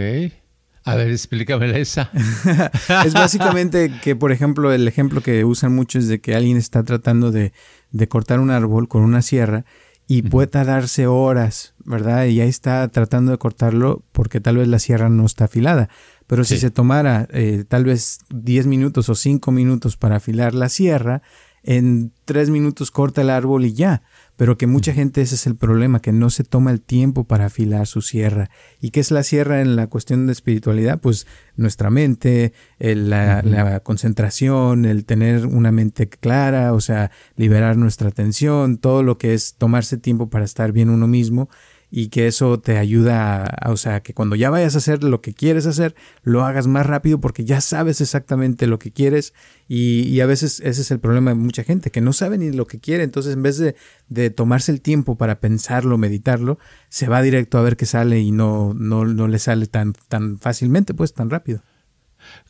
A 0.91 0.97
ver, 0.97 1.11
explícame 1.11 1.81
esa. 1.81 2.11
es 3.05 3.15
básicamente 3.15 3.93
que, 4.03 4.17
por 4.17 4.33
ejemplo, 4.33 4.73
el 4.73 4.89
ejemplo 4.89 5.21
que 5.21 5.45
usan 5.45 5.75
mucho 5.75 5.99
es 5.99 6.09
de 6.09 6.21
que 6.21 6.35
alguien 6.35 6.57
está 6.57 6.83
tratando 6.83 7.31
de, 7.31 7.53
de 7.91 8.09
cortar 8.09 8.41
un 8.41 8.51
árbol 8.51 8.89
con 8.89 9.03
una 9.03 9.23
sierra 9.23 9.65
y 10.13 10.23
puede 10.23 10.49
tardarse 10.49 11.07
horas, 11.07 11.75
¿verdad? 11.85 12.25
Y 12.25 12.41
ahí 12.41 12.49
está 12.49 12.89
tratando 12.89 13.31
de 13.31 13.39
cortarlo 13.39 14.03
porque 14.11 14.41
tal 14.41 14.57
vez 14.57 14.67
la 14.67 14.81
sierra 14.81 15.09
no 15.09 15.25
está 15.25 15.45
afilada. 15.45 15.89
Pero 16.27 16.43
si 16.43 16.59
se 16.59 16.73
tomara 16.73 17.29
eh, 17.31 17.65
tal 17.69 17.85
vez 17.85 18.19
10 18.31 18.67
minutos 18.67 19.09
o 19.09 19.15
5 19.15 19.53
minutos 19.53 19.97
para 19.97 20.17
afilar 20.17 20.53
la 20.53 20.69
sierra, 20.69 21.23
en 21.63 22.13
3 22.25 22.51
minutos 22.51 22.91
corta 22.91 23.23
el 23.23 23.31
árbol 23.31 23.65
y 23.65 23.73
ya 23.75 24.03
pero 24.41 24.57
que 24.57 24.67
mucha 24.67 24.95
gente 24.95 25.21
ese 25.21 25.35
es 25.35 25.47
el 25.47 25.55
problema, 25.55 26.01
que 26.01 26.13
no 26.13 26.31
se 26.31 26.45
toma 26.45 26.71
el 26.71 26.81
tiempo 26.81 27.25
para 27.25 27.45
afilar 27.45 27.87
su 27.87 28.01
sierra. 28.01 28.49
¿Y 28.81 28.89
qué 28.89 29.01
es 29.01 29.11
la 29.11 29.23
sierra 29.23 29.61
en 29.61 29.77
la 29.77 29.89
cuestión 29.89 30.25
de 30.25 30.33
espiritualidad? 30.33 30.99
Pues 30.99 31.27
nuestra 31.57 31.91
mente, 31.91 32.55
la, 32.79 33.43
la, 33.43 33.81
concentración, 33.81 34.87
el 34.87 35.05
tener 35.05 35.45
una 35.45 35.73
mente 35.73 36.09
clara, 36.09 36.73
o 36.73 36.81
sea, 36.81 37.11
liberar 37.37 37.77
nuestra 37.77 38.09
atención, 38.09 38.79
todo 38.79 39.03
lo 39.03 39.19
que 39.19 39.35
es 39.35 39.57
tomarse 39.57 39.99
tiempo 39.99 40.31
para 40.31 40.47
estar 40.47 40.73
bien 40.73 40.89
uno 40.89 41.07
mismo 41.07 41.51
y 41.91 42.09
que 42.09 42.27
eso 42.27 42.61
te 42.61 42.79
ayuda, 42.79 43.45
a, 43.45 43.71
o 43.71 43.77
sea, 43.77 44.01
que 44.01 44.15
cuando 44.15 44.37
ya 44.37 44.51
vayas 44.51 44.75
a 44.75 44.79
hacer 44.79 45.03
lo 45.03 45.21
que 45.21 45.35
quieres 45.35 45.67
hacer, 45.67 45.95
lo 46.23 46.45
hagas 46.45 46.67
más 46.67 46.87
rápido 46.87 47.21
porque 47.21 47.45
ya 47.45 47.61
sabes 47.61 48.01
exactamente 48.01 48.67
lo 48.67 48.79
que 48.79 48.93
quieres 48.93 49.35
y, 49.69 50.21
a 50.21 50.27
veces 50.27 50.61
ese 50.61 50.83
es 50.83 50.91
el 50.91 51.01
problema 51.01 51.31
de 51.31 51.37
mucha 51.37 51.65
gente, 51.65 51.91
que 51.91 52.01
no 52.01 52.13
sabe 52.13 52.39
ni 52.39 52.53
lo 52.53 52.67
que 52.67 52.79
quiere, 52.79 53.05
entonces 53.05 53.35
en 53.35 53.43
vez 53.43 53.59
de, 53.59 53.75
de, 54.09 54.31
tomarse 54.31 54.71
el 54.71 54.81
tiempo 54.81 55.17
para 55.17 55.41
pensarlo, 55.41 55.99
meditarlo, 55.99 56.59
se 56.89 57.09
va 57.09 57.23
directo 57.23 57.59
a 57.59 57.63
ver 57.63 57.77
qué 57.77 57.87
sale 57.87 58.21
y 58.21 58.31
no, 58.31 58.75
no, 58.75 59.05
no 59.05 59.29
le 59.29 59.39
sale 59.39 59.67
tan, 59.67 59.95
tan 60.09 60.39
fácilmente, 60.39 60.95
pues 60.95 61.15
tan 61.15 61.31
rápido. 61.31 61.63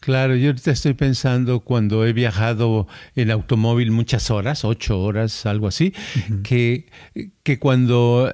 Claro, 0.01 0.34
yo 0.34 0.49
ahorita 0.49 0.70
estoy 0.70 0.95
pensando 0.95 1.61
cuando 1.61 2.05
he 2.05 2.12
viajado 2.12 2.88
en 3.14 3.30
automóvil 3.30 3.93
muchas 3.93 4.30
horas, 4.30 4.64
ocho 4.64 5.01
horas, 5.01 5.47
algo 5.47 5.68
así, 5.68 5.95
que, 6.43 6.86
que 7.43 7.59
cuando 7.59 8.32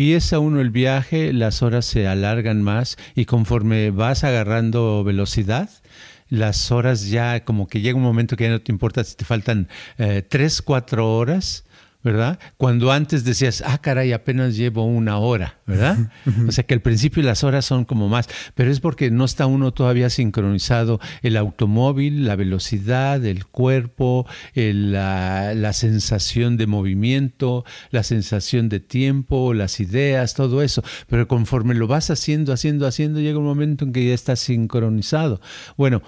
empieza 0.00 0.38
uno 0.38 0.62
el 0.62 0.70
viaje, 0.70 1.30
las 1.34 1.60
horas 1.62 1.84
se 1.84 2.08
alargan 2.08 2.62
más 2.62 2.96
y 3.14 3.26
conforme 3.26 3.90
vas 3.90 4.24
agarrando 4.24 5.04
velocidad, 5.04 5.68
las 6.30 6.72
horas 6.72 7.10
ya 7.10 7.44
como 7.44 7.68
que 7.68 7.82
llega 7.82 7.98
un 7.98 8.02
momento 8.02 8.34
que 8.34 8.44
ya 8.44 8.50
no 8.50 8.62
te 8.62 8.72
importa 8.72 9.04
si 9.04 9.14
te 9.14 9.26
faltan 9.26 9.68
eh, 9.98 10.22
tres, 10.26 10.62
cuatro 10.62 11.18
horas 11.18 11.64
¿verdad? 12.02 12.38
Cuando 12.56 12.92
antes 12.92 13.24
decías, 13.24 13.62
ah, 13.66 13.78
caray, 13.78 14.12
apenas 14.12 14.56
llevo 14.56 14.86
una 14.86 15.18
hora, 15.18 15.58
¿verdad? 15.66 16.10
O 16.48 16.52
sea 16.52 16.64
que 16.64 16.72
al 16.72 16.80
principio 16.80 17.22
las 17.22 17.44
horas 17.44 17.66
son 17.66 17.84
como 17.84 18.08
más, 18.08 18.28
pero 18.54 18.70
es 18.70 18.80
porque 18.80 19.10
no 19.10 19.26
está 19.26 19.46
uno 19.46 19.72
todavía 19.72 20.08
sincronizado 20.08 20.98
el 21.22 21.36
automóvil, 21.36 22.26
la 22.26 22.36
velocidad, 22.36 23.22
el 23.24 23.44
cuerpo, 23.46 24.26
la, 24.54 25.54
la, 25.54 25.72
sensación 25.74 26.56
de 26.56 26.66
movimiento, 26.66 27.64
la 27.90 28.02
sensación 28.02 28.68
de 28.70 28.80
tiempo, 28.80 29.52
las 29.52 29.78
ideas, 29.80 30.34
todo 30.34 30.62
eso. 30.62 30.82
Pero 31.06 31.28
conforme 31.28 31.74
lo 31.74 31.86
vas 31.86 32.10
haciendo, 32.10 32.52
haciendo, 32.52 32.86
haciendo, 32.86 33.20
llega 33.20 33.38
un 33.38 33.44
momento 33.44 33.84
en 33.84 33.92
que 33.92 34.06
ya 34.06 34.14
estás 34.14 34.40
sincronizado. 34.40 35.40
Bueno, 35.76 36.02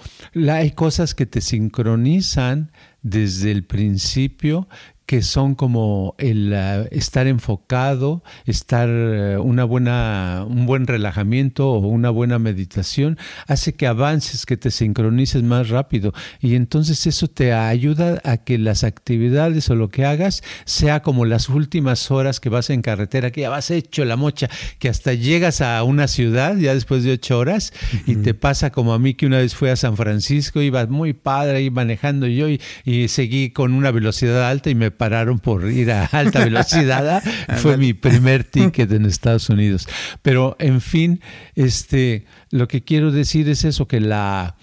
hay 0.49 0.71
cosas 0.71 1.13
que 1.13 1.27
te 1.27 1.41
sincronizan 1.41 2.71
desde 3.03 3.51
el 3.51 3.65
principio 3.65 4.67
que 5.05 5.21
son 5.21 5.55
como 5.55 6.15
el 6.17 6.53
uh, 6.53 6.87
estar 6.91 7.27
enfocado, 7.27 8.23
estar 8.45 8.89
uh, 8.89 9.41
una 9.41 9.65
buena, 9.65 10.45
un 10.47 10.65
buen 10.65 10.87
relajamiento 10.87 11.69
o 11.69 11.79
una 11.79 12.09
buena 12.09 12.39
meditación, 12.39 13.17
hace 13.47 13.73
que 13.73 13.85
avances, 13.85 14.45
que 14.45 14.57
te 14.57 14.71
sincronices 14.71 15.43
más 15.43 15.69
rápido. 15.69 16.13
Y 16.39 16.55
entonces 16.55 17.05
eso 17.05 17.27
te 17.27 17.53
ayuda 17.53 18.21
a 18.23 18.37
que 18.37 18.57
las 18.57 18.83
actividades 18.83 19.69
o 19.69 19.75
lo 19.75 19.89
que 19.89 20.05
hagas 20.05 20.41
sea 20.65 21.01
como 21.01 21.25
las 21.25 21.49
últimas 21.49 22.09
horas 22.09 22.39
que 22.39 22.49
vas 22.49 22.69
en 22.69 22.81
carretera, 22.81 23.31
que 23.31 23.41
ya 23.41 23.49
vas 23.49 23.71
hecho 23.71 24.05
la 24.05 24.15
mocha, 24.15 24.49
que 24.79 24.89
hasta 24.89 25.13
llegas 25.13 25.61
a 25.61 25.83
una 25.83 26.07
ciudad 26.07 26.55
ya 26.55 26.73
después 26.73 27.03
de 27.03 27.13
ocho 27.13 27.37
horas 27.37 27.73
y 28.07 28.15
te 28.15 28.33
pasa 28.33 28.71
como 28.71 28.93
a 28.93 28.99
mí 28.99 29.13
que 29.15 29.25
una 29.25 29.39
vez 29.39 29.53
fui 29.53 29.69
a 29.69 29.75
San 29.75 29.97
Francisco, 29.97 30.61
iba 30.61 30.85
muy 30.85 31.13
padre 31.13 31.57
ahí 31.57 31.69
manejando 31.69 32.27
yo 32.27 32.47
y, 32.47 32.61
y 32.85 33.09
seguí 33.09 33.49
con 33.49 33.73
una 33.73 33.91
velocidad 33.91 34.49
alta 34.49 34.69
y 34.69 34.75
me 34.75 34.91
pararon 35.03 35.37
por 35.37 35.69
ir 35.69 35.91
a 35.91 36.05
alta 36.05 36.39
velocidad. 36.45 37.17
¿ah? 37.17 37.55
Fue 37.57 37.75
mi 37.75 37.93
primer 37.93 38.45
ticket 38.45 38.89
en 38.93 39.05
Estados 39.05 39.49
Unidos. 39.49 39.85
Pero, 40.21 40.55
en 40.59 40.79
fin, 40.79 41.19
este, 41.55 42.23
lo 42.51 42.69
que 42.69 42.83
quiero 42.85 43.11
decir 43.11 43.49
es 43.49 43.65
eso, 43.65 43.85
que 43.85 43.99
la, 43.99 44.55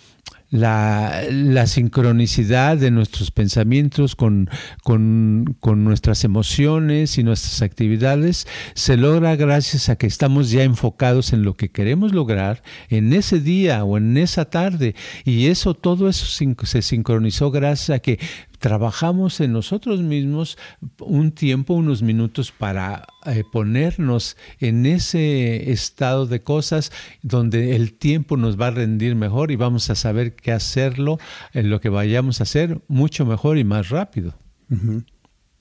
la, 0.49 1.25
la, 1.31 1.67
sincronicidad 1.67 2.79
de 2.79 2.91
nuestros 2.91 3.31
pensamientos 3.31 4.17
con, 4.17 4.49
con, 4.83 5.57
con, 5.61 5.85
nuestras 5.85 6.25
emociones 6.25 7.19
y 7.19 7.23
nuestras 7.23 7.61
actividades 7.61 8.47
se 8.75 8.97
logra 8.97 9.37
gracias 9.37 9.91
a 9.91 9.97
que 9.97 10.07
estamos 10.07 10.51
ya 10.51 10.63
enfocados 10.63 11.35
en 11.35 11.43
lo 11.43 11.55
que 11.55 11.71
queremos 11.71 12.15
lograr 12.15 12.63
en 12.89 13.13
ese 13.13 13.41
día 13.41 13.85
o 13.85 13.99
en 13.99 14.17
esa 14.17 14.47
tarde. 14.47 14.95
Y 15.27 15.49
eso, 15.49 15.75
todo 15.75 16.09
eso 16.09 16.25
se 16.65 16.81
sincronizó 16.81 17.51
gracias 17.51 17.91
a 17.91 17.99
que 17.99 18.19
trabajamos 18.61 19.41
en 19.41 19.53
nosotros 19.53 20.01
mismos 20.01 20.57
un 21.01 21.33
tiempo, 21.33 21.75
unos 21.75 22.03
minutos 22.03 22.53
para 22.53 23.07
eh, 23.27 23.43
ponernos 23.51 24.37
en 24.61 24.87
ese 24.87 25.73
estado 25.73 26.27
de 26.27 26.43
cosas 26.43 26.93
donde 27.23 27.75
el 27.75 27.95
tiempo 27.95 28.37
nos 28.37 28.61
va 28.61 28.69
a 28.69 28.73
rendir 28.73 29.17
mejor 29.17 29.51
y 29.51 29.57
vamos 29.57 29.91
a 29.91 29.95
saber 29.95 30.35
qué 30.37 30.53
hacerlo 30.53 31.19
en 31.53 31.71
lo 31.71 31.81
que 31.81 31.89
vayamos 31.89 32.41
a 32.41 32.45
hacer 32.45 32.81
mucho 32.87 33.25
mejor 33.25 33.59
y 33.59 33.65
más 33.65 33.89
rápido. 33.89 34.35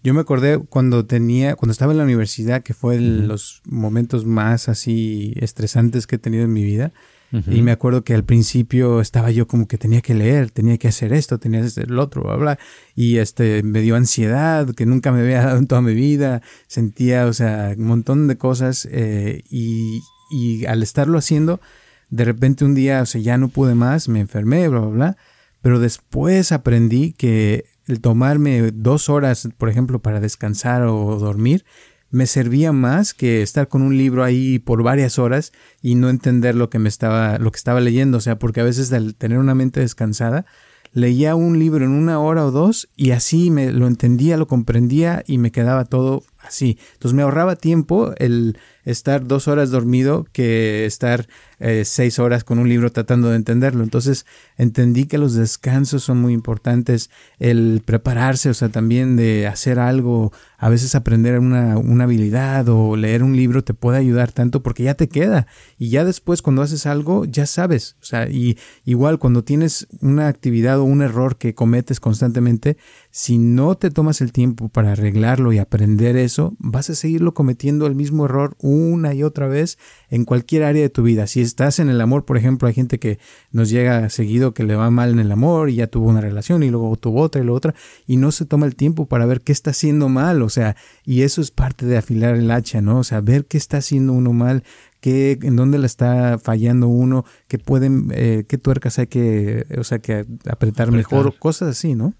Yo 0.03 0.13
me 0.13 0.19
acordé 0.19 0.59
cuando 0.59 1.05
tenía, 1.05 1.55
cuando 1.55 1.71
estaba 1.71 1.93
en 1.93 1.97
la 1.97 2.03
universidad, 2.03 2.63
que 2.63 2.73
fue 2.73 2.99
los 2.99 3.61
momentos 3.65 4.25
más 4.25 4.69
así 4.69 5.33
estresantes 5.37 6.05
que 6.05 6.17
he 6.17 6.19
tenido 6.19 6.43
en 6.43 6.53
mi 6.53 6.63
vida. 6.63 6.91
Y 7.31 7.61
me 7.61 7.71
acuerdo 7.71 8.03
que 8.03 8.15
al 8.15 8.23
principio 8.23 9.01
estaba 9.01 9.29
yo 9.29 9.47
como 9.47 9.67
que 9.67 9.77
tenía 9.77 10.01
que 10.01 10.15
leer, 10.15 10.49
tenía 10.49 10.77
que 10.77 10.87
hacer 10.87 11.13
esto, 11.13 11.37
tenía 11.37 11.61
que 11.61 11.67
hacer 11.67 11.91
lo 11.91 12.01
otro, 12.03 12.23
bla, 12.23 12.35
bla. 12.35 12.59
Y 12.95 13.17
este, 13.17 13.61
me 13.61 13.81
dio 13.81 13.95
ansiedad, 13.95 14.67
que 14.73 14.85
nunca 14.87 15.11
me 15.11 15.21
había 15.21 15.41
dado 15.45 15.57
en 15.59 15.67
toda 15.67 15.81
mi 15.81 15.93
vida. 15.93 16.41
Sentía, 16.67 17.27
o 17.27 17.33
sea, 17.33 17.75
un 17.77 17.85
montón 17.85 18.27
de 18.27 18.37
cosas. 18.37 18.87
Eh, 18.91 19.43
y, 19.49 20.01
y 20.31 20.65
al 20.65 20.81
estarlo 20.81 21.19
haciendo, 21.19 21.61
de 22.09 22.25
repente 22.25 22.65
un 22.65 22.73
día, 22.73 23.01
o 23.01 23.05
sea, 23.05 23.21
ya 23.21 23.37
no 23.37 23.49
pude 23.49 23.75
más, 23.75 24.09
me 24.09 24.19
enfermé, 24.19 24.67
bla, 24.67 24.79
bla, 24.79 24.89
bla. 24.89 25.17
Pero 25.61 25.79
después 25.79 26.51
aprendí 26.51 27.13
que 27.13 27.65
el 27.87 28.01
tomarme 28.01 28.71
dos 28.71 29.09
horas, 29.09 29.49
por 29.57 29.69
ejemplo, 29.69 29.99
para 29.99 30.19
descansar 30.19 30.83
o 30.83 31.17
dormir, 31.19 31.65
me 32.11 32.25
servía 32.25 32.71
más 32.71 33.13
que 33.13 33.41
estar 33.41 33.67
con 33.67 33.81
un 33.81 33.97
libro 33.97 34.23
ahí 34.23 34.59
por 34.59 34.83
varias 34.83 35.19
horas 35.19 35.51
y 35.81 35.95
no 35.95 36.09
entender 36.09 36.55
lo 36.55 36.69
que 36.69 36.79
me 36.79 36.89
estaba, 36.89 37.37
lo 37.37 37.51
que 37.51 37.57
estaba 37.57 37.79
leyendo. 37.81 38.17
O 38.17 38.21
sea, 38.21 38.39
porque 38.39 38.61
a 38.61 38.63
veces 38.63 38.91
al 38.93 39.15
tener 39.15 39.37
una 39.37 39.55
mente 39.55 39.79
descansada, 39.79 40.45
leía 40.93 41.35
un 41.35 41.59
libro 41.59 41.85
en 41.85 41.91
una 41.91 42.19
hora 42.19 42.45
o 42.45 42.51
dos 42.51 42.89
y 42.95 43.11
así 43.11 43.51
me 43.51 43.71
lo 43.71 43.87
entendía, 43.87 44.37
lo 44.37 44.47
comprendía 44.47 45.23
y 45.27 45.37
me 45.37 45.51
quedaba 45.51 45.85
todo 45.85 46.23
así. 46.49 46.77
Entonces 46.93 47.15
me 47.15 47.23
ahorraba 47.23 47.55
tiempo 47.55 48.13
el 48.17 48.57
estar 48.83 49.25
dos 49.25 49.47
horas 49.47 49.69
dormido 49.69 50.25
que 50.31 50.85
estar 50.85 51.27
eh, 51.59 51.83
seis 51.85 52.19
horas 52.19 52.43
con 52.43 52.57
un 52.57 52.67
libro 52.67 52.91
tratando 52.91 53.29
de 53.29 53.35
entenderlo. 53.35 53.83
Entonces 53.83 54.25
entendí 54.57 55.05
que 55.05 55.17
los 55.17 55.35
descansos 55.35 56.03
son 56.03 56.19
muy 56.19 56.33
importantes, 56.33 57.09
el 57.37 57.81
prepararse, 57.85 58.49
o 58.49 58.53
sea, 58.53 58.69
también 58.69 59.15
de 59.15 59.47
hacer 59.47 59.79
algo, 59.79 60.31
a 60.57 60.69
veces 60.69 60.95
aprender 60.95 61.39
una, 61.39 61.77
una 61.77 62.05
habilidad 62.05 62.67
o 62.69 62.95
leer 62.95 63.23
un 63.23 63.35
libro 63.35 63.63
te 63.63 63.73
puede 63.73 63.99
ayudar 63.99 64.31
tanto 64.31 64.63
porque 64.63 64.83
ya 64.83 64.95
te 64.95 65.07
queda 65.07 65.47
y 65.77 65.89
ya 65.89 66.03
después 66.03 66.41
cuando 66.41 66.61
haces 66.61 66.85
algo 66.85 67.25
ya 67.25 67.45
sabes, 67.45 67.95
o 68.01 68.05
sea, 68.05 68.29
y 68.29 68.57
igual 68.85 69.19
cuando 69.19 69.43
tienes 69.43 69.87
una 70.01 70.27
actividad 70.27 70.79
o 70.79 70.83
un 70.83 71.01
error 71.01 71.37
que 71.37 71.53
cometes 71.53 71.99
constantemente, 71.99 72.77
si 73.11 73.39
no 73.39 73.75
te 73.75 73.89
tomas 73.89 74.21
el 74.21 74.31
tiempo 74.31 74.69
para 74.69 74.91
arreglarlo 74.91 75.51
y 75.51 75.57
aprender 75.57 76.15
eso, 76.15 76.55
vas 76.59 76.91
a 76.91 76.95
seguirlo 76.95 77.33
cometiendo 77.33 77.87
el 77.87 77.95
mismo 77.95 78.25
error 78.25 78.55
una 78.59 79.15
y 79.15 79.23
otra 79.23 79.47
vez 79.47 79.79
en 80.09 80.25
cualquier 80.25 80.63
área 80.63 80.83
de 80.83 80.89
tu 80.89 81.01
vida. 81.01 81.25
Si 81.25 81.41
estás 81.41 81.79
en 81.79 81.89
el 81.89 82.01
amor, 82.01 82.25
por 82.25 82.37
ejemplo, 82.37 82.67
hay 82.67 82.75
gente 82.75 82.99
que 82.99 83.17
nos 83.51 83.69
llega 83.69 84.09
seguido 84.11 84.53
que 84.53 84.63
le 84.63 84.75
va 84.75 84.91
mal 84.91 85.09
en 85.09 85.19
el 85.19 85.31
amor 85.31 85.71
y 85.71 85.75
ya 85.75 85.87
tuvo 85.87 86.07
una 86.07 86.21
relación 86.21 86.61
y 86.61 86.69
luego 86.69 86.95
tuvo 86.97 87.21
otra 87.21 87.41
y 87.41 87.45
luego 87.45 87.57
otra 87.57 87.73
y 88.05 88.17
no 88.17 88.31
se 88.31 88.45
toma 88.45 88.67
el 88.67 88.75
tiempo 88.75 89.07
para 89.07 89.25
ver 89.25 89.41
qué 89.41 89.51
está 89.51 89.71
haciendo 89.71 90.07
mal, 90.07 90.43
o 90.43 90.49
sea, 90.49 90.75
y 91.03 91.23
eso 91.23 91.41
es 91.41 91.49
parte 91.49 91.87
de 91.87 91.97
afilar 91.97 92.35
el 92.35 92.51
hacha, 92.51 92.81
¿no? 92.81 92.99
O 92.99 93.03
sea, 93.03 93.21
ver 93.21 93.45
qué 93.45 93.57
está 93.57 93.77
haciendo 93.77 94.13
uno 94.13 94.33
mal, 94.33 94.63
qué, 95.01 95.39
en 95.41 95.55
dónde 95.55 95.79
le 95.79 95.87
está 95.87 96.37
fallando 96.37 96.87
uno, 96.87 97.25
qué 97.47 97.57
pueden, 97.57 98.11
eh, 98.13 98.45
qué 98.47 98.59
tuercas 98.59 98.99
hay 98.99 99.07
que, 99.07 99.65
o 99.77 99.83
sea, 99.83 99.97
que 99.97 100.19
apretar, 100.19 100.51
apretar. 100.51 100.91
mejor, 100.91 101.37
cosas 101.39 101.69
así, 101.69 101.95
¿no? 101.95 102.13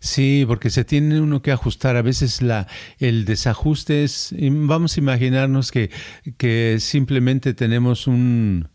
Sí, 0.00 0.44
porque 0.46 0.70
se 0.70 0.84
tiene 0.84 1.20
uno 1.20 1.42
que 1.42 1.52
ajustar. 1.52 1.96
A 1.96 2.02
veces 2.02 2.40
el 2.98 3.24
desajuste 3.24 4.04
es, 4.04 4.34
vamos 4.38 4.96
a 4.96 5.00
imaginarnos 5.00 5.72
que, 5.72 6.76
simplemente 6.80 7.54
tenemos 7.54 8.06
un, 8.06 8.68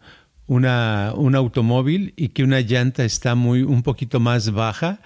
una, 0.47 1.13
un 1.15 1.35
automóvil 1.35 2.13
y 2.17 2.29
que 2.29 2.43
una 2.43 2.61
llanta 2.61 3.05
está 3.05 3.35
muy, 3.35 3.63
un 3.63 3.83
poquito 3.83 4.19
más 4.19 4.51
baja 4.51 5.01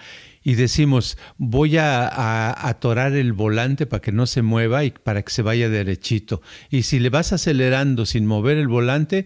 y 0.45 0.53
decimos, 0.53 1.17
voy 1.39 1.77
a, 1.77 2.67
atorar 2.69 3.13
el 3.13 3.33
volante 3.33 3.87
para 3.87 3.99
que 3.99 4.11
no 4.11 4.27
se 4.27 4.43
mueva 4.43 4.83
y 4.83 4.91
para 4.91 5.23
que 5.23 5.31
se 5.31 5.41
vaya 5.41 5.69
derechito. 5.69 6.43
Y 6.69 6.83
si 6.83 6.99
le 6.99 7.09
vas 7.09 7.33
acelerando 7.33 8.05
sin 8.05 8.27
mover 8.27 8.59
el 8.59 8.67
volante, 8.67 9.25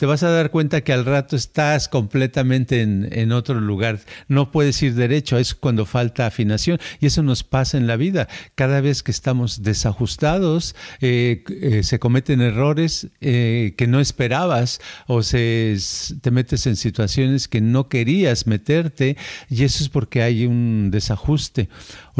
te 0.00 0.06
vas 0.06 0.22
a 0.22 0.30
dar 0.30 0.50
cuenta 0.50 0.80
que 0.80 0.94
al 0.94 1.04
rato 1.04 1.36
estás 1.36 1.86
completamente 1.86 2.80
en, 2.80 3.32
otro 3.32 3.60
lugar. 3.60 4.00
No 4.28 4.50
puedes 4.50 4.82
ir 4.82 4.94
derecho, 4.94 5.36
es 5.36 5.54
cuando 5.54 5.84
falta 5.84 6.24
afinación. 6.24 6.78
Y 7.00 7.06
eso 7.06 7.22
nos 7.22 7.44
pasa 7.44 7.76
en 7.76 7.86
la 7.86 7.96
vida. 7.96 8.26
Cada 8.54 8.80
vez 8.80 9.02
que 9.02 9.10
estamos 9.10 9.62
desajustados, 9.62 10.74
eh, 11.02 11.44
eh, 11.50 11.82
se 11.82 11.98
cometen 11.98 12.40
errores 12.40 13.08
eh, 13.20 13.74
que 13.76 13.86
no 13.86 14.00
esperabas 14.00 14.80
o 15.06 15.22
se, 15.22 15.76
te 16.22 16.30
metes 16.30 16.66
en 16.66 16.76
situaciones 16.76 17.46
que 17.46 17.60
no 17.60 17.90
querías 17.90 18.46
meterte 18.46 19.18
y 19.50 19.64
eso 19.64 19.84
es 19.84 19.90
porque 19.90 20.22
hay 20.22 20.46
un 20.46 20.88
desajuste. 20.90 21.68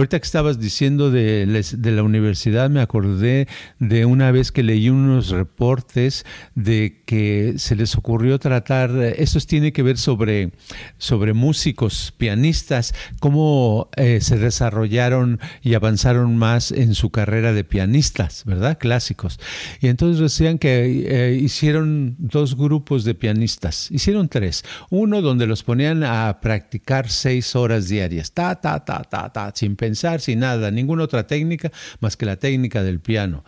Ahorita 0.00 0.18
que 0.18 0.24
estabas 0.24 0.58
diciendo 0.58 1.10
de, 1.10 1.44
la 1.84 2.02
universidad, 2.02 2.70
me 2.70 2.80
acordé 2.80 3.48
de 3.80 4.06
una 4.06 4.30
vez 4.30 4.50
que 4.50 4.62
leí 4.62 4.88
unos 4.88 5.28
reportes 5.28 6.24
de 6.54 7.02
que 7.04 7.56
se 7.58 7.76
les 7.76 7.94
ocurrió 7.96 8.38
tratar, 8.38 8.92
esto 9.18 9.38
tiene 9.40 9.74
que 9.74 9.82
ver 9.82 9.98
sobre, 9.98 10.52
sobre 10.96 11.34
músicos, 11.34 12.14
pianistas, 12.16 12.94
cómo 13.20 13.90
eh, 13.94 14.22
se 14.22 14.38
desarrollaron 14.38 15.38
y 15.60 15.74
avanzaron 15.74 16.34
más 16.34 16.72
en 16.72 16.94
su 16.94 17.10
carrera 17.10 17.52
de 17.52 17.64
pianistas, 17.64 18.44
¿verdad? 18.46 18.78
Clásicos. 18.78 19.38
Y 19.82 19.88
entonces 19.88 20.18
decían 20.18 20.56
que 20.56 21.04
eh, 21.08 21.34
hicieron 21.34 22.16
dos 22.16 22.56
grupos 22.56 23.04
de 23.04 23.14
pianistas, 23.14 23.90
hicieron 23.90 24.30
tres. 24.30 24.64
Uno 24.88 25.20
donde 25.20 25.46
los 25.46 25.62
ponían 25.62 26.04
a 26.04 26.38
practicar 26.40 27.10
seis 27.10 27.54
horas 27.54 27.88
diarias, 27.88 28.32
ta, 28.32 28.58
ta, 28.58 28.82
ta, 28.82 29.02
ta, 29.04 29.30
ta, 29.30 29.52
sin 29.54 29.76
pensar 29.76 29.89
sin 29.94 30.40
nada, 30.40 30.70
ninguna 30.70 31.04
otra 31.04 31.26
técnica 31.26 31.70
más 32.00 32.16
que 32.16 32.26
la 32.26 32.36
técnica 32.36 32.82
del 32.82 33.00
piano. 33.00 33.44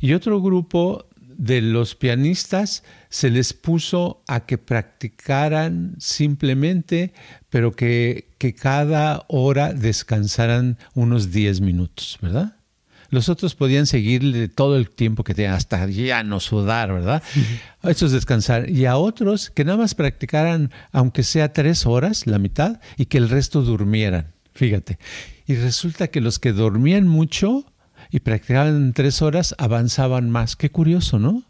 Y 0.00 0.12
otro 0.12 0.40
grupo 0.40 1.08
de 1.38 1.62
los 1.62 1.94
pianistas 1.94 2.82
se 3.08 3.30
les 3.30 3.52
puso 3.52 4.22
a 4.26 4.44
que 4.44 4.58
practicaran 4.58 5.94
simplemente, 5.98 7.14
pero 7.48 7.72
que, 7.72 8.34
que 8.38 8.54
cada 8.54 9.24
hora 9.28 9.72
descansaran 9.72 10.78
unos 10.94 11.30
10 11.30 11.60
minutos, 11.60 12.18
¿verdad? 12.20 12.56
Los 13.10 13.30
otros 13.30 13.54
podían 13.54 13.86
seguirle 13.86 14.48
todo 14.48 14.76
el 14.76 14.90
tiempo 14.90 15.24
que 15.24 15.32
tenían, 15.32 15.54
hasta 15.54 15.86
ya 15.86 16.22
no 16.24 16.40
sudar, 16.40 16.92
¿verdad? 16.92 17.22
A 17.80 17.90
estos 17.90 18.12
descansar. 18.12 18.68
Y 18.68 18.84
a 18.84 18.98
otros 18.98 19.48
que 19.48 19.64
nada 19.64 19.78
más 19.78 19.94
practicaran, 19.94 20.70
aunque 20.92 21.22
sea 21.22 21.52
tres 21.54 21.86
horas, 21.86 22.26
la 22.26 22.38
mitad, 22.38 22.80
y 22.98 23.06
que 23.06 23.16
el 23.16 23.30
resto 23.30 23.62
durmieran. 23.62 24.34
Fíjate. 24.52 24.98
Y 25.48 25.56
resulta 25.56 26.08
que 26.08 26.20
los 26.20 26.38
que 26.38 26.52
dormían 26.52 27.08
mucho 27.08 27.64
y 28.10 28.20
practicaban 28.20 28.92
tres 28.92 29.22
horas 29.22 29.54
avanzaban 29.56 30.30
más. 30.30 30.56
Qué 30.56 30.70
curioso, 30.70 31.18
¿no? 31.18 31.42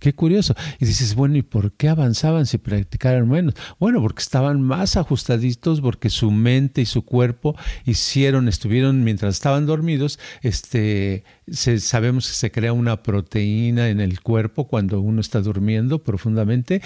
Qué 0.00 0.14
curioso. 0.14 0.54
Y 0.78 0.86
dices, 0.86 1.14
bueno, 1.14 1.36
¿y 1.36 1.42
por 1.42 1.72
qué 1.72 1.88
avanzaban 1.88 2.46
si 2.46 2.58
practicaran 2.58 3.28
menos? 3.28 3.54
Bueno, 3.78 4.00
porque 4.00 4.22
estaban 4.22 4.62
más 4.62 4.96
ajustaditos, 4.96 5.80
porque 5.80 6.10
su 6.10 6.30
mente 6.30 6.82
y 6.82 6.86
su 6.86 7.04
cuerpo 7.04 7.56
hicieron, 7.84 8.48
estuvieron 8.48 9.04
mientras 9.04 9.34
estaban 9.34 9.66
dormidos, 9.66 10.18
este, 10.42 11.24
sabemos 11.50 12.28
que 12.28 12.34
se 12.34 12.50
crea 12.50 12.72
una 12.72 13.02
proteína 13.02 13.88
en 13.88 14.00
el 14.00 14.20
cuerpo 14.20 14.68
cuando 14.68 15.00
uno 15.00 15.20
está 15.20 15.40
durmiendo 15.40 16.02
profundamente 16.02 16.82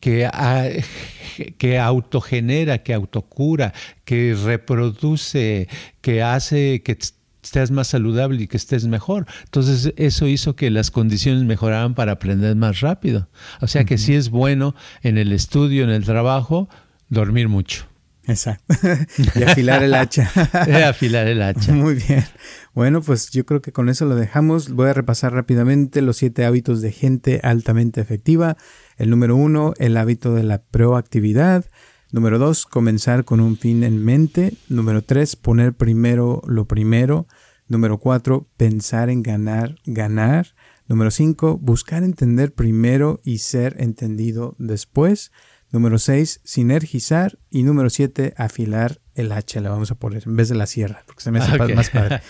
que, 0.00 0.28
que 1.58 1.78
autogenera, 1.78 2.82
que 2.82 2.94
autocura, 2.94 3.72
que 4.04 4.34
reproduce, 4.34 5.68
que 6.00 6.22
hace 6.22 6.82
que 6.82 6.98
estés 7.44 7.70
más 7.70 7.88
saludable 7.88 8.42
y 8.42 8.46
que 8.46 8.56
estés 8.56 8.86
mejor. 8.86 9.26
Entonces 9.44 9.92
eso 9.96 10.26
hizo 10.26 10.56
que 10.56 10.70
las 10.70 10.90
condiciones 10.90 11.44
mejoraran 11.44 11.94
para 11.94 12.12
aprender 12.12 12.56
más 12.56 12.80
rápido. 12.80 13.28
O 13.60 13.66
sea 13.66 13.84
que 13.84 13.98
sí 13.98 14.14
es 14.14 14.30
bueno 14.30 14.74
en 15.02 15.18
el 15.18 15.32
estudio, 15.32 15.84
en 15.84 15.90
el 15.90 16.04
trabajo, 16.04 16.68
dormir 17.08 17.48
mucho. 17.48 17.86
Exacto. 18.26 18.74
y 19.34 19.42
afilar 19.42 19.82
el 19.82 19.94
hacha. 19.94 20.30
afilar 20.88 21.26
el 21.26 21.42
hacha. 21.42 21.72
Muy 21.72 21.94
bien. 21.94 22.24
Bueno, 22.74 23.02
pues 23.02 23.30
yo 23.30 23.44
creo 23.44 23.60
que 23.60 23.72
con 23.72 23.88
eso 23.88 24.06
lo 24.06 24.16
dejamos. 24.16 24.70
Voy 24.70 24.88
a 24.88 24.94
repasar 24.94 25.32
rápidamente 25.32 26.02
los 26.02 26.16
siete 26.16 26.44
hábitos 26.44 26.80
de 26.80 26.92
gente 26.92 27.40
altamente 27.42 28.00
efectiva. 28.00 28.56
El 28.96 29.10
número 29.10 29.36
uno, 29.36 29.74
el 29.78 29.96
hábito 29.96 30.34
de 30.34 30.42
la 30.42 30.62
proactividad. 30.62 31.66
Número 32.14 32.38
dos, 32.38 32.64
comenzar 32.64 33.24
con 33.24 33.40
un 33.40 33.56
fin 33.56 33.82
en 33.82 34.04
mente. 34.04 34.56
Número 34.68 35.02
tres, 35.02 35.34
poner 35.34 35.74
primero 35.74 36.42
lo 36.46 36.68
primero. 36.68 37.26
Número 37.66 37.98
cuatro, 37.98 38.46
pensar 38.56 39.10
en 39.10 39.24
ganar, 39.24 39.80
ganar. 39.84 40.54
Número 40.86 41.10
cinco, 41.10 41.58
buscar 41.58 42.04
entender 42.04 42.54
primero 42.54 43.20
y 43.24 43.38
ser 43.38 43.74
entendido 43.80 44.54
después. 44.60 45.32
Número 45.72 45.98
seis, 45.98 46.40
sinergizar. 46.44 47.40
Y 47.50 47.64
número 47.64 47.90
siete, 47.90 48.32
afilar 48.36 49.00
el 49.14 49.30
hacha 49.32 49.60
le 49.60 49.68
vamos 49.68 49.90
a 49.90 49.94
poner 49.94 50.24
en 50.26 50.36
vez 50.36 50.48
de 50.48 50.56
la 50.56 50.66
sierra, 50.66 51.04
porque 51.06 51.22
se 51.22 51.30
me 51.30 51.38
hace 51.38 51.74
más 51.74 51.90
padre. 51.90 52.20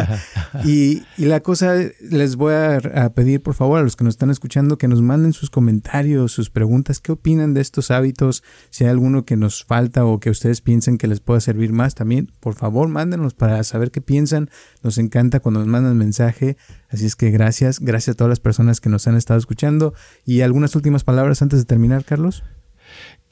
y, 0.64 1.02
la 1.18 1.40
cosa, 1.40 1.74
les 2.00 2.36
voy 2.36 2.54
a, 2.54 3.12
pedir 3.14 3.42
por 3.42 3.54
favor 3.54 3.78
a 3.78 3.82
los 3.82 3.96
que 3.96 4.04
nos 4.04 4.14
están 4.14 4.30
escuchando 4.30 4.78
que 4.78 4.88
nos 4.88 5.02
manden 5.02 5.34
sus 5.34 5.50
comentarios, 5.50 6.32
sus 6.32 6.48
preguntas, 6.50 7.00
qué 7.00 7.12
opinan 7.12 7.52
de 7.52 7.60
estos 7.60 7.90
hábitos, 7.90 8.42
si 8.70 8.84
hay 8.84 8.90
alguno 8.90 9.24
que 9.24 9.36
nos 9.36 9.64
falta 9.64 10.04
o 10.04 10.20
que 10.20 10.30
ustedes 10.30 10.60
piensen 10.62 10.96
que 10.96 11.06
les 11.06 11.20
pueda 11.20 11.40
servir 11.40 11.72
más 11.72 11.94
también, 11.94 12.30
por 12.40 12.54
favor 12.54 12.88
mándenos 12.88 13.34
para 13.34 13.62
saber 13.64 13.90
qué 13.90 14.00
piensan. 14.00 14.50
Nos 14.82 14.98
encanta 14.98 15.40
cuando 15.40 15.60
nos 15.60 15.68
mandan 15.68 15.96
mensaje, 15.98 16.56
así 16.88 17.06
es 17.06 17.14
que 17.14 17.30
gracias, 17.30 17.78
gracias 17.80 18.14
a 18.14 18.16
todas 18.16 18.30
las 18.30 18.40
personas 18.40 18.80
que 18.80 18.88
nos 18.88 19.06
han 19.06 19.16
estado 19.16 19.38
escuchando. 19.38 19.94
Y 20.24 20.40
algunas 20.40 20.74
últimas 20.74 21.04
palabras 21.04 21.42
antes 21.42 21.58
de 21.58 21.64
terminar, 21.66 22.04
Carlos 22.04 22.42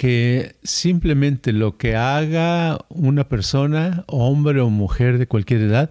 que 0.01 0.57
simplemente 0.63 1.53
lo 1.53 1.77
que 1.77 1.95
haga 1.95 2.79
una 2.89 3.29
persona, 3.29 4.05
hombre 4.07 4.63
o 4.63 4.71
mujer 4.71 5.19
de 5.19 5.27
cualquier 5.27 5.61
edad, 5.61 5.91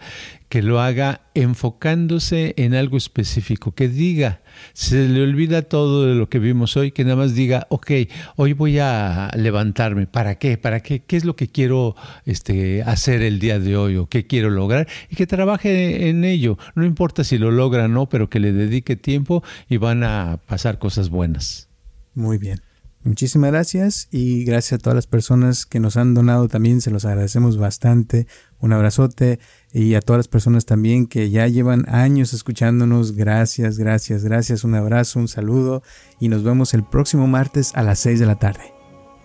que 0.49 0.63
lo 0.63 0.81
haga 0.81 1.21
enfocándose 1.35 2.55
en 2.57 2.73
algo 2.73 2.97
específico, 2.97 3.75
que 3.75 3.87
diga, 3.87 4.41
se 4.73 5.07
le 5.07 5.21
olvida 5.21 5.61
todo 5.61 6.07
de 6.07 6.15
lo 6.15 6.27
que 6.27 6.39
vimos 6.39 6.75
hoy, 6.75 6.91
que 6.91 7.03
nada 7.03 7.17
más 7.17 7.35
diga, 7.35 7.67
ok, 7.69 7.91
hoy 8.35 8.53
voy 8.53 8.79
a 8.79 9.29
levantarme, 9.37 10.07
¿para 10.07 10.39
qué? 10.39 10.57
¿Para 10.57 10.79
qué? 10.79 11.03
¿Qué 11.03 11.15
es 11.15 11.23
lo 11.23 11.35
que 11.35 11.47
quiero 11.47 11.95
este, 12.25 12.81
hacer 12.81 13.21
el 13.21 13.37
día 13.37 13.59
de 13.59 13.77
hoy 13.77 13.95
o 13.97 14.07
qué 14.07 14.25
quiero 14.25 14.49
lograr? 14.49 14.87
Y 15.11 15.17
que 15.17 15.27
trabaje 15.27 16.09
en 16.09 16.25
ello, 16.25 16.57
no 16.73 16.83
importa 16.83 17.23
si 17.23 17.37
lo 17.37 17.51
logra 17.51 17.85
o 17.85 17.87
no, 17.87 18.09
pero 18.09 18.27
que 18.27 18.39
le 18.39 18.53
dedique 18.53 18.95
tiempo 18.95 19.43
y 19.69 19.77
van 19.77 20.03
a 20.03 20.39
pasar 20.47 20.79
cosas 20.79 21.09
buenas. 21.11 21.69
Muy 22.15 22.39
bien. 22.39 22.59
Muchísimas 23.01 23.51
gracias 23.51 24.09
y 24.11 24.43
gracias 24.43 24.73
a 24.73 24.81
todas 24.83 24.95
las 24.95 25.07
personas 25.07 25.65
que 25.65 25.79
nos 25.79 25.95
han 25.95 26.13
donado 26.13 26.49
también, 26.49 26.81
se 26.81 26.91
los 26.91 27.05
agradecemos 27.05 27.57
bastante. 27.57 28.27
Un 28.59 28.73
abrazote 28.73 29.39
y 29.71 29.95
a 29.95 30.01
todas 30.01 30.19
las 30.19 30.27
personas 30.27 30.65
también 30.65 31.07
que 31.07 31.29
ya 31.29 31.47
llevan 31.47 31.85
años 31.87 32.33
escuchándonos, 32.33 33.13
gracias, 33.13 33.77
gracias, 33.77 34.25
gracias, 34.25 34.65
un 34.65 34.75
abrazo, 34.75 35.19
un 35.19 35.29
saludo 35.29 35.81
y 36.19 36.27
nos 36.27 36.43
vemos 36.43 36.73
el 36.73 36.83
próximo 36.83 37.25
martes 37.25 37.71
a 37.73 37.83
las 37.83 37.99
6 37.99 38.19
de 38.19 38.25
la 38.25 38.35
tarde. 38.35 38.73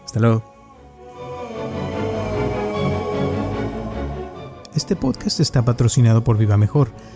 Hasta 0.05 0.21
luego. 0.21 0.55
Este 4.77 4.95
podcast 4.95 5.41
está 5.41 5.65
patrocinado 5.65 6.23
por 6.23 6.39
Viva 6.39 6.57
Mejor 6.57 6.93